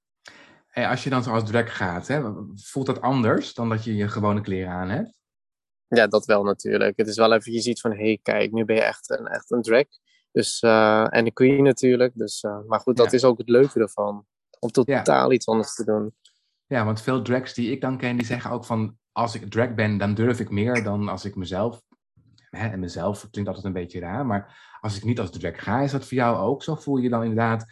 Als 0.73 1.05
je 1.05 1.11
dan 1.11 1.23
zo 1.23 1.33
als 1.33 1.45
drag 1.45 1.77
gaat, 1.77 2.07
hè, 2.07 2.23
voelt 2.55 2.87
dat 2.87 3.01
anders 3.01 3.55
dan 3.55 3.69
dat 3.69 3.85
je 3.85 3.97
je 3.97 4.09
gewone 4.09 4.41
kleren 4.41 4.73
aan 4.73 4.89
hebt? 4.89 5.19
Ja, 5.87 6.07
dat 6.07 6.25
wel 6.25 6.45
natuurlijk. 6.45 6.97
Het 6.97 7.09
is 7.09 7.17
wel 7.17 7.33
even, 7.33 7.53
je 7.53 7.61
ziet 7.61 7.81
van, 7.81 7.91
hé, 7.91 8.05
hey, 8.05 8.19
kijk, 8.23 8.53
nu 8.53 8.65
ben 8.65 8.77
je 8.77 8.83
echt 8.83 9.11
een, 9.11 9.27
echt 9.27 9.51
een 9.51 9.63
drag. 9.63 9.85
Dus, 10.33 10.61
en 11.11 11.25
de 11.25 11.33
queen 11.33 11.63
natuurlijk. 11.63 12.13
Dus, 12.15 12.43
maar 12.67 12.81
goed, 12.81 12.97
dat 12.97 13.11
ja. 13.11 13.17
is 13.17 13.25
ook 13.25 13.39
het 13.39 13.49
leuke 13.49 13.81
ervan 13.81 14.27
om 14.59 14.71
totaal 14.71 15.29
ja. 15.29 15.35
iets 15.35 15.49
anders 15.49 15.75
te 15.75 15.85
doen. 15.85 16.15
Ja, 16.67 16.85
want 16.85 17.03
veel 17.03 17.23
drags 17.23 17.55
die 17.55 17.71
ik 17.71 17.81
dan 17.81 17.99
ken, 17.99 18.17
die 18.17 18.27
zeggen 18.27 18.51
ook 18.51 18.65
van... 18.65 18.99
als 19.13 19.35
ik 19.35 19.51
drag 19.51 19.75
ben, 19.75 19.99
dan 19.99 20.15
durf 20.15 20.41
ik 20.41 20.51
meer 20.51 20.83
dan 20.83 21.09
als 21.09 21.25
ik 21.25 21.35
mezelf... 21.35 21.83
Hè, 22.51 22.69
en 22.69 22.81
mezelf 22.81 23.31
klinkt 23.31 23.49
altijd 23.51 23.67
een 23.67 23.81
beetje 23.81 24.01
raar, 24.01 24.27
maar 24.27 24.77
als 24.81 24.97
ik 24.97 25.05
niet 25.05 25.21
als 25.21 25.31
drag 25.31 25.63
ga, 25.63 25.81
is 25.81 25.91
dat 25.91 26.05
voor 26.05 26.17
jou 26.17 26.37
ook 26.37 26.63
zo? 26.63 26.75
Voel 26.75 26.97
je 26.97 27.09
dan 27.09 27.23
inderdaad 27.23 27.65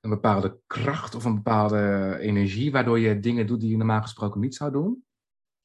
een 0.00 0.10
bepaalde 0.10 0.58
kracht 0.66 1.14
of 1.14 1.24
een 1.24 1.34
bepaalde 1.34 2.16
energie... 2.20 2.72
waardoor 2.72 2.98
je 2.98 3.20
dingen 3.20 3.46
doet 3.46 3.60
die 3.60 3.70
je 3.70 3.76
normaal 3.76 4.02
gesproken 4.02 4.40
niet 4.40 4.54
zou 4.54 4.72
doen? 4.72 5.04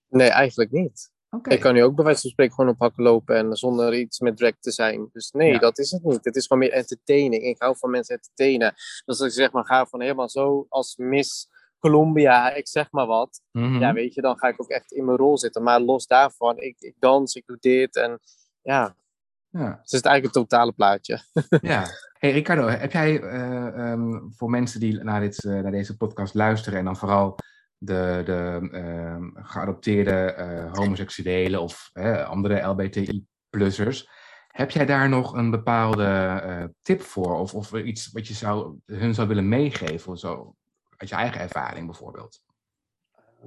Nee, 0.07 0.29
eigenlijk 0.29 0.71
niet. 0.71 1.11
Okay. 1.29 1.55
Ik 1.55 1.61
kan 1.61 1.73
nu 1.73 1.83
ook 1.83 1.95
bij 1.95 2.03
wijze 2.03 2.21
van 2.21 2.29
spreken 2.29 2.55
gewoon 2.55 2.69
op 2.69 2.79
hakken 2.79 3.03
lopen 3.03 3.35
en 3.35 3.55
zonder 3.55 3.93
iets 3.93 4.19
met 4.19 4.37
drag 4.37 4.53
te 4.59 4.71
zijn. 4.71 5.09
Dus 5.13 5.31
nee, 5.31 5.51
ja. 5.51 5.59
dat 5.59 5.77
is 5.77 5.91
het 5.91 6.03
niet. 6.03 6.25
Het 6.25 6.35
is 6.35 6.47
gewoon 6.47 6.63
meer 6.63 6.71
entertaining. 6.71 7.43
Ik 7.43 7.61
hou 7.61 7.77
van 7.77 7.89
mensen 7.89 8.15
entertainen. 8.15 8.73
Dus 9.05 9.19
als 9.19 9.21
ik 9.21 9.31
zeg 9.31 9.51
maar 9.51 9.65
ga 9.65 9.85
van 9.85 10.01
helemaal 10.01 10.29
zo 10.29 10.65
als 10.69 10.95
Miss 10.95 11.49
Colombia, 11.79 12.53
ik 12.53 12.67
zeg 12.67 12.91
maar 12.91 13.05
wat. 13.05 13.41
Mhm. 13.51 13.79
Ja, 13.79 13.93
weet 13.93 14.13
je, 14.13 14.21
dan 14.21 14.37
ga 14.37 14.47
ik 14.47 14.61
ook 14.61 14.69
echt 14.69 14.91
in 14.91 15.05
mijn 15.05 15.17
rol 15.17 15.37
zitten. 15.37 15.63
Maar 15.63 15.81
los 15.81 16.07
daarvan, 16.07 16.57
ik, 16.57 16.75
ik 16.79 16.95
dans, 16.99 17.35
ik 17.35 17.45
doe 17.45 17.57
dit 17.59 17.95
en 17.95 18.19
ja. 18.61 18.95
Ja. 19.49 19.69
Dus 19.69 19.91
het 19.91 19.93
is 19.93 20.01
eigenlijk 20.01 20.23
het 20.23 20.43
totale 20.43 20.71
plaatje. 20.71 21.19
ja. 21.61 21.85
Hey 22.17 22.31
Ricardo, 22.31 22.67
heb 22.67 22.91
jij 22.91 23.21
uh, 23.21 23.91
um, 23.91 24.33
voor 24.35 24.49
mensen 24.49 24.79
die 24.79 25.03
naar, 25.03 25.19
dit, 25.19 25.43
uh, 25.43 25.61
naar 25.61 25.71
deze 25.71 25.97
podcast 25.97 26.33
luisteren 26.33 26.79
en 26.79 26.85
dan 26.85 26.97
vooral 26.97 27.35
de, 27.77 28.21
de 28.25 28.69
uh, 28.71 29.43
geadopteerde 29.45 30.35
uh, 30.39 30.73
homoseksuelen 30.73 31.61
of 31.61 31.89
andere 32.25 32.61
LBTI-plussers, 32.61 34.09
heb 34.47 34.71
jij 34.71 34.85
daar 34.85 35.09
nog 35.09 35.33
een 35.33 35.51
bepaalde 35.51 36.73
tip 36.81 37.01
voor? 37.01 37.39
Of, 37.39 37.53
of 37.53 37.73
iets 37.73 38.11
wat 38.11 38.27
je 38.27 38.33
zou, 38.33 38.77
hun 38.85 39.13
zou 39.13 39.27
willen 39.27 39.49
meegeven? 39.49 40.17
Zo, 40.17 40.55
uit 40.97 41.09
je 41.09 41.15
eigen 41.15 41.41
ervaring 41.41 41.85
bijvoorbeeld? 41.85 42.41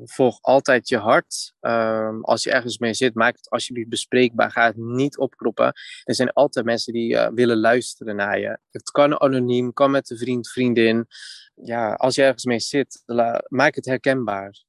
Volg 0.05 0.39
altijd 0.41 0.89
je 0.89 0.97
hart. 0.97 1.55
Ehm, 1.61 2.21
als 2.21 2.43
je 2.43 2.51
ergens 2.51 2.79
mee 2.79 2.95
zit, 2.95 3.15
maak 3.15 3.37
het 3.37 3.51
alsjeblieft 3.51 3.89
bespreekbaar. 3.89 4.51
Ga 4.51 4.67
het 4.67 4.77
niet 4.77 5.19
opkroppen. 5.19 5.73
Er 6.05 6.15
zijn 6.15 6.33
altijd 6.33 6.65
mensen 6.65 6.93
die 6.93 7.13
uh, 7.13 7.29
willen 7.35 7.59
luisteren 7.59 8.17
naar 8.17 8.39
je. 8.39 8.59
Het 8.71 8.91
kan 8.91 9.21
anoniem, 9.21 9.73
kan 9.73 9.91
met 9.91 10.11
een 10.11 10.19
vriend, 10.19 10.51
vriendin. 10.51 11.07
Ja, 11.55 11.93
als 11.93 12.15
je 12.15 12.23
ergens 12.23 12.45
mee 12.45 12.61
zit, 12.61 13.03
maak 13.49 13.75
het 13.75 13.85
herkenbaar. 13.85 14.65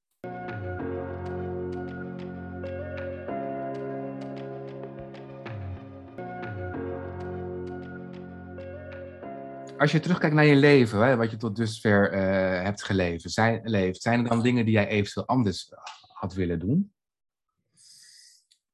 Als 9.81 9.91
je 9.91 9.99
terugkijkt 9.99 10.35
naar 10.35 10.45
je 10.45 10.55
leven, 10.55 10.99
hè, 10.99 11.15
wat 11.15 11.31
je 11.31 11.37
tot 11.37 11.55
dusver 11.55 12.13
uh, 12.13 12.63
hebt 12.63 12.83
geleefd, 12.83 13.31
zijn, 13.31 13.61
leeft, 13.63 14.01
zijn 14.01 14.23
er 14.23 14.29
dan 14.29 14.41
dingen 14.41 14.65
die 14.65 14.73
jij 14.73 14.87
eventueel 14.87 15.27
anders 15.27 15.71
had 16.07 16.33
willen 16.33 16.59
doen? 16.59 16.93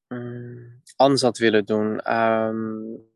Mm, 0.07 0.81
anders 0.95 1.21
had 1.21 1.37
willen 1.37 1.65
doen. 1.65 2.13
Um, 2.13 3.09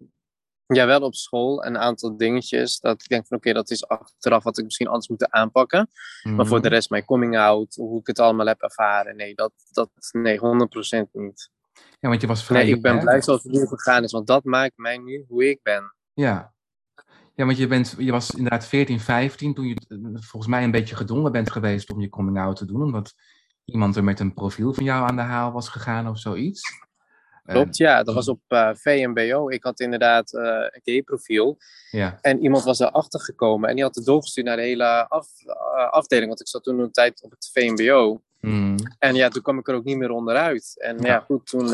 ja, 0.66 0.86
wel 0.86 1.02
op 1.02 1.16
school 1.16 1.66
een 1.66 1.78
aantal 1.78 2.18
dingetjes. 2.18 2.80
Dat 2.80 3.02
ik 3.02 3.08
denk 3.08 3.28
van 3.28 3.38
oké, 3.38 3.54
dat 3.54 3.70
is 3.70 3.88
achteraf 3.88 4.44
wat 4.44 4.58
ik 4.58 4.64
misschien 4.64 4.88
anders 4.88 5.08
moeten 5.08 5.34
aanpakken. 5.34 5.90
Maar 6.24 6.46
voor 6.48 6.62
de 6.62 6.68
mhm. 6.68 6.74
rest, 6.74 6.90
mijn 6.90 7.06
coming 7.06 7.38
out, 7.38 7.76
hoe 7.76 8.00
ik 8.00 8.08
het 8.08 8.20
allemaal 8.20 8.48
heb 8.48 8.62
ervaren, 8.62 9.16
nee, 9.16 9.36
dat, 9.36 9.54
dat 9.72 9.90
nee, 10.12 10.40
100% 10.40 10.42
niet. 11.12 11.50
Ja, 12.00 12.10
want 12.10 12.22
je 12.22 12.28
was 12.28 12.46
vrij. 12.46 12.64
Nee, 12.64 12.76
ik 12.76 12.82
ben 12.82 13.00
blij 13.00 13.22
zoals 13.22 13.44
het 13.44 13.52
nu 13.52 13.68
gegaan 13.68 14.04
is, 14.04 14.12
want 14.12 14.28
dat 14.28 14.44
maakt 14.44 14.78
mij 14.78 14.98
nu 14.98 15.26
hoe 15.28 15.50
ik 15.50 15.60
ben. 15.64 15.96
Ja, 16.14 16.54
ja, 17.42 17.48
want 17.48 17.60
je, 17.60 17.68
bent, 17.68 17.96
je 17.98 18.12
was 18.12 18.32
inderdaad 18.32 18.66
14, 18.66 19.00
15 19.00 19.54
toen 19.54 19.68
je 19.68 19.76
eh, 19.88 19.98
volgens 20.14 20.48
mij 20.52 20.64
een 20.64 20.72
beetje 20.72 20.96
gedwongen 20.96 21.32
bent 21.32 21.52
geweest 21.52 21.92
om 21.92 22.02
je 22.02 22.10
coming 22.10 22.40
out 22.40 22.56
te 22.56 22.66
doen. 22.66 22.82
Omdat 22.82 23.14
iemand 23.66 23.96
er 23.96 24.04
met 24.04 24.20
een 24.20 24.34
profiel 24.34 24.74
van 24.74 24.84
jou 24.84 25.08
aan 25.08 25.16
de 25.16 25.22
haal 25.22 25.52
was 25.52 25.70
gegaan 25.70 26.08
of 26.08 26.20
zoiets. 26.20 26.62
Klopt, 27.44 27.78
ja. 27.78 28.04
Dat 28.04 28.16
was 28.16 28.28
op 28.28 28.40
uh, 28.48 28.70
eh, 28.70 28.76
VMBO. 28.76 29.50
Ik 29.50 29.64
had 29.64 29.80
inderdaad 29.80 30.34
uh, 30.34 30.42
een 30.44 30.82
gay-profiel. 30.84 31.58
Ja. 31.92 32.18
En 32.22 32.42
iemand 32.42 32.64
was 32.64 32.80
erachter 32.80 33.20
gekomen 33.20 33.70
en 33.70 33.76
die 33.76 33.84
had 33.84 33.96
het 33.96 34.06
doorgestuurd 34.06 34.46
naar 34.46 34.56
de 34.56 34.62
hele 34.62 35.10
af, 35.10 35.28
afdeling. 35.92 36.28
Want 36.28 36.42
ik 36.42 36.48
zat 36.48 36.64
toen 36.64 36.80
een 36.80 36.92
tijd 36.92 37.24
op 37.24 37.32
het 37.32 37.50
VMBO. 37.54 38.22
Hmm. 38.40 38.76
En 39.00 39.16
ja, 39.16 39.30
toen 39.30 39.42
kwam 39.42 39.58
ik 39.58 39.68
er 39.68 39.76
ook 39.76 39.84
niet 39.84 39.98
meer 39.98 40.12
onderuit. 40.12 40.74
En 40.82 40.98
ja, 40.98 41.08
ja 41.08 41.20
goed, 41.20 41.46
toen 41.46 41.70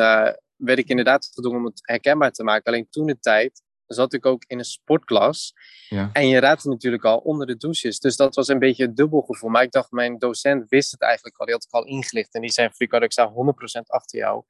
werd 0.56 0.80
ik 0.80 0.88
inderdaad 0.88 1.32
gedwongen 1.34 1.60
om 1.60 1.66
het 1.66 1.80
herkenbaar 1.82 2.32
te 2.32 2.44
maken. 2.44 2.72
Alleen 2.72 2.88
toen 2.90 3.06
de 3.06 3.20
tijd 3.20 3.62
zat 3.88 4.14
ik 4.14 4.26
ook 4.26 4.44
in 4.48 4.60
een 4.60 4.66
sportklas. 4.66 5.54
Ja. 5.90 6.10
En 6.14 6.28
je 6.28 6.40
raadt 6.40 6.64
natuurlijk 6.64 7.06
al 7.06 7.18
onder 7.18 7.48
de 7.48 7.58
douches. 7.58 8.00
Dus 8.00 8.16
dat 8.16 8.36
was 8.36 8.48
een 8.48 8.60
beetje 8.60 8.84
een 8.84 8.96
dubbel 8.96 9.22
gevoel. 9.22 9.50
Maar 9.50 9.64
ik 9.64 9.72
dacht, 9.72 9.92
mijn 9.92 10.18
docent 10.18 10.70
wist 10.70 10.92
het 10.92 11.02
eigenlijk 11.02 11.38
al. 11.38 11.46
Die 11.46 11.54
had 11.54 11.64
ik 11.64 11.72
al 11.72 11.86
ingelicht. 11.86 12.34
En 12.34 12.42
die 12.42 12.52
zei, 12.52 12.70
Ricardo, 12.78 13.06
ik 13.06 13.12
sta 13.12 13.32
100% 13.32 13.34
achter 13.86 14.20
jou. 14.20 14.44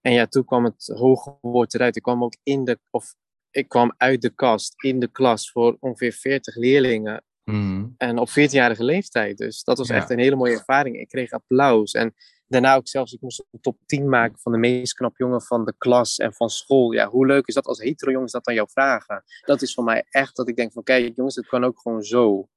En 0.00 0.12
ja, 0.12 0.26
toen 0.26 0.44
kwam 0.44 0.64
het 0.64 0.92
hoge 0.94 1.38
woord 1.40 1.74
eruit. 1.74 1.96
Ik 1.96 2.02
kwam 2.02 2.24
ook 2.24 2.36
in 2.42 2.64
de, 2.64 2.78
of 2.90 3.14
ik 3.50 3.68
kwam 3.68 3.94
uit 3.96 4.22
de 4.22 4.30
kast, 4.30 4.74
in 4.82 4.98
de 4.98 5.10
klas 5.10 5.50
voor 5.50 5.76
ongeveer 5.80 6.12
40 6.12 6.56
leerlingen. 6.56 7.24
Mm. 7.44 7.94
En 7.96 8.18
op 8.18 8.28
14-jarige 8.30 8.84
leeftijd. 8.84 9.38
Dus 9.38 9.62
dat 9.64 9.78
was 9.78 9.88
echt 9.88 10.10
een 10.10 10.18
hele 10.18 10.36
mooie 10.36 10.58
ervaring. 10.58 10.96
Ik 10.96 11.08
kreeg 11.08 11.30
applaus. 11.30 11.92
En 11.92 12.14
daarna 12.48 12.74
ook 12.74 12.88
zelfs, 12.88 13.12
ik 13.12 13.20
moest 13.20 13.44
een 13.50 13.60
top 13.60 13.78
10 13.86 14.08
maken 14.08 14.38
van 14.38 14.52
de 14.52 14.58
meest 14.58 14.94
knap 14.94 15.16
jongen 15.16 15.42
van 15.42 15.64
de 15.64 15.74
klas 15.78 16.18
en 16.18 16.34
van 16.34 16.48
school. 16.48 16.92
Ja, 16.92 17.08
hoe 17.08 17.26
leuk 17.26 17.46
is 17.46 17.54
dat 17.54 17.66
als 17.66 17.78
hetero 17.78 18.10
jongens 18.10 18.32
dat 18.32 18.46
aan 18.46 18.54
jou 18.54 18.68
vragen? 18.70 19.24
Dat 19.44 19.62
is 19.62 19.74
voor 19.74 19.84
mij 19.84 20.06
echt 20.10 20.36
dat 20.36 20.48
ik 20.48 20.56
denk 20.56 20.72
van, 20.72 20.82
kijk 20.82 21.16
jongens, 21.16 21.36
het 21.36 21.46
kan 21.46 21.64
ook 21.64 21.80
gewoon 21.80 22.02
zo. 22.02 22.48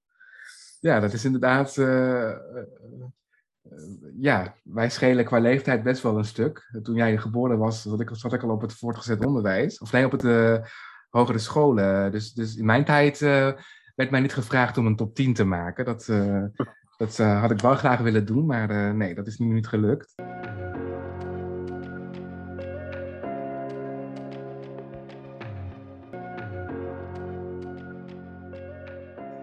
Ja, 0.80 0.99
dat 0.99 1.13
is 1.13 1.25
inderdaad... 1.25 1.77
Uh, 1.77 2.30
uh, 2.30 3.04
ja, 4.19 4.56
wij 4.63 4.89
schelen 4.89 5.25
qua 5.25 5.39
leeftijd 5.39 5.84
best 5.84 6.01
wel 6.01 6.17
een 6.17 6.25
stuk. 6.25 6.69
Toen 6.84 6.95
jij 6.95 7.17
geboren 7.17 7.58
was, 7.58 7.82
zat 7.82 7.99
ik, 8.01 8.10
ik 8.10 8.43
al 8.43 8.49
op 8.49 8.62
het 8.62 8.73
voortgezet 8.73 9.25
onderwijs. 9.25 9.80
Of 9.80 9.91
nee, 9.91 10.06
op 10.06 10.12
het 10.12 10.23
uh, 10.23 10.58
hogere 11.10 11.39
scholen. 11.39 12.12
Dus, 12.12 12.34
dus 12.34 12.56
in 12.56 12.65
mijn 12.65 12.86
tijd 12.86 13.19
werd 13.95 14.12
mij 14.12 14.19
niet 14.19 14.34
gevraagd 14.34 14.77
om 14.77 14.86
een 14.86 14.95
top 14.95 15.15
10 15.15 15.34
te 15.34 15.43
maken. 15.43 15.86
Dat, 15.86 16.10
dat 17.01 17.19
uh, 17.19 17.41
had 17.41 17.51
ik 17.51 17.59
wel 17.59 17.75
graag 17.75 17.99
willen 17.99 18.25
doen, 18.25 18.45
maar 18.45 18.71
uh, 18.71 18.91
nee, 18.91 19.15
dat 19.15 19.27
is 19.27 19.37
nu 19.37 19.45
niet 19.45 19.67
gelukt. 19.67 20.13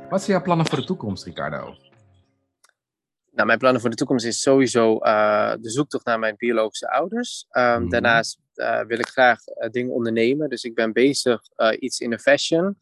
Wat 0.09 0.23
zijn 0.23 0.37
jouw 0.37 0.43
plannen 0.43 0.67
voor 0.67 0.79
de 0.79 0.85
toekomst, 0.85 1.25
Ricardo? 1.25 1.77
Nou, 3.31 3.47
mijn 3.47 3.59
plannen 3.59 3.81
voor 3.81 3.91
de 3.91 3.97
toekomst 3.97 4.25
is 4.25 4.41
sowieso 4.41 4.99
uh, 5.03 5.53
de 5.61 5.71
zoektocht 5.71 6.05
naar 6.05 6.19
mijn 6.19 6.37
biologische 6.37 6.91
ouders. 6.91 7.47
Um, 7.51 7.83
mm. 7.83 7.89
Daarnaast 7.91 8.39
wil 8.87 8.99
ik 8.99 9.09
graag 9.09 9.41
dingen 9.71 9.93
ondernemen. 9.93 10.49
Dus 10.49 10.65
ik 10.65 10.75
ben 10.75 10.93
bezig 10.93 11.41
iets 11.79 12.01
in 12.01 12.11
de 12.11 12.19
fashion. 12.19 12.79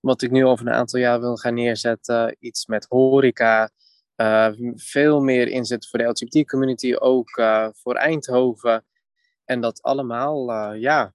Wat 0.00 0.22
ik 0.22 0.30
nu 0.30 0.44
over 0.44 0.66
een 0.66 0.72
aantal 0.72 1.00
jaar 1.00 1.20
wil 1.20 1.36
gaan 1.36 1.54
neerzetten. 1.54 2.36
Iets 2.38 2.66
met 2.66 2.86
horeca. 2.88 3.70
Uh, 4.20 4.48
veel 4.74 5.20
meer 5.20 5.48
inzet 5.48 5.88
voor 5.88 5.98
de 5.98 6.04
LGBT-community, 6.04 6.94
ook 6.94 7.36
uh, 7.36 7.68
voor 7.72 7.94
Eindhoven. 7.94 8.84
En 9.44 9.60
dat 9.60 9.82
allemaal, 9.82 10.50
uh, 10.50 10.80
ja, 10.80 11.14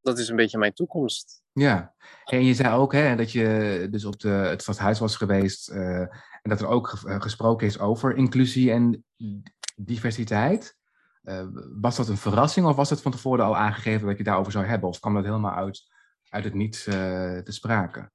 dat 0.00 0.18
is 0.18 0.28
een 0.28 0.36
beetje 0.36 0.58
mijn 0.58 0.72
toekomst. 0.72 1.42
Ja, 1.52 1.94
en 2.24 2.44
je 2.44 2.54
zei 2.54 2.74
ook 2.74 2.92
hè, 2.92 3.16
dat 3.16 3.32
je 3.32 3.86
dus 3.90 4.04
op 4.04 4.20
de, 4.20 4.28
het 4.28 4.62
stadhuis 4.62 4.98
was 4.98 5.16
geweest 5.16 5.68
en 5.68 6.08
dat 6.42 6.60
er 6.60 6.66
ook 6.66 6.88
gesproken 7.04 7.66
is 7.66 7.78
over 7.78 8.16
inclusie 8.16 8.70
en 8.70 9.04
diversiteit. 9.76 10.76
was 11.80 11.96
dat 11.96 12.08
een 12.08 12.16
verrassing 12.16 12.66
of 12.66 12.76
was 12.76 12.90
het 12.90 13.02
van 13.02 13.12
tevoren 13.12 13.44
al 13.44 13.56
aangegeven 13.56 14.06
dat 14.06 14.18
je 14.18 14.24
daarover 14.24 14.52
zou 14.52 14.64
hebben? 14.64 14.88
Of 14.88 15.00
kwam 15.00 15.14
dat 15.14 15.24
helemaal 15.24 15.54
uit, 15.54 15.82
uit 16.28 16.44
het 16.44 16.54
niets 16.54 16.84
te 16.84 17.42
sprake? 17.44 18.10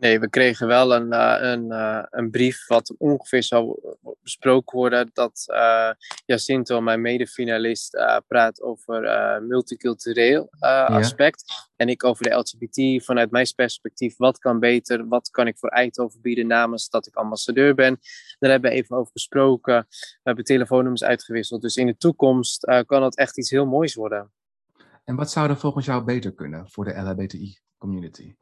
Nee, 0.00 0.20
we 0.20 0.28
kregen 0.28 0.66
wel 0.66 0.94
een, 0.94 1.12
uh, 1.12 1.36
een, 1.40 1.64
uh, 1.64 2.02
een 2.10 2.30
brief 2.30 2.66
wat 2.66 2.94
ongeveer 2.98 3.42
zou 3.42 3.80
besproken 4.22 4.78
worden. 4.78 5.10
Dat 5.12 5.44
uh, 5.46 5.90
Jacinto, 6.24 6.80
mijn 6.80 7.00
medefinalist, 7.00 7.90
praat 8.26 8.62
over 8.62 9.02
multicultureel 9.42 10.48
aspect. 10.86 11.68
En 11.76 11.88
ik 11.88 12.04
over 12.04 12.22
de 12.24 12.34
LGBT 12.34 13.04
vanuit 13.04 13.30
mijn 13.30 13.52
perspectief. 13.56 14.16
Wat 14.16 14.38
kan 14.38 14.58
beter? 14.58 15.08
Wat 15.08 15.30
kan 15.30 15.46
ik 15.46 15.58
voor 15.58 15.68
Eindhoven 15.68 16.20
bieden 16.20 16.46
namens 16.46 16.88
dat 16.88 17.06
ik 17.06 17.14
ambassadeur 17.14 17.74
ben? 17.74 17.98
Daar 18.38 18.50
hebben 18.50 18.70
we 18.70 18.76
even 18.76 18.96
over 18.96 19.12
gesproken. 19.12 19.86
We 19.88 20.20
hebben 20.22 20.44
telefoonnummers 20.44 21.04
uitgewisseld. 21.04 21.62
Dus 21.62 21.76
in 21.76 21.86
de 21.86 21.96
toekomst 21.96 22.64
kan 22.86 23.00
dat 23.00 23.16
echt 23.16 23.38
iets 23.38 23.50
heel 23.50 23.66
moois 23.66 23.94
worden. 23.94 24.32
En 25.04 25.16
wat 25.16 25.30
zou 25.30 25.48
er 25.48 25.56
volgens 25.56 25.86
jou 25.86 26.04
beter 26.04 26.34
kunnen 26.34 26.70
voor 26.70 26.84
de 26.84 27.00
LHBTI-community? 27.00 28.34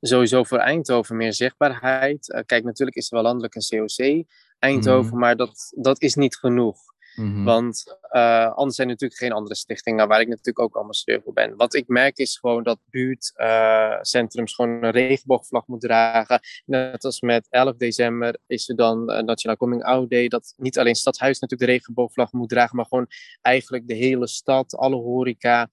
Sowieso 0.00 0.44
voor 0.44 0.58
Eindhoven 0.58 1.16
meer 1.16 1.32
zichtbaarheid. 1.32 2.28
Uh, 2.28 2.40
kijk, 2.46 2.64
natuurlijk 2.64 2.96
is 2.96 3.06
er 3.06 3.14
wel 3.14 3.22
landelijk 3.22 3.54
een 3.54 3.86
COC 3.86 4.24
Eindhoven, 4.58 5.10
mhm. 5.10 5.18
maar 5.18 5.36
dat, 5.36 5.72
dat 5.76 6.02
is 6.02 6.14
niet 6.14 6.36
genoeg. 6.36 6.78
Mhm. 7.18 7.44
Want 7.44 7.98
uh, 8.12 8.52
anders 8.54 8.76
zijn 8.76 8.88
er 8.88 8.92
natuurlijk 8.92 9.20
geen 9.20 9.32
andere 9.32 9.54
stichtingen 9.54 10.08
waar 10.08 10.20
ik 10.20 10.28
natuurlijk 10.28 10.58
ook 10.58 10.76
ambassadeur 10.76 11.22
voor 11.22 11.32
ben. 11.32 11.56
Wat 11.56 11.74
ik 11.74 11.88
merk 11.88 12.18
is 12.18 12.36
gewoon 12.36 12.62
dat 12.62 12.78
buurtcentrums 12.90 14.50
uh, 14.50 14.56
gewoon 14.56 14.82
een 14.82 14.90
regenboogvlag 14.90 15.66
moeten 15.66 15.88
dragen. 15.88 16.40
Net 16.64 17.04
als 17.04 17.20
met 17.20 17.46
11 17.50 17.76
december 17.76 18.38
is 18.46 18.68
er 18.68 18.76
dan 18.76 19.10
uh, 19.10 19.18
Nationaal 19.18 19.56
Coming 19.56 19.84
Out 19.84 20.10
Day. 20.10 20.28
Dat 20.28 20.54
niet 20.56 20.78
alleen 20.78 20.94
Stadhuis 20.94 21.38
natuurlijk 21.38 21.70
de 21.70 21.76
regenboogvlag 21.76 22.32
moet 22.32 22.48
dragen, 22.48 22.76
maar 22.76 22.86
gewoon 22.86 23.06
eigenlijk 23.42 23.88
de 23.88 23.94
hele 23.94 24.26
stad, 24.26 24.76
alle 24.76 24.96
horeca. 24.96 25.70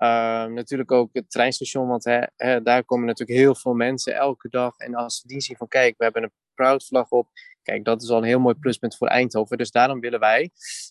Ehm, 0.00 0.52
natuurlijk 0.52 0.92
ook 0.92 1.08
het 1.12 1.30
treinstation, 1.30 1.88
want 1.88 2.04
hè, 2.04 2.22
hè, 2.36 2.62
daar 2.62 2.84
komen 2.84 3.06
natuurlijk 3.06 3.38
heel 3.38 3.54
veel 3.54 3.74
mensen 3.74 4.14
elke 4.14 4.48
dag. 4.48 4.76
En 4.76 4.94
als 4.94 5.20
ze 5.20 5.28
die 5.28 5.40
zien 5.40 5.56
van, 5.56 5.68
kijk, 5.68 5.94
we 5.98 6.04
hebben 6.04 6.22
een 6.22 6.32
proud 6.54 6.86
vlag 6.86 7.10
op. 7.10 7.28
Kijk, 7.62 7.84
dat 7.84 8.02
is 8.02 8.08
al 8.10 8.16
een 8.16 8.24
heel 8.24 8.40
mooi 8.40 8.54
pluspunt 8.54 8.96
voor 8.96 9.08
Eindhoven. 9.08 9.58
Dus 9.58 9.70
daarom 9.70 10.00
willen 10.00 10.20
wij 10.20 10.50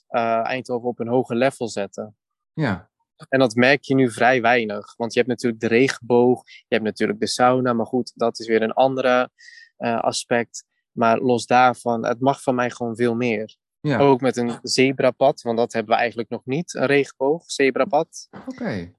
uh, 0.09 0.45
Eindhoven 0.45 0.87
op 0.87 0.99
een 0.99 1.07
hoger 1.07 1.35
level 1.35 1.67
zetten. 1.67 2.17
Ja. 2.53 2.89
En 3.29 3.39
dat 3.39 3.55
merk 3.55 3.83
je 3.83 3.95
nu 3.95 4.11
vrij 4.11 4.41
weinig. 4.41 4.95
Want 4.95 5.13
je 5.13 5.19
hebt 5.19 5.31
natuurlijk 5.31 5.61
de 5.61 5.67
regenboog, 5.67 6.41
je 6.45 6.75
hebt 6.75 6.83
natuurlijk 6.83 7.19
de 7.19 7.27
sauna. 7.27 7.73
Maar 7.73 7.85
goed, 7.85 8.11
dat 8.15 8.39
is 8.39 8.47
weer 8.47 8.61
een 8.61 8.73
andere 8.73 9.29
uh, 9.77 9.99
aspect. 9.99 10.65
Maar 10.91 11.19
los 11.19 11.45
daarvan, 11.45 12.05
het 12.05 12.19
mag 12.19 12.41
van 12.41 12.55
mij 12.55 12.69
gewoon 12.69 12.95
veel 12.95 13.15
meer. 13.15 13.55
Ja. 13.79 13.99
Ook 13.99 14.21
met 14.21 14.37
een 14.37 14.59
zebrapad, 14.61 15.41
want 15.41 15.57
dat 15.57 15.73
hebben 15.73 15.93
we 15.93 15.99
eigenlijk 15.99 16.29
nog 16.29 16.45
niet, 16.45 16.73
een 16.73 16.85
regenboog, 16.85 17.51
zebrapad. 17.51 18.27
Oké. 18.47 18.97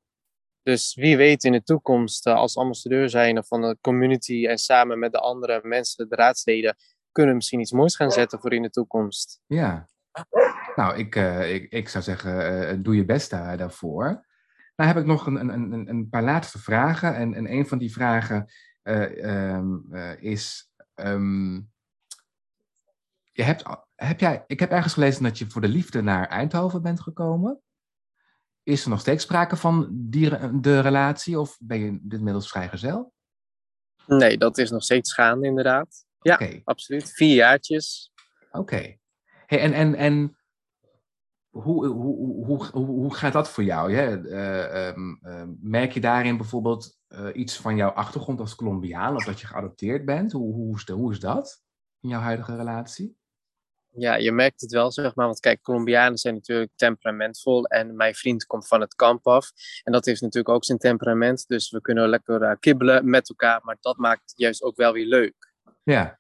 Dus 0.63 0.95
wie 0.95 1.17
weet 1.17 1.45
in 1.45 1.53
de 1.53 1.63
toekomst, 1.63 2.27
uh, 2.27 2.35
als 2.35 2.57
ambassadeur 2.57 3.09
zijn 3.09 3.45
van 3.45 3.61
de 3.61 3.79
community 3.81 4.47
en 4.47 4.59
samen 4.59 4.99
met 4.99 5.13
de 5.13 5.19
andere 5.19 5.61
mensen, 5.63 6.09
de 6.09 6.17
raadsleden, 6.17 6.77
kunnen 7.13 7.31
we 7.31 7.37
misschien 7.37 7.61
iets 7.61 7.73
moois 7.73 7.97
gaan 7.97 8.11
zetten 8.11 8.41
voor 8.41 8.53
in 8.53 8.63
de 8.63 8.71
toekomst. 8.71 9.41
Ja. 9.47 9.89
Nou, 10.75 10.97
ik, 10.97 11.17
uh, 11.17 11.55
ik, 11.55 11.73
ik 11.73 11.89
zou 11.89 12.05
zeggen, 12.05 12.53
uh, 12.73 12.83
doe 12.83 12.97
je 12.97 13.05
best 13.05 13.31
daar, 13.31 13.57
daarvoor. 13.57 14.29
Nou 14.77 14.93
heb 14.93 14.97
ik 14.97 15.07
nog 15.07 15.27
een, 15.27 15.49
een, 15.49 15.89
een, 15.89 16.09
paar 16.09 16.23
laatste 16.23 16.59
vragen. 16.59 17.17
En, 17.17 17.35
en 17.35 17.53
een 17.53 17.67
van 17.67 17.79
die 17.79 17.93
vragen 17.93 18.47
um, 18.83 19.95
is... 20.19 20.71
Um, 20.95 21.71
je 23.33 23.43
hebt, 23.43 23.65
heb 23.95 24.21
jij, 24.21 24.45
ik 24.47 24.61
heb 24.61 24.71
ergens 24.71 24.93
gelezen 24.93 25.23
dat 25.23 25.39
je 25.39 25.51
voor 25.51 25.61
de 25.61 25.69
liefde 25.69 26.03
naar 26.03 26.29
Eindhoven 26.29 26.83
bent 26.83 27.01
gekomen. 27.01 27.61
Is 28.63 28.85
er 28.85 28.91
nog 28.91 29.01
steeds 29.01 29.25
sprake 29.25 29.57
van 29.57 29.89
die, 29.91 30.61
de 30.61 30.81
relatie 30.81 31.41
of 31.41 31.57
ben 31.61 31.79
je 31.79 31.99
dit 32.03 32.19
inmiddels 32.19 32.49
vrijgezel? 32.49 33.13
Nee, 34.07 34.39
dat 34.39 34.59
is 34.59 34.71
nog 34.71 34.83
steeds 34.83 35.15
gaande 35.15 35.47
inderdaad. 35.47 36.07
Ja, 36.21 36.41
absoluut. 36.65 37.13
Vier 37.13 37.35
jaartjes. 37.35 38.13
Oké. 38.51 38.97
Hey, 39.47 39.61
en 39.61 39.73
en, 39.73 39.95
en 39.95 40.39
hoe, 41.51 41.87
hoe, 41.87 42.45
hoe, 42.45 42.67
hoe, 42.67 42.87
hoe 42.87 43.15
gaat 43.15 43.33
dat 43.33 43.51
voor 43.51 43.65
jou? 43.65 43.93
Uh, 43.93 44.87
um, 44.87 45.19
uh, 45.23 45.43
merk 45.61 45.93
je 45.93 46.01
daarin 46.01 46.37
bijvoorbeeld 46.37 46.99
uh, 47.09 47.29
iets 47.33 47.57
van 47.57 47.77
jouw 47.77 47.91
achtergrond 47.91 48.41
als 48.41 48.55
Colombiaan 48.55 49.15
of 49.17 49.25
dat 49.25 49.41
je 49.41 49.47
geadopteerd 49.47 50.05
bent? 50.05 50.33
Hoe, 50.33 50.55
hoe, 50.55 50.77
is, 50.77 50.85
de, 50.85 50.93
hoe 50.93 51.13
is 51.13 51.21
dat 51.21 51.63
in 52.01 52.09
jouw 52.09 52.21
huidige 52.21 52.57
relatie? 52.57 53.19
Ja, 53.93 54.15
je 54.15 54.33
merkt 54.33 54.61
het 54.61 54.73
wel, 54.73 54.93
zeg 54.93 55.15
maar. 55.15 55.27
Want 55.27 55.41
kijk, 55.41 55.63
Colombianen 55.63 56.19
zijn 56.19 56.35
natuurlijk 56.35 56.71
temperamentvol. 56.77 57.65
En 57.65 57.97
mijn 57.97 58.15
vriend 58.15 58.47
komt 58.47 58.69
van 58.69 58.81
het 58.81 58.95
kamp 58.95 59.27
af. 59.27 59.51
En 59.83 59.93
dat 59.93 60.05
heeft 60.05 60.21
natuurlijk 60.21 60.55
ook 60.55 60.65
zijn 60.65 60.79
temperament. 60.79 61.45
Dus 61.49 61.71
we 61.71 61.81
kunnen 61.81 62.09
lekker 62.09 62.43
uh, 62.43 62.53
kibbelen 62.61 63.11
met 63.11 63.29
elkaar. 63.29 63.61
Maar 63.65 63.77
dat 63.81 63.97
maakt 63.97 64.33
juist 64.37 64.63
ook 64.63 64.77
wel 64.77 64.93
weer 64.93 65.07
leuk. 65.07 65.53
Ja. 65.83 66.19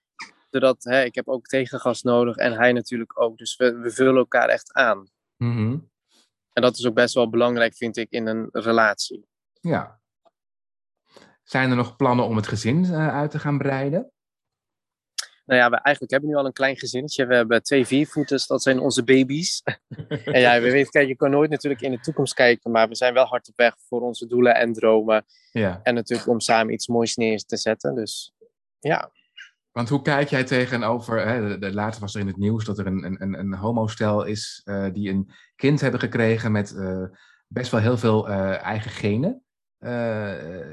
Zodat, 0.50 0.84
hè, 0.84 1.02
ik 1.02 1.14
heb 1.14 1.28
ook 1.28 1.46
tegengas 1.46 2.02
nodig. 2.02 2.36
En 2.36 2.52
hij 2.52 2.72
natuurlijk 2.72 3.20
ook. 3.20 3.38
Dus 3.38 3.56
we, 3.56 3.78
we 3.78 3.90
vullen 3.90 4.16
elkaar 4.16 4.48
echt 4.48 4.72
aan. 4.72 5.10
Mm 5.36 5.90
En 6.52 6.62
dat 6.62 6.76
is 6.76 6.86
ook 6.86 6.94
best 6.94 7.14
wel 7.14 7.30
belangrijk, 7.30 7.74
vind 7.76 7.96
ik, 7.96 8.10
in 8.10 8.26
een 8.26 8.48
relatie. 8.52 9.26
Ja. 9.60 10.00
Zijn 11.42 11.70
er 11.70 11.76
nog 11.76 11.96
plannen 11.96 12.24
om 12.24 12.36
het 12.36 12.46
gezin 12.46 12.84
uh, 12.84 13.08
uit 13.08 13.30
te 13.30 13.38
gaan 13.38 13.58
breiden? 13.58 14.12
Nou 15.51 15.62
ja, 15.62 15.70
we 15.70 15.76
eigenlijk 15.76 16.12
hebben 16.12 16.30
nu 16.30 16.36
al 16.36 16.46
een 16.46 16.53
klein 16.53 16.76
gezinnetje. 16.76 17.26
We 17.26 17.34
hebben 17.34 17.62
twee 17.62 17.86
viervoeters, 17.86 18.46
dat 18.46 18.62
zijn 18.62 18.80
onze 18.80 19.05
baby's. 19.05 19.62
en 20.24 20.40
ja, 20.40 20.61
we 20.61 20.70
weten, 20.70 20.90
kijk, 20.90 21.09
je 21.09 21.16
kan 21.16 21.30
nooit 21.30 21.51
natuurlijk 21.51 21.80
in 21.80 21.90
de 21.90 22.01
toekomst 22.01 22.34
kijken, 22.34 22.70
maar 22.70 22.88
we 22.88 22.94
zijn 22.94 23.14
wel 23.14 23.24
hard 23.24 23.48
op 23.48 23.57
weg 23.57 23.74
voor 23.88 24.01
onze 24.01 24.26
doelen 24.26 24.55
en 24.55 24.72
dromen. 24.72 25.24
Ja. 25.53 25.80
En 25.82 25.94
natuurlijk 25.94 26.28
om 26.28 26.40
samen 26.40 26.72
iets 26.72 26.88
moois 26.88 27.16
neer 27.16 27.38
te 27.38 27.57
zetten. 27.57 27.94
Dus 27.94 28.34
ja. 28.78 29.11
Want 29.72 29.88
hoe 29.88 30.03
kijk 30.03 30.28
jij 30.28 30.44
tegenover, 30.44 31.26
hè, 31.26 31.59
de, 31.59 31.72
laatst 31.72 32.01
was 32.01 32.14
er 32.14 32.20
in 32.20 32.26
het 32.26 32.36
nieuws 32.36 32.64
dat 32.64 32.78
er 32.78 32.86
een, 32.86 33.22
een, 33.22 33.38
een 33.38 33.55
homostel 33.55 34.24
is 34.24 34.62
uh, 34.64 34.86
die 34.92 35.11
een 35.11 35.30
kind 35.57 35.80
hebben 35.80 36.01
gekregen 36.01 36.53
met 36.53 36.72
uh, 36.72 37.05
best 37.46 37.70
wel 37.70 37.80
heel 37.80 37.98
veel 37.98 38.28
uh, 38.28 38.62
eigen 38.62 38.90
genen. 38.90 39.42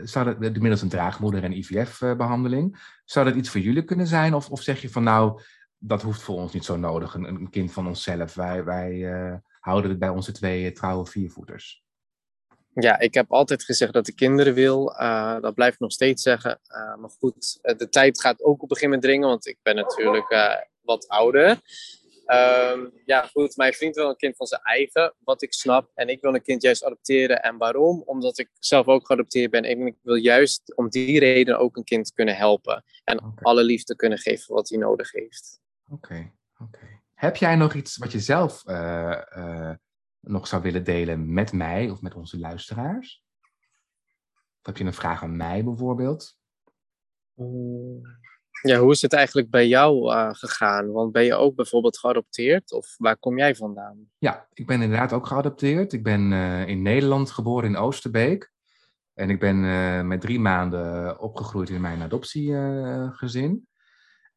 Zou 0.04 0.26
dat, 0.26 0.40
middels 0.40 0.82
een 0.82 0.90
draagmoeder 0.90 1.44
en 1.44 1.58
IVF-behandeling. 1.58 2.96
Zou 3.06 3.26
dat 3.26 3.36
iets 3.36 3.50
voor 3.50 3.62
jullie 3.62 3.84
kunnen 3.84 4.08
zijn? 4.08 4.34
Of, 4.34 4.50
of 4.50 4.62
zeg 4.62 4.82
je 4.82 4.90
van 4.90 5.04
nou, 5.04 5.42
dat 5.78 6.02
hoeft 6.02 6.22
voor 6.22 6.36
ons 6.36 6.54
niet 6.54 6.66
zo 6.66 6.78
nodig, 6.78 7.14
een, 7.14 7.24
een 7.24 7.50
kind 7.50 7.72
van 7.72 7.88
onszelf. 7.88 8.34
Wij, 8.34 8.64
wij 8.64 9.42
houden 9.60 9.90
het 9.90 10.00
bij 10.00 10.10
onze 10.10 10.32
twee 10.32 10.72
trouwe 10.72 11.06
viervoeters. 11.06 11.86
Ja, 12.74 13.00
ik 13.00 13.14
heb 13.14 13.32
altijd 13.32 13.64
gezegd 13.64 13.94
dat 13.94 14.08
ik 14.08 14.16
kinderen 14.16 14.54
wil. 14.54 14.86
Dat 15.42 15.54
blijf 15.54 15.74
ik 15.74 15.80
nog 15.80 15.92
steeds 15.92 16.24
zeggen. 16.24 16.60
Maar 17.00 17.10
goed, 17.20 17.60
eh, 17.62 17.78
de 17.78 17.90
tijd 17.90 18.22
gaat 18.22 18.44
ook 18.44 18.64
op 18.64 18.72
een 18.72 18.78
gegeven 18.78 19.00
dringen, 19.00 19.28
want 19.28 19.48
ik 19.48 19.58
ben 19.62 19.76
natuurlijk 19.76 20.28
wat 20.82 21.08
ouder. 21.08 21.60
Um, 22.28 22.92
ja, 23.06 23.22
goed, 23.22 23.56
mijn 23.56 23.74
vriend 23.74 23.96
wil 23.96 24.10
een 24.10 24.16
kind 24.16 24.36
van 24.36 24.48
zijn 24.48 24.62
eigen, 24.62 25.16
wat 25.20 25.42
ik 25.42 25.54
snap. 25.54 25.92
En 25.94 26.10
ik 26.10 26.22
wil 26.22 26.34
een 26.34 26.42
kind 26.42 26.62
juist 26.62 26.84
adopteren. 26.84 27.42
En 27.42 27.58
waarom? 27.58 28.02
Omdat 28.06 28.38
ik 28.38 28.50
zelf 28.60 28.88
ook 28.88 29.06
geadopteerd 29.06 29.52
ben. 29.52 29.64
En 29.64 29.88
ik 29.88 29.96
wil 30.02 30.16
juist 30.16 30.76
om 30.76 30.90
die 30.90 31.20
reden 31.20 31.60
ook 31.60 31.78
een 31.78 31.84
kind 31.84 32.14
kunnen 32.14 32.36
helpen. 32.36 32.84
En 33.04 33.18
okay. 33.18 33.32
alle 33.42 33.64
liefde 33.64 33.96
kunnen 33.96 34.18
geven 34.18 34.54
wat 34.54 34.70
hij 34.70 34.78
nodig 34.78 35.12
heeft. 35.12 35.62
Oké, 35.90 36.34
oké. 36.58 37.02
Heb 37.14 37.36
jij 37.36 37.56
nog 37.56 37.74
iets 37.74 37.98
wat 37.98 38.12
je 38.12 38.20
zelf 38.20 38.64
nog 40.20 40.48
zou 40.48 40.62
willen 40.62 40.84
delen 40.84 41.34
met 41.34 41.52
mij 41.52 41.90
of 41.90 42.02
met 42.02 42.16
onze 42.16 42.40
luisteraars? 42.40 43.24
Of 44.60 44.66
heb 44.66 44.78
je 44.78 44.84
een 44.84 44.94
vraag 44.94 45.24
aan 45.24 45.38
mij 45.38 45.64
bijvoorbeeld? 45.64 46.38
Ja, 48.62 48.80
hoe 48.80 48.92
is 48.92 49.02
het 49.02 49.14
eigenlijk 49.14 49.50
bij 49.50 49.68
jou 49.68 50.14
uh, 50.14 50.30
gegaan? 50.32 50.92
Want 50.92 51.12
ben 51.12 51.24
je 51.24 51.36
ook 51.36 51.56
bijvoorbeeld 51.56 51.98
geadopteerd 51.98 52.72
of 52.72 52.96
waar 52.98 53.18
kom 53.18 53.38
jij 53.38 53.56
vandaan? 53.56 54.10
Ja, 54.18 54.48
ik 54.54 54.66
ben 54.66 54.82
inderdaad 54.82 55.14
ook 55.14 55.28
geadopteerd. 55.28 55.94
Ik 55.94 56.04
ben 56.04 56.32
uh, 56.32 56.68
in 56.68 56.82
Nederland 56.82 57.32
geboren 57.32 57.70
in 57.70 57.78
Oosterbeek. 57.78 58.52
En 59.14 59.30
ik 59.30 59.40
ben 59.40 59.64
uh, 59.64 60.02
met 60.02 60.22
drie 60.22 60.40
maanden 60.40 61.20
opgegroeid 61.20 61.70
in 61.70 61.82
mijn 61.82 62.02
adoptiegezin. 62.02 63.68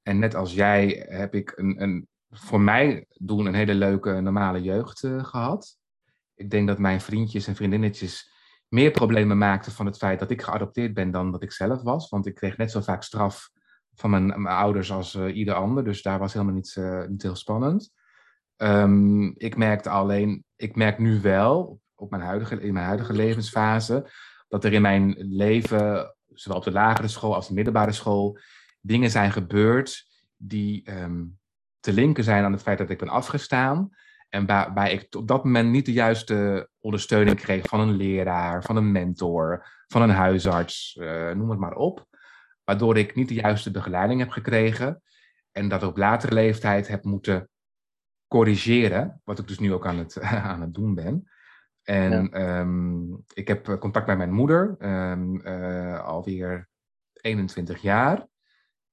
en 0.02 0.18
net 0.18 0.34
als 0.34 0.54
jij 0.54 1.06
heb 1.08 1.34
ik 1.34 1.52
een, 1.56 1.82
een, 1.82 2.08
voor 2.30 2.60
mij 2.60 3.06
doen 3.14 3.46
een 3.46 3.54
hele 3.54 3.74
leuke 3.74 4.20
normale 4.20 4.62
jeugd 4.62 4.98
gehad 5.00 5.78
ik 6.40 6.50
denk 6.50 6.66
dat 6.66 6.78
mijn 6.78 7.00
vriendjes 7.00 7.46
en 7.46 7.56
vriendinnetjes 7.56 8.30
meer 8.68 8.90
problemen 8.90 9.38
maakten 9.38 9.72
van 9.72 9.86
het 9.86 9.96
feit 9.96 10.18
dat 10.18 10.30
ik 10.30 10.42
geadopteerd 10.42 10.94
ben 10.94 11.10
dan 11.10 11.32
dat 11.32 11.42
ik 11.42 11.52
zelf 11.52 11.82
was. 11.82 12.08
Want 12.08 12.26
ik 12.26 12.34
kreeg 12.34 12.56
net 12.56 12.70
zo 12.70 12.80
vaak 12.80 13.02
straf 13.02 13.50
van 14.00 14.10
mijn, 14.10 14.46
ouders 14.46 14.92
als 14.92 15.14
uh, 15.14 15.36
ieder 15.36 15.54
ander. 15.54 15.84
Dus 15.84 16.02
daar 16.02 16.18
was 16.18 16.32
helemaal 16.32 16.54
niet, 16.54 16.76
uh, 16.78 17.06
niet 17.06 17.22
heel 17.22 17.36
spannend. 17.36 17.92
Um, 18.56 19.34
ik 19.36 19.56
merkte 19.56 19.88
alleen, 19.88 20.44
ik 20.56 20.76
merk 20.76 20.98
nu 20.98 21.20
wel, 21.20 21.80
op 21.94 22.10
mijn 22.10 22.22
huidige, 22.22 22.60
in 22.60 22.72
mijn 22.72 22.86
huidige 22.86 23.12
levensfase, 23.12 24.10
dat 24.48 24.64
er 24.64 24.72
in 24.72 24.82
mijn 24.82 25.14
leven, 25.18 26.14
zowel 26.28 26.58
op 26.58 26.64
de 26.64 26.72
lagere 26.72 27.08
school 27.08 27.34
als 27.34 27.48
de 27.48 27.54
middelbare 27.54 27.92
school, 27.92 28.38
dingen 28.80 29.10
zijn 29.10 29.32
gebeurd 29.32 30.06
die 30.36 30.90
um, 31.02 31.38
te 31.80 31.92
linken 31.92 32.24
zijn 32.24 32.44
aan 32.44 32.52
het 32.52 32.62
feit 32.62 32.78
dat 32.78 32.90
ik 32.90 32.98
ben 32.98 33.08
afgestaan. 33.08 33.90
En 34.28 34.46
waarbij 34.46 34.92
ik 34.92 35.14
op 35.14 35.28
dat 35.28 35.44
moment 35.44 35.70
niet 35.70 35.86
de 35.86 35.92
juiste 35.92 36.68
ondersteuning 36.80 37.36
kreeg 37.36 37.66
van 37.66 37.80
een 37.80 37.96
leraar, 37.96 38.62
van 38.62 38.76
een 38.76 38.92
mentor, 38.92 39.66
van 39.86 40.02
een 40.02 40.10
huisarts, 40.10 40.96
uh, 41.00 41.30
noem 41.30 41.50
het 41.50 41.58
maar 41.58 41.74
op. 41.74 42.08
Waardoor 42.70 42.96
ik 42.96 43.14
niet 43.14 43.28
de 43.28 43.34
juiste 43.34 43.70
begeleiding 43.70 44.20
heb 44.20 44.30
gekregen. 44.30 45.02
En 45.52 45.68
dat 45.68 45.82
op 45.82 45.96
latere 45.96 46.34
leeftijd 46.34 46.88
heb 46.88 47.04
moeten 47.04 47.48
corrigeren. 48.28 49.20
Wat 49.24 49.38
ik 49.38 49.48
dus 49.48 49.58
nu 49.58 49.72
ook 49.72 49.86
aan 49.86 49.98
het, 49.98 50.20
aan 50.50 50.60
het 50.60 50.74
doen 50.74 50.94
ben. 50.94 51.30
En 51.82 52.28
ja. 52.32 52.60
um, 52.60 53.24
ik 53.34 53.48
heb 53.48 53.76
contact 53.78 54.06
met 54.06 54.16
mijn 54.16 54.32
moeder, 54.32 54.76
um, 54.78 55.46
uh, 55.46 56.04
alweer 56.04 56.68
21 57.12 57.82
jaar 57.82 58.28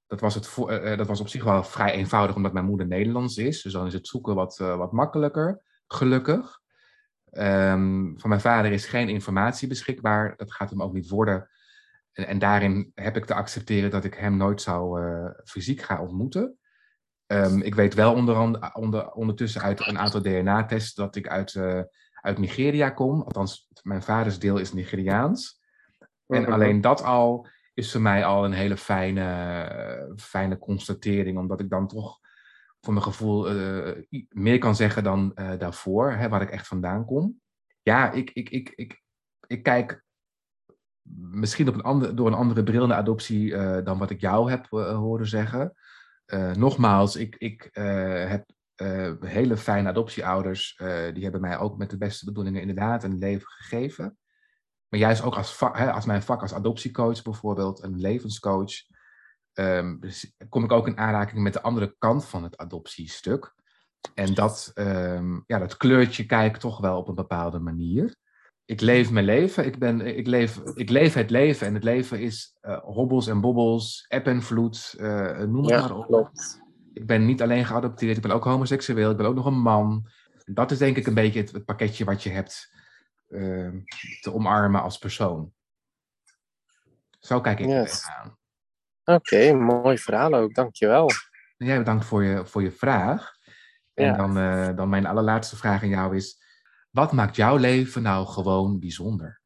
dat 0.08 0.20
was, 0.20 0.36
het 0.36 0.56
uh, 0.58 0.98
dat 0.98 1.08
was 1.08 1.20
op 1.20 1.28
zich 1.28 1.44
wel 1.44 1.64
vrij 1.64 1.92
eenvoudig, 1.92 2.36
omdat 2.36 2.54
mijn 2.54 2.66
moeder 2.66 2.88
Nederlands 2.88 3.38
is. 3.38 3.62
Dus 3.62 3.74
dan 3.74 3.86
is 3.86 3.94
het 3.94 4.08
zoeken 4.08 4.36
wat, 4.36 4.60
uh, 4.62 4.78
wat 4.78 4.92
makkelijker, 4.92 5.62
gelukkig. 5.88 6.60
Um, 7.32 8.20
van 8.20 8.30
mijn 8.30 8.42
vader 8.42 8.72
is 8.72 8.86
geen 8.86 9.10
informatie 9.10 9.68
beschikbaar. 9.68 10.34
Dat 10.38 10.54
gaat 10.54 10.70
hem 10.70 10.82
ook 10.82 10.94
niet 10.94 11.10
worden. 11.10 11.50
En, 12.18 12.28
en 12.28 12.39
daarin 12.39 12.91
heb 12.95 13.15
ik 13.15 13.26
te 13.26 13.34
accepteren 13.34 13.89
dat 13.89 14.03
ik 14.03 14.13
hem 14.13 14.38
nooit 14.38 14.61
zou 14.61 15.01
uh, 15.01 15.30
fysiek 15.43 15.82
gaan 15.82 15.99
ontmoeten. 15.99 16.57
Um, 17.28 17.61
ik 17.61 17.76
weet 17.76 17.93
wel 17.93 18.13
onder, 18.13 18.74
onder, 18.74 19.11
ondertussen 19.11 19.61
uit 19.61 19.88
een 19.88 19.97
aantal 19.97 20.22
DNA-tests 20.22 20.93
dat 20.93 21.15
ik 21.15 21.28
uit, 21.28 21.55
uit 22.22 22.38
Nigeria 22.38 22.89
kom. 22.89 23.22
Althans, 23.22 23.70
mijn 23.84 24.01
vaders 24.01 24.39
deel 24.39 24.57
is 24.57 24.74
Nigeriaans. 24.74 25.59
En 26.28 26.41
mhm. 26.41 26.51
alleen 26.51 26.82
dat 26.82 27.03
al 27.03 27.47
is 27.74 27.91
voor 27.91 28.01
mij 28.01 28.26
al 28.26 28.45
een 28.45 28.53
hele 28.53 28.78
fijne, 28.78 30.13
fijne 30.15 30.57
constatering, 30.57 31.38
omdat 31.38 31.59
ik 31.59 31.70
dan 31.70 31.88
toch 31.88 32.20
voor 32.82 32.93
mijn 32.93 33.05
gevoel 33.05 33.55
uh, 33.55 34.03
meer 34.30 34.57
kan 34.57 34.76
zeggen 34.76 35.03
dan 35.03 35.32
uh, 35.36 35.57
daarvoor, 35.57 36.11
hè, 36.11 36.30
waar 36.30 36.41
ik 36.41 36.49
echt 36.49 36.68
vandaan 36.68 37.05
kom. 37.05 37.41
Ja, 37.82 38.11
ik, 38.11 38.32
ik, 38.32 38.49
ik, 38.49 38.70
ik, 38.76 39.03
ik 39.47 39.63
kijk 39.63 40.05
misschien 41.16 41.68
op 41.68 41.86
een 41.86 42.16
door 42.16 42.28
een 42.28 42.34
andere 42.34 42.64
bril 42.64 42.88
naar 42.88 42.97
adoptie 42.97 43.51
uh, 43.51 43.78
dan 43.84 43.97
wat 43.97 44.10
ik 44.10 44.22
jou 44.22 44.49
heb 44.49 44.68
horen 44.70 45.28
zeggen. 45.28 45.74
nogmaals, 46.53 47.16
ik, 47.16 47.36
ik 47.36 47.70
heb 48.28 48.49
hele 49.20 49.58
fijne 49.58 49.89
adoptieouders. 49.89 50.82
die 51.14 51.24
hebben 51.24 51.41
mij 51.41 51.58
ook 51.58 51.78
met 51.78 51.89
de 51.89 51.97
beste 51.97 52.26
bedoelingen 52.26 52.62
inderdaad 52.62 53.03
een 53.03 53.18
leven 53.18 53.47
gegeven. 53.47 54.18
Maar 54.89 54.99
juist 54.99 55.22
ook 55.22 55.36
als, 55.36 55.60
hè, 55.60 55.91
als 55.91 56.05
mijn 56.05 56.22
vak 56.22 56.41
als 56.41 56.53
adoptiecoach 56.53 57.22
bijvoorbeeld, 57.22 57.84
een 57.84 57.99
levenscoach, 57.99 58.72
um, 59.53 59.99
kom 60.49 60.64
ik 60.64 60.72
ook 60.72 60.88
in 60.88 60.97
aanraking 60.97 61.41
met 61.41 61.53
de 61.53 61.62
andere 61.62 61.95
kant 61.97 62.26
van 62.26 62.43
het 62.43 62.58
adoptiestuk. 62.58 63.55
En 64.14 64.34
dat, 64.34 64.72
ehm, 64.74 65.39
ja, 65.45 65.60
dat 65.60 65.78
kleurtje 65.78 66.26
kijkt 66.26 66.60
toch 66.60 66.80
wel 66.80 66.97
op 66.97 67.08
een 67.08 67.16
bepaalde 67.16 67.60
manier. 67.60 68.16
Ik 68.68 68.82
leef 68.82 69.11
mijn 69.11 69.26
leven. 69.26 69.65
Ik, 69.65 69.80
ben, 69.80 70.18
ik, 70.18 70.28
leef, 70.28 70.57
ik 70.57 70.89
leef 70.89 71.13
het 71.13 71.30
leven. 71.30 71.68
En 71.68 71.74
het 71.74 71.84
leven 71.84 72.20
is 72.20 72.57
uh, 72.61 72.78
hobbels 72.80 73.28
en 73.28 73.41
bobbels, 73.41 74.05
eb 74.07 74.28
en 74.28 74.41
vloed, 74.41 74.95
uh, 74.99 75.39
noem 75.39 75.65
het 75.65 75.82
maar 75.82 75.95
op. 75.95 76.05
Klopt. 76.05 76.61
Ik 76.93 77.05
ben 77.05 77.26
niet 77.26 77.41
alleen 77.41 77.65
geadopteerd, 77.65 78.15
ik 78.15 78.22
ben 78.22 78.32
ook 78.32 78.43
homoseksueel, 78.43 79.11
ik 79.11 79.18
ben 79.18 79.26
ook 79.26 79.36
nog 79.36 79.45
een 79.45 79.61
man. 79.61 80.09
Dat 80.45 80.72
is 80.72 80.78
denk 80.78 80.97
ik 80.97 81.07
een 81.07 81.13
beetje 81.13 81.39
het, 81.39 81.51
het 81.51 81.65
pakketje 81.65 82.05
wat 82.05 82.24
je 82.24 82.30
hebt 82.30 82.74
uh, 83.28 83.74
te 84.22 84.34
omarmen 84.34 84.82
als 84.82 84.97
persoon. 84.97 85.53
Zo 87.20 87.41
kijk 87.41 87.59
ik 87.59 87.65
yes. 87.65 88.03
er 88.03 88.13
aan. 88.13 88.38
Oké, 89.03 89.36
okay, 89.36 89.51
mooi 89.51 89.97
verhaal 89.97 90.34
ook, 90.34 90.53
dankjewel. 90.53 91.09
En 91.57 91.65
jij 91.65 91.78
bedankt 91.78 92.05
voor 92.05 92.24
je, 92.24 92.45
voor 92.45 92.61
je 92.61 92.72
vraag. 92.72 93.36
En 93.93 94.18
dan, 94.18 94.38
uh, 94.38 94.76
dan 94.76 94.89
mijn 94.89 95.05
allerlaatste 95.05 95.55
vraag 95.55 95.82
aan 95.82 95.89
jou 95.89 96.15
is: 96.15 96.43
wat 96.98 97.12
maakt 97.12 97.36
jouw 97.36 97.56
leven 97.56 98.02
nou 98.02 98.26
gewoon 98.26 98.80
bijzonder? 98.80 99.41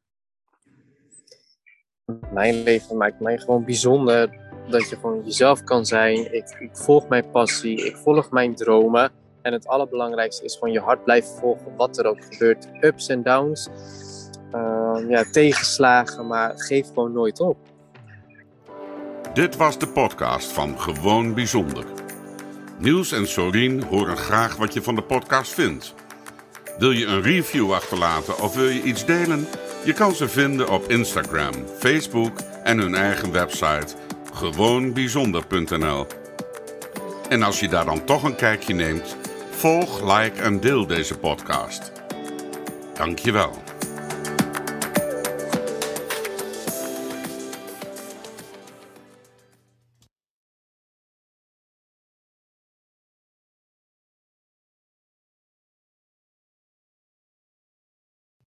Mijn 2.34 2.64
leven 2.64 2.97
maakt 2.97 3.20
mij 3.20 3.38
gewoon 3.38 3.66
bijzonder 3.66 4.39
dat 4.70 4.89
je 4.89 4.95
gewoon 4.95 5.24
jezelf 5.24 5.64
kan 5.64 5.86
zijn. 5.86 6.34
Ik, 6.34 6.56
ik 6.60 6.70
volg 6.78 7.08
mijn 7.08 7.30
passie, 7.32 7.86
ik 7.86 7.95
volg 7.97 8.32
mijn 8.32 8.56
dromen. 8.56 9.12
En 9.41 9.54
het 9.54 9.68
allerbelangrijkste 9.68 10.43
is 10.43 10.54
gewoon 10.54 10.72
je 10.72 10.80
hart 10.80 11.04
blijven 11.04 11.38
volgen, 11.38 11.76
wat 11.76 11.97
er 11.97 12.06
ook 12.06 12.24
gebeurt. 12.24 12.68
Ups 12.82 13.08
en 13.08 13.24
downs, 13.24 13.70
uh, 14.54 15.06
ja, 15.08 15.24
tegenslagen, 15.32 16.28
maar 16.28 16.54
geef 16.56 16.88
gewoon 16.88 17.12
nooit 17.12 17.39
op. 17.39 17.58
Dit 19.34 19.56
was 19.56 19.80
de 19.80 19.88
podcast 19.88 20.52
van 20.52 20.80
Gewoon 20.80 21.34
Bijzonder. 21.34 21.86
Niels 22.80 23.12
en 23.12 23.28
Sorien 23.28 23.84
horen 23.84 24.18
graag 24.18 24.56
wat 24.56 24.74
je 24.74 24.82
van 24.82 24.95
de 24.95 25.04
podcast 25.04 25.52
vindt. 25.52 26.01
Wil 26.78 26.91
je 26.91 27.05
een 27.05 27.22
review 27.22 27.74
achterlaten 27.74 28.39
of 28.39 28.55
wil 28.55 28.67
je 28.67 28.82
iets 28.82 29.05
delen? 29.05 29.47
Je 29.84 29.93
kan 29.93 30.15
ze 30.15 30.28
vinden 30.28 30.69
op 30.69 30.89
Instagram, 30.89 31.53
Facebook 31.80 32.38
en 32.63 32.78
hun 32.78 32.95
eigen 32.95 33.32
website 33.32 33.95
gewoonbijzonder.nl. 34.34 36.07
En 37.30 37.43
als 37.43 37.59
je 37.59 37.67
daar 37.67 37.86
dan 37.86 38.05
toch 38.05 38.24
een 38.24 38.36
kijkje 38.36 38.74
neemt, 38.74 39.15
volg, 39.49 40.17
like 40.17 40.41
en 40.41 40.59
deel 40.59 40.88
deze 40.88 41.17
podcast. 41.17 41.91
Dankjewel. 42.93 43.70